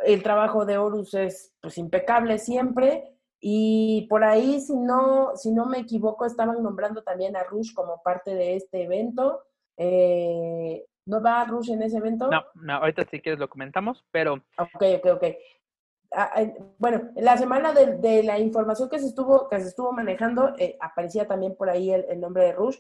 [0.03, 3.19] el trabajo de Horus es pues impecable siempre.
[3.39, 8.01] Y por ahí, si no, si no me equivoco, estaban nombrando también a Rush como
[8.03, 9.43] parte de este evento.
[9.77, 12.31] Eh, ¿No va Rush en ese evento?
[12.31, 14.37] No, no, ahorita si quieres lo comentamos, pero...
[14.57, 15.25] Ok, ok, ok.
[16.13, 16.45] Ah,
[16.79, 21.27] bueno, la semana de, la información que se estuvo, que se estuvo manejando, eh, aparecía
[21.29, 22.79] también por ahí el, el, nombre de Rush.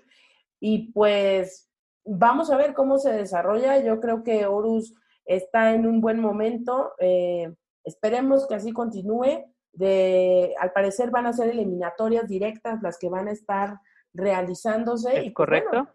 [0.58, 1.67] Y pues
[2.08, 3.78] vamos a ver cómo se desarrolla.
[3.78, 4.94] Yo creo que Horus
[5.24, 6.92] está en un buen momento.
[6.98, 7.54] Eh,
[7.84, 9.44] esperemos que así continúe.
[9.72, 13.78] De, al parecer van a ser eliminatorias directas las que van a estar
[14.12, 15.20] realizándose.
[15.20, 15.88] y pues, correcto.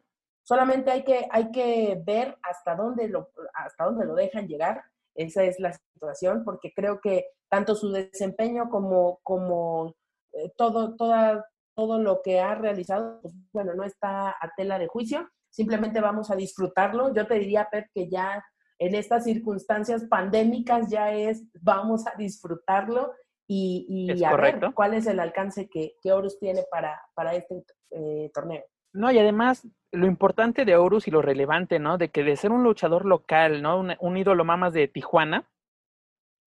[0.43, 4.83] solamente hay que, hay que ver hasta dónde, lo, hasta dónde lo dejan llegar.
[5.15, 9.93] Esa es la situación, porque creo que tanto su desempeño como, como
[10.31, 11.45] eh, todo, toda,
[11.75, 16.31] todo lo que ha realizado, pues, bueno, no está a tela de juicio simplemente vamos
[16.31, 17.13] a disfrutarlo.
[17.13, 18.43] Yo te diría, Pep, que ya
[18.79, 23.13] en estas circunstancias pandémicas ya es, vamos a disfrutarlo
[23.47, 28.31] y, a ver cuál es el alcance que, que Horus tiene para, para este eh,
[28.33, 28.63] torneo.
[28.93, 31.97] No, y además lo importante de Horus y lo relevante, ¿no?
[31.97, 33.79] De que de ser un luchador local, ¿no?
[33.79, 35.47] Un, un ídolo más de Tijuana,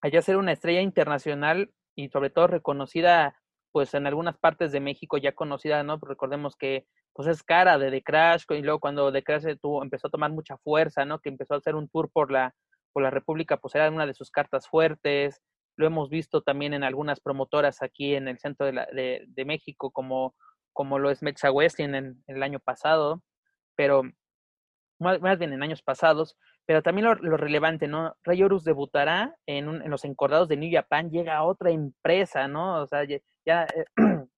[0.00, 3.40] allá ser una estrella internacional y sobre todo reconocida
[3.72, 5.98] pues en algunas partes de México ya conocida, ¿no?
[5.98, 6.86] Recordemos que
[7.16, 10.30] pues es cara de The Crash y luego cuando The Crash tuvo, empezó a tomar
[10.30, 11.18] mucha fuerza, ¿no?
[11.18, 12.54] Que empezó a hacer un tour por la,
[12.92, 15.40] por la República, pues era una de sus cartas fuertes.
[15.76, 19.44] Lo hemos visto también en algunas promotoras aquí en el centro de, la, de, de
[19.46, 20.34] México, como,
[20.74, 23.22] como lo es Mexa West en, en, el año pasado,
[23.76, 24.02] pero
[24.98, 26.36] más, bien en años pasados,
[26.66, 28.14] pero también lo, lo relevante, ¿no?
[28.24, 32.82] Rey Horus debutará en, un, en los encordados de New Japan, llega otra empresa, ¿no?
[32.82, 33.86] O sea, ya, ya eh,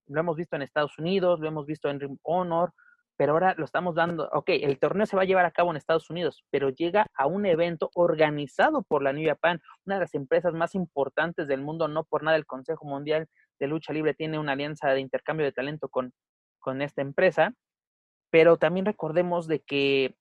[0.09, 2.73] lo hemos visto en Estados Unidos, lo hemos visto en Ring Honor,
[3.17, 5.77] pero ahora lo estamos dando, ok, el torneo se va a llevar a cabo en
[5.77, 10.15] Estados Unidos, pero llega a un evento organizado por la New Japan, una de las
[10.15, 13.27] empresas más importantes del mundo, no por nada el Consejo Mundial
[13.59, 16.13] de Lucha Libre tiene una alianza de intercambio de talento con,
[16.61, 17.55] con esta empresa,
[18.31, 20.15] pero también recordemos de que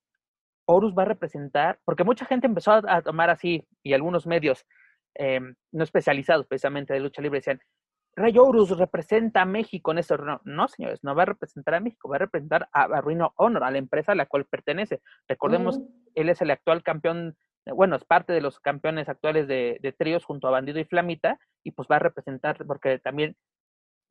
[0.65, 4.65] Horus va a representar, porque mucha gente empezó a, tomar así, y algunos medios
[5.13, 7.61] em, no especializados precisamente de lucha libre decían,
[8.17, 12.09] Horus representa a México en este no, no, señores, no va a representar a México,
[12.09, 15.01] va a representar a, a Rhino Honor, a la empresa a la cual pertenece.
[15.27, 15.79] Recordemos,
[16.15, 20.25] él es el actual campeón, bueno, es parte de los campeones actuales de, de tríos
[20.25, 23.35] junto a Bandido y Flamita, y pues va a representar, porque también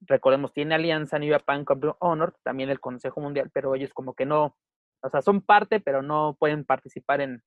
[0.00, 4.26] recordemos, tiene alianza New Japan con Honor, también el Consejo Mundial, pero ellos como que
[4.26, 4.56] no,
[5.02, 7.42] o sea, son parte, pero no pueden participar en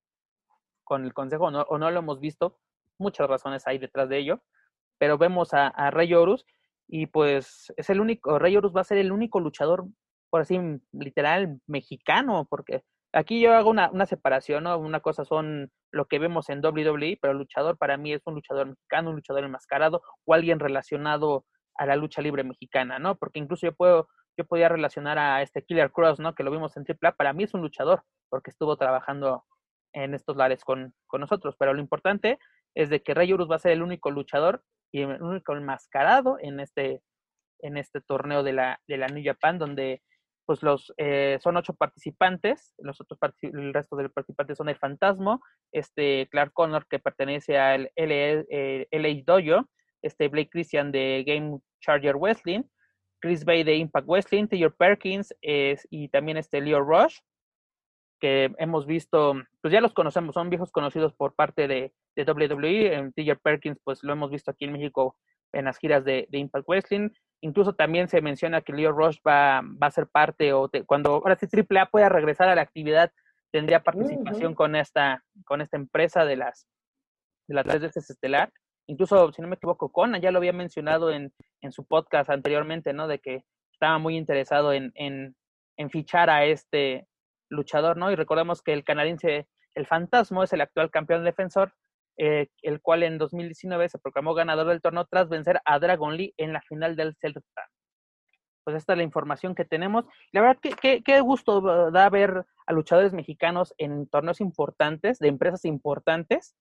[0.84, 2.58] con el Consejo o no, lo hemos visto.
[2.98, 4.42] Muchas razones hay detrás de ello,
[5.00, 6.46] pero vemos a, Rey Horus
[6.88, 9.86] y pues es el único, Rey Horus va a ser el único luchador,
[10.30, 10.60] por así
[10.92, 14.78] literal, mexicano, porque aquí yo hago una, una separación, ¿no?
[14.78, 18.68] Una cosa son lo que vemos en WWE, pero luchador para mí es un luchador
[18.68, 21.46] mexicano, un luchador enmascarado o alguien relacionado
[21.76, 23.16] a la lucha libre mexicana, ¿no?
[23.16, 26.36] Porque incluso yo puedo, yo podía relacionar a este Killer Cross, ¿no?
[26.36, 29.46] Que lo vimos en AAA, para mí es un luchador, porque estuvo trabajando
[29.94, 32.38] en estos lares con, con nosotros, pero lo importante
[32.76, 36.38] es de que Rey Urus va a ser el único luchador y el único enmascarado
[36.42, 37.02] en este,
[37.60, 40.02] en este torneo de la, de la New Japan, donde
[40.46, 44.78] pues los eh, son ocho participantes, los otros el resto de los participantes son el
[44.78, 45.40] Fantasma,
[45.72, 49.70] este Clark Connor que pertenece al LA, eh, LA Dojo,
[50.02, 52.64] este Blake Christian de Game Charger Wrestling,
[53.22, 57.20] Chris Bay de Impact Wrestling, Taylor Perkins y también este Leo Rush,
[58.20, 62.94] que hemos visto, pues ya los conocemos, son viejos conocidos por parte de, de WWE.
[62.94, 65.16] En Perkins, pues lo hemos visto aquí en México
[65.54, 67.10] en las giras de, Impact Wrestling.
[67.42, 71.38] Incluso también se menciona que Leo Rush va, va a ser parte, o cuando ahora
[71.38, 73.12] sí AAA pueda regresar a la actividad,
[73.52, 76.68] tendría participación con, esta, con esta empresa de las,
[77.48, 78.52] de las tres veces estelar
[78.90, 81.32] incluso, si no me equivoco, Conan ya lo había mencionado en,
[81.62, 83.08] en su podcast anteriormente, ¿no?
[83.08, 85.36] De que estaba muy interesado en, en,
[85.78, 87.08] en, fichar a este
[87.50, 88.12] luchador, ¿no?
[88.12, 91.74] Y recordemos que el canadiense, el Fantasma, es el actual campeón defensor,
[92.18, 96.34] eh, el cual en 2019 se proclamó ganador del torneo tras vencer a Dragon Lee
[96.38, 97.44] en la final del Celtic
[98.64, 100.06] Pues esta es la información que tenemos.
[100.32, 105.66] La verdad, que qué gusto da ver a luchadores mexicanos en torneos importantes, de empresas
[105.66, 106.56] importantes,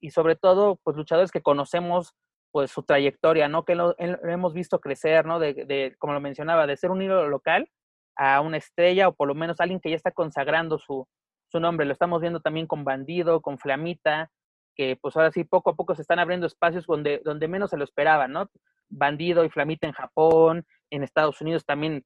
[0.00, 2.14] y sobre todo, pues luchadores que conocemos
[2.50, 3.64] pues su trayectoria, ¿no?
[3.64, 5.38] Que lo, hemos visto crecer, ¿no?
[5.38, 7.68] De, de, como lo mencionaba, de ser un ídolo local
[8.16, 11.06] a una estrella o por lo menos alguien que ya está consagrando su,
[11.50, 11.86] su nombre.
[11.86, 14.30] Lo estamos viendo también con Bandido, con Flamita,
[14.76, 17.76] que pues ahora sí poco a poco se están abriendo espacios donde, donde menos se
[17.76, 18.50] lo esperaban, ¿no?
[18.88, 22.04] Bandido y Flamita en Japón, en Estados Unidos también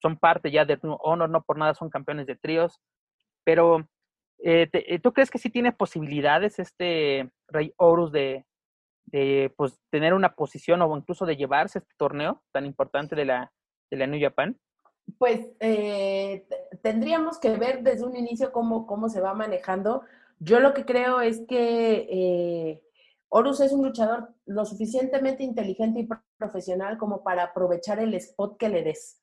[0.00, 2.80] son parte ya de Honor, no por nada son campeones de tríos,
[3.44, 3.88] pero
[4.38, 8.46] eh, eh, ¿Tú crees que sí tiene posibilidades este Rey Horus de,
[9.06, 13.52] de pues, tener una posición o incluso de llevarse este torneo tan importante de la,
[13.90, 14.56] de la New Japan?
[15.16, 16.46] Pues eh,
[16.82, 20.02] tendríamos que ver desde un inicio cómo, cómo se va manejando.
[20.38, 22.80] Yo lo que creo es que
[23.28, 28.68] Horus es un luchador lo suficientemente inteligente y profesional como para aprovechar el spot que
[28.68, 29.20] le des.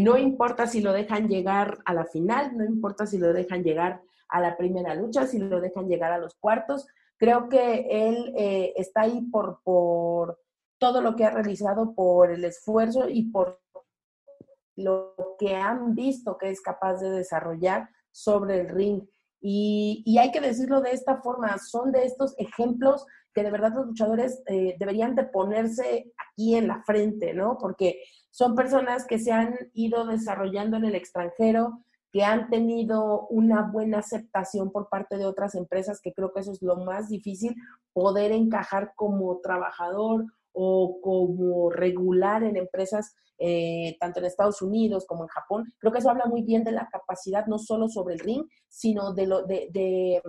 [0.00, 4.02] no importa si lo dejan llegar a la final, no importa si lo dejan llegar
[4.30, 6.86] a la primera lucha, si lo dejan llegar a los cuartos.
[7.16, 10.40] Creo que él eh, está ahí por, por
[10.78, 13.60] todo lo que ha realizado, por el esfuerzo y por
[14.76, 19.02] lo que han visto que es capaz de desarrollar sobre el ring.
[19.40, 23.72] Y, y, hay que decirlo de esta forma, son de estos ejemplos que de verdad
[23.74, 27.58] los luchadores eh, deberían de ponerse aquí en la frente, ¿no?
[27.58, 33.62] Porque son personas que se han ido desarrollando en el extranjero, que han tenido una
[33.62, 37.54] buena aceptación por parte de otras empresas, que creo que eso es lo más difícil,
[37.92, 45.24] poder encajar como trabajador o como regular en empresas, eh, tanto en Estados Unidos como
[45.24, 45.72] en Japón.
[45.78, 49.14] Creo que eso habla muy bien de la capacidad, no solo sobre el ring, sino
[49.14, 50.22] de lo de,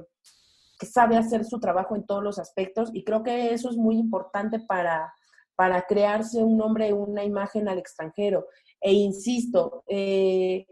[0.79, 2.89] que sabe hacer su trabajo en todos los aspectos.
[2.93, 5.13] Y creo que eso es muy importante para,
[5.55, 8.47] para crearse un nombre, una imagen al extranjero.
[8.79, 10.65] E insisto, eh,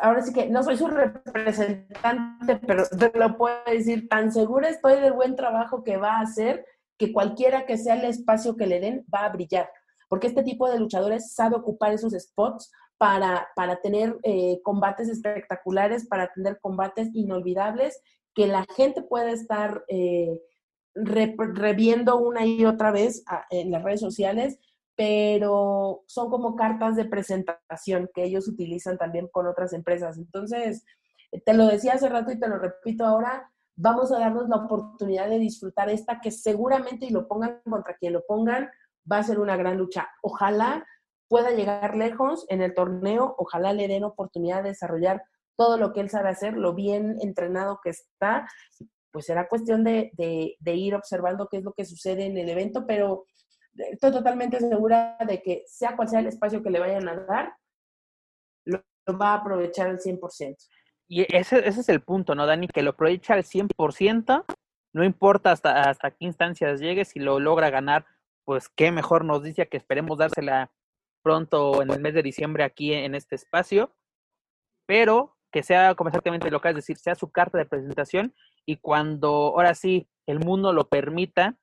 [0.00, 5.00] ahora sí que no soy su representante, pero te lo puedo decir, tan segura estoy
[5.00, 6.64] del buen trabajo que va a hacer
[6.98, 9.70] que cualquiera que sea el espacio que le den va a brillar.
[10.08, 16.06] Porque este tipo de luchadores sabe ocupar esos spots para, para tener eh, combates espectaculares,
[16.06, 18.00] para tener combates inolvidables,
[18.34, 20.40] que la gente puede estar eh,
[20.94, 24.58] reviendo una y otra vez en las redes sociales
[24.96, 30.16] pero son como cartas de presentación que ellos utilizan también con otras empresas.
[30.16, 30.84] Entonces,
[31.44, 35.28] te lo decía hace rato y te lo repito ahora, vamos a darnos la oportunidad
[35.28, 38.70] de disfrutar esta que seguramente y lo pongan contra quien lo pongan,
[39.10, 40.08] va a ser una gran lucha.
[40.22, 40.84] Ojalá
[41.28, 45.24] pueda llegar lejos en el torneo, ojalá le den oportunidad de desarrollar
[45.56, 48.48] todo lo que él sabe hacer, lo bien entrenado que está,
[49.10, 50.12] pues será cuestión de,
[50.64, 53.24] ir observando qué es lo que sucede en el evento, pero
[53.74, 57.54] estoy totalmente segura de que sea cual sea el espacio que le vayan a dar,
[58.64, 58.82] lo,
[59.18, 60.56] va a aprovechar al 100%.
[61.08, 62.68] Y ese, ese es el punto, ¿no, Dani?
[62.68, 64.44] Que lo aprovecha al 100%,
[64.92, 68.06] no importa hasta, hasta qué instancias llegue, si lo logra ganar,
[68.44, 70.72] pues qué mejor nos dice que esperemos dársela
[71.22, 73.94] pronto en el mes de diciembre aquí en este espacio,
[74.86, 78.34] pero que sea como exactamente lo que es decir, sea su carta de presentación
[78.64, 81.56] y cuando ahora sí el mundo lo permita,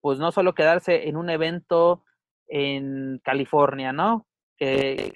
[0.00, 2.04] pues no solo quedarse en un evento
[2.46, 4.26] en California, ¿no?
[4.56, 5.12] Que,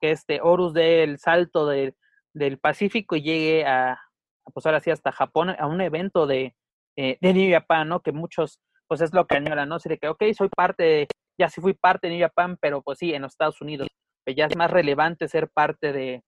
[0.00, 1.66] que, este Horus dé el salto
[2.36, 3.98] del Pacífico y llegue a,
[4.52, 6.54] pues ahora sí hasta Japón, a un evento de,
[6.96, 8.00] eh, de New Japan, ¿no?
[8.00, 9.76] Que muchos, pues es lo que añoran, ¿no?
[9.76, 11.08] Así de que, ok, soy parte,
[11.38, 13.88] ya sí fui parte de New Japan, pero pues sí, en los Estados Unidos,
[14.24, 16.22] pues ya es más relevante ser parte de,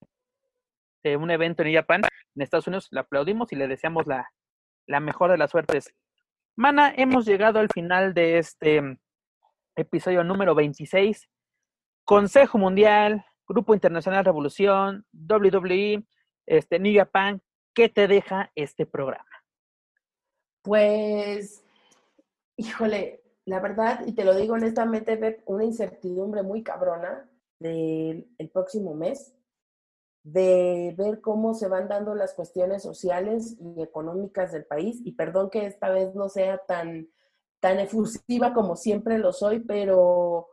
[1.04, 2.02] de un evento en New Japan.
[2.34, 4.30] En Estados Unidos le aplaudimos y le deseamos la,
[4.86, 5.92] la mejor de las suertes.
[6.56, 8.98] Mana, hemos llegado al final de este
[9.76, 11.28] episodio número 26.
[12.04, 16.04] Consejo Mundial, Grupo Internacional Revolución, WWE,
[16.46, 17.42] este, New Japan,
[17.74, 19.24] ¿qué te deja este programa?
[20.62, 21.64] Pues,
[22.56, 29.34] híjole, la verdad, y te lo digo honestamente, una incertidumbre muy cabrona del próximo mes,
[30.22, 35.00] de ver cómo se van dando las cuestiones sociales y económicas del país.
[35.04, 37.08] Y perdón que esta vez no sea tan,
[37.60, 40.48] tan efusiva como siempre lo soy, pero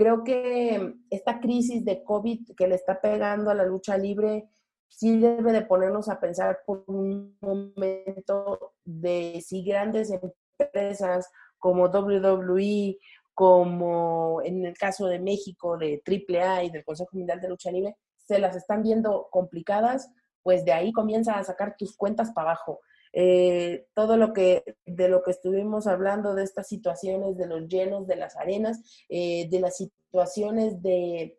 [0.00, 4.48] creo que esta crisis de COVID que le está pegando a la lucha libre
[4.88, 12.96] sí debe de ponernos a pensar por un momento de si grandes empresas como WWE,
[13.34, 17.94] como en el caso de México de AAA y del Consejo Mundial de Lucha Libre,
[18.16, 20.08] se las están viendo complicadas,
[20.42, 22.80] pues de ahí comienza a sacar tus cuentas para abajo.
[23.12, 28.06] Eh, todo lo que de lo que estuvimos hablando de estas situaciones de los llenos
[28.06, 31.36] de las arenas, eh, de las situaciones de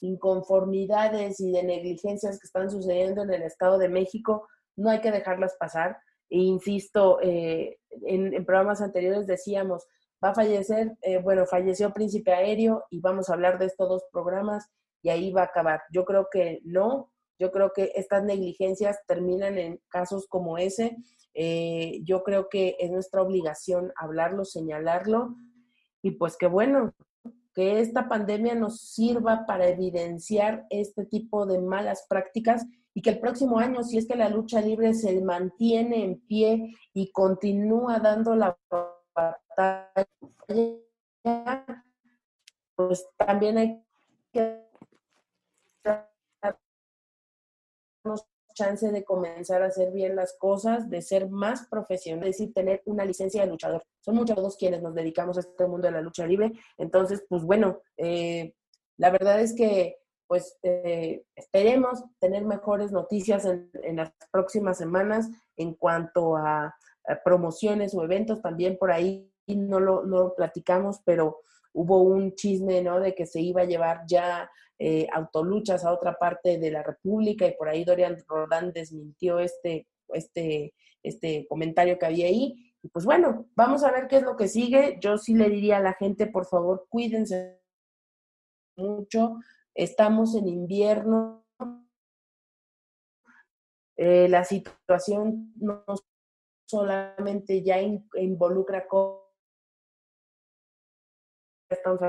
[0.00, 5.10] inconformidades y de negligencias que están sucediendo en el Estado de México, no hay que
[5.10, 5.98] dejarlas pasar.
[6.30, 9.86] E insisto, eh, en, programas anteriores decíamos,
[10.22, 14.04] va a fallecer, eh, bueno, falleció Príncipe Aéreo y vamos a hablar de estos dos
[14.12, 14.68] programas
[15.02, 15.82] y ahí va a acabar.
[15.92, 20.96] Yo creo que no, yo creo que estas negligencias terminan en casos como ese.
[21.34, 25.36] Eh, yo creo que es nuestra obligación hablarlo, señalarlo
[26.02, 26.94] y pues que bueno,
[27.54, 33.20] que esta pandemia nos sirva para evidenciar este tipo de malas prácticas y que el
[33.20, 38.34] próximo año, si es que la lucha libre se mantiene en pie y continúa dando
[38.34, 38.56] la
[39.14, 40.06] batalla,
[42.74, 43.84] pues también hay
[44.32, 44.67] que
[48.58, 52.82] chance de comenzar a hacer bien las cosas, de ser más profesional, es decir, tener
[52.86, 53.84] una licencia de luchador.
[54.00, 56.52] Son muchos quienes nos dedicamos a este mundo de la lucha libre.
[56.76, 58.54] Entonces, pues bueno, eh,
[58.96, 65.74] la verdad es que pues eh, esperemos tener mejores noticias en, las próximas semanas en
[65.74, 66.74] cuanto a,
[67.24, 68.42] promociones o eventos.
[68.42, 71.40] También por ahí no lo, no lo platicamos, pero
[71.72, 73.00] hubo un chisme, ¿no?
[73.00, 77.46] De que se iba a llevar ya eh, autoluchas a otra parte de la República
[77.46, 80.72] y por ahí Dorian Rodán desmintió este, este,
[81.02, 82.72] este comentario que había ahí.
[82.82, 84.98] Y pues bueno, vamos a ver qué es lo que sigue.
[85.00, 87.60] Yo sí le diría a la gente, por favor, cuídense
[88.76, 89.36] mucho.
[89.74, 91.44] Estamos en invierno.
[93.96, 95.84] Eh, la situación no
[96.68, 98.86] solamente ya involucra
[101.70, 102.00] estamos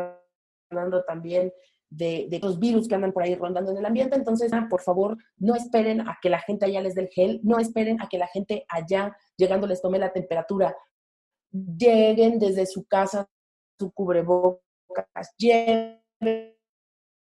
[0.70, 1.52] hablando también
[1.90, 4.16] de, de, los virus que andan por ahí rondando en el ambiente.
[4.16, 7.40] Entonces, ah, por favor, no esperen a que la gente allá les dé el gel,
[7.44, 10.76] no esperen a que la gente allá, llegando, les tome la temperatura.
[11.52, 13.28] Lleguen desde su casa
[13.80, 16.02] su cubrebocas, lleguen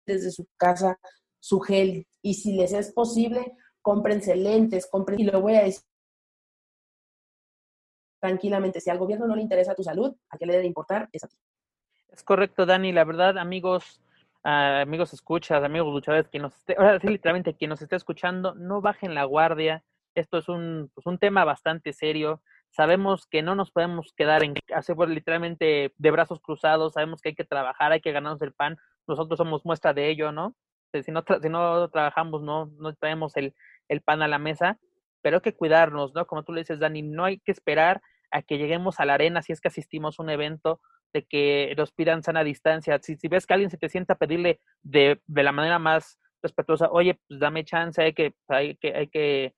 [0.06, 1.00] desde su casa
[1.40, 5.84] su gel y si les es posible, cómprense lentes, compren, y lo voy a decir
[8.20, 11.24] tranquilamente, si al gobierno no le interesa tu salud, a qué le debe importar es
[11.24, 11.38] a ti.
[12.16, 14.02] Es correcto, Dani, la verdad, amigos,
[14.42, 18.80] amigos escuchas, amigos luchadores, que nos esté, ahora sí, literalmente, quien nos esté escuchando, no
[18.80, 19.84] bajen la guardia.
[20.16, 22.42] Esto es un, pues, un tema bastante serio.
[22.70, 26.94] Sabemos que no nos podemos quedar en hacer pues, literalmente de brazos cruzados.
[26.94, 28.78] Sabemos que hay que trabajar, hay que ganarnos el pan.
[29.08, 30.56] Nosotros somos muestra de ello, ¿no?
[30.94, 33.54] Si no, si no trabajamos, no, no traemos el,
[33.90, 34.80] el pan a la mesa.
[35.22, 36.26] Pero hay que cuidarnos, ¿no?
[36.28, 38.02] Como tú le dices, Dani, no hay que esperar
[38.32, 40.80] a que lleguemos a la arena si es que asistimos a un evento
[41.14, 42.99] de que los pidan sana distancia.
[43.02, 46.19] Si, si ves que alguien se te sienta a pedirle de, de la manera más
[46.41, 49.56] respetuosa, oye, pues dame chance, hay que, hay que, hay que,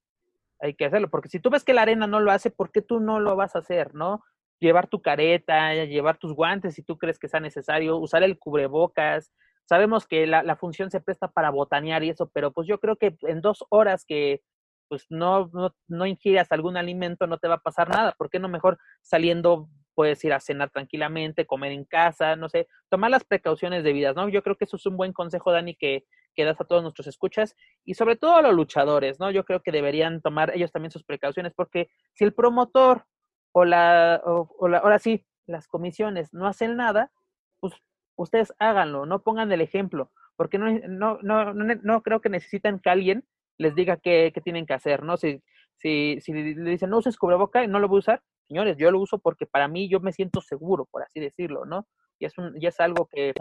[0.60, 1.10] hay que hacerlo.
[1.10, 3.36] Porque si tú ves que la arena no lo hace, ¿por qué tú no lo
[3.36, 4.24] vas a hacer, no?
[4.60, 9.32] Llevar tu careta, llevar tus guantes si tú crees que sea necesario, usar el cubrebocas.
[9.66, 12.96] Sabemos que la, la función se presta para botanear y eso, pero pues yo creo
[12.96, 14.42] que en dos horas que
[14.88, 18.14] pues no, no, no ingieras algún alimento no te va a pasar nada.
[18.18, 22.68] ¿Por qué no mejor saliendo puedes ir a cenar tranquilamente, comer en casa, no sé,
[22.88, 24.30] tomar las precauciones debidas, ¿no?
[24.30, 26.06] Yo creo que eso es un buen consejo, Dani, que,
[26.36, 29.32] que das a todos nuestros escuchas y sobre todo a los luchadores, ¿no?
[29.32, 33.06] Yo creo que deberían tomar ellos también sus precauciones porque si el promotor
[33.54, 37.12] o la, o, la ahora sí, las comisiones no hacen nada,
[37.60, 37.74] pues
[38.18, 42.92] ustedes háganlo, no pongan el ejemplo, porque no, no, no, no, creo que necesitan que
[42.92, 43.26] alguien
[43.58, 45.18] les diga qué, qué tienen que hacer, ¿no?
[45.18, 45.42] Si,
[45.78, 48.92] si, si le dicen no uses cubreboca y no lo voy a usar, señores, yo
[48.92, 51.88] lo uso porque para mí yo me siento seguro, por así decirlo, ¿no?
[52.20, 53.34] Y es, un, y es algo que,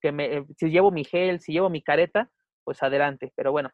[0.00, 2.30] que me, eh, si llevo mi gel, si llevo mi careta,
[2.64, 3.32] pues adelante.
[3.36, 3.70] Pero bueno,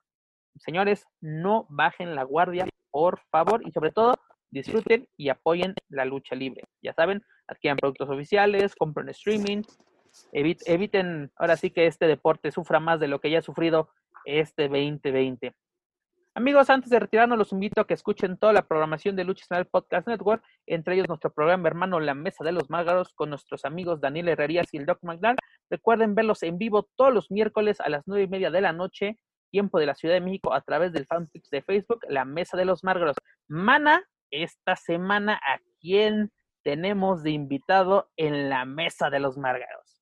[0.56, 4.14] señores, no bajen la guardia, por favor, y sobre todo,
[4.50, 6.64] disfruten y apoyen la lucha libre.
[6.82, 9.62] Ya saben, adquieran productos oficiales, compren streaming,
[10.32, 13.90] eviten ahora sí que este deporte sufra más de lo que ya ha sufrido
[14.24, 15.54] este 2020.
[16.32, 19.66] Amigos, antes de retirarnos, los invito a que escuchen toda la programación de Lucha Nacional
[19.66, 24.00] Podcast Network, entre ellos nuestro programa hermano La Mesa de los Márgaros con nuestros amigos
[24.00, 25.40] Daniel Herrerías y el Doc McDonald.
[25.68, 29.18] Recuerden verlos en vivo todos los miércoles a las nueve y media de la noche,
[29.50, 32.64] tiempo de la Ciudad de México, a través del fanpage de Facebook, La Mesa de
[32.64, 33.16] los Márgaros.
[33.48, 36.30] Mana, esta semana, ¿a quién
[36.62, 40.00] tenemos de invitado en La Mesa de los Márgaros?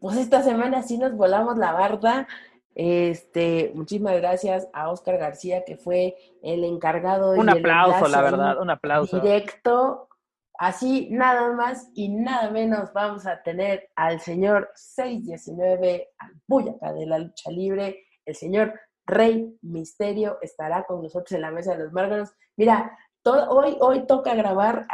[0.00, 2.26] Pues esta semana sí nos volamos la barda
[2.78, 7.30] este, muchísimas gracias a Oscar García, que fue el encargado.
[7.30, 9.18] Un aplauso, la verdad, un aplauso.
[9.18, 10.08] Directo.
[10.58, 17.06] Así, nada más y nada menos, vamos a tener al señor 619, al Buyaca de
[17.06, 21.92] la lucha libre, el señor Rey Misterio estará con nosotros en la Mesa de los
[21.92, 22.34] Márgaros.
[22.56, 24.86] Mira, todo, hoy, hoy toca grabar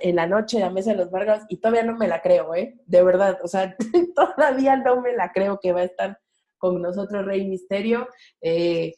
[0.00, 2.76] en la noche la Mesa de los Márgaros y todavía no me la creo, ¿eh?
[2.86, 3.76] De verdad, o sea,
[4.16, 6.18] todavía no me la creo que va a estar
[6.60, 8.06] con nosotros Rey Misterio.
[8.40, 8.94] Eh,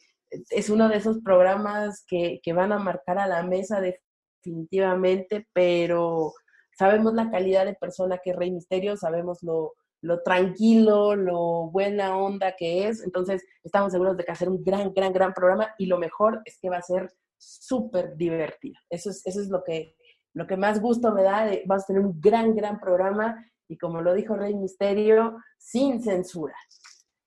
[0.49, 6.33] es uno de esos programas que, van a marcar a la mesa definitivamente, pero
[6.77, 12.17] sabemos la calidad de persona que es Rey Misterio, sabemos lo, lo tranquilo, lo buena
[12.17, 15.85] onda que es, entonces estamos seguros de que hacer un gran, gran, gran programa y
[15.85, 18.75] lo mejor es que va a ser súper divertido.
[18.89, 19.95] Eso es, eso es lo que,
[20.33, 24.01] lo que más gusto me da, vamos a tener un gran, gran programa y como
[24.01, 26.55] lo dijo Rey Misterio, sin censura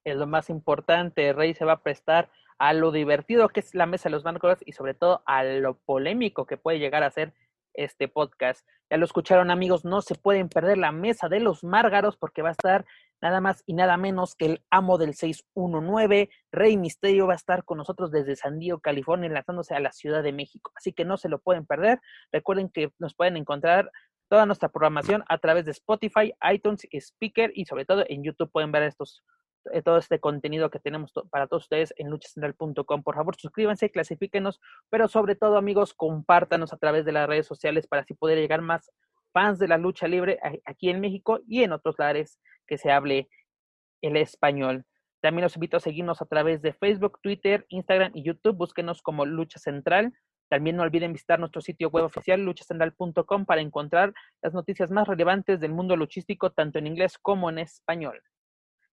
[0.06, 1.32] es lo más importante.
[1.32, 4.60] Rey se va a prestar a lo divertido que es la mesa de los márgaros
[4.64, 7.34] y sobre todo a lo polémico que puede llegar a ser
[7.74, 8.66] este podcast.
[8.90, 12.50] Ya lo escucharon amigos, no se pueden perder la mesa de los márgaros porque va
[12.50, 12.86] a estar
[13.20, 17.64] nada más y nada menos que el amo del 619, Rey Misterio va a estar
[17.64, 20.70] con nosotros desde San Diego, California, enlazándose a la Ciudad de México.
[20.76, 22.00] Así que no se lo pueden perder.
[22.30, 23.90] Recuerden que nos pueden encontrar
[24.28, 28.72] toda nuestra programación a través de Spotify, iTunes, Speaker y sobre todo en YouTube pueden
[28.72, 29.22] ver estos
[29.84, 33.02] todo este contenido que tenemos para todos ustedes en luchacentral.com.
[33.02, 34.60] Por favor, suscríbanse, clasifíquenos,
[34.90, 38.62] pero sobre todo, amigos, compártanos a través de las redes sociales para así poder llegar
[38.62, 38.90] más
[39.32, 43.28] fans de la lucha libre aquí en México y en otros lugares que se hable
[44.00, 44.86] el español.
[45.20, 48.56] También los invito a seguirnos a través de Facebook, Twitter, Instagram y YouTube.
[48.56, 50.12] Búsquenos como Lucha Central.
[50.48, 55.60] También no olviden visitar nuestro sitio web oficial luchacentral.com para encontrar las noticias más relevantes
[55.60, 58.22] del mundo luchístico tanto en inglés como en español.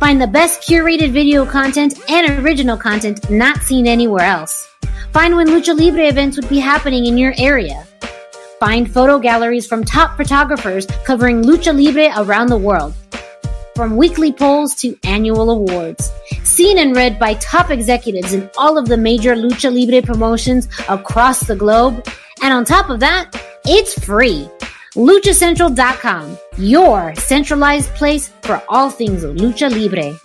[0.00, 4.68] Find the best curated video content and original content not seen anywhere else.
[5.12, 7.86] Find when Lucha Libre events would be happening in your area.
[8.58, 12.94] Find photo galleries from top photographers covering Lucha Libre around the world.
[13.76, 16.10] From weekly polls to annual awards.
[16.42, 21.40] Seen and read by top executives in all of the major Lucha Libre promotions across
[21.46, 22.06] the globe.
[22.42, 23.30] And on top of that,
[23.64, 24.48] it's free.
[24.96, 30.16] LuchaCentral.com, your centralized place for all things Lucha Libre.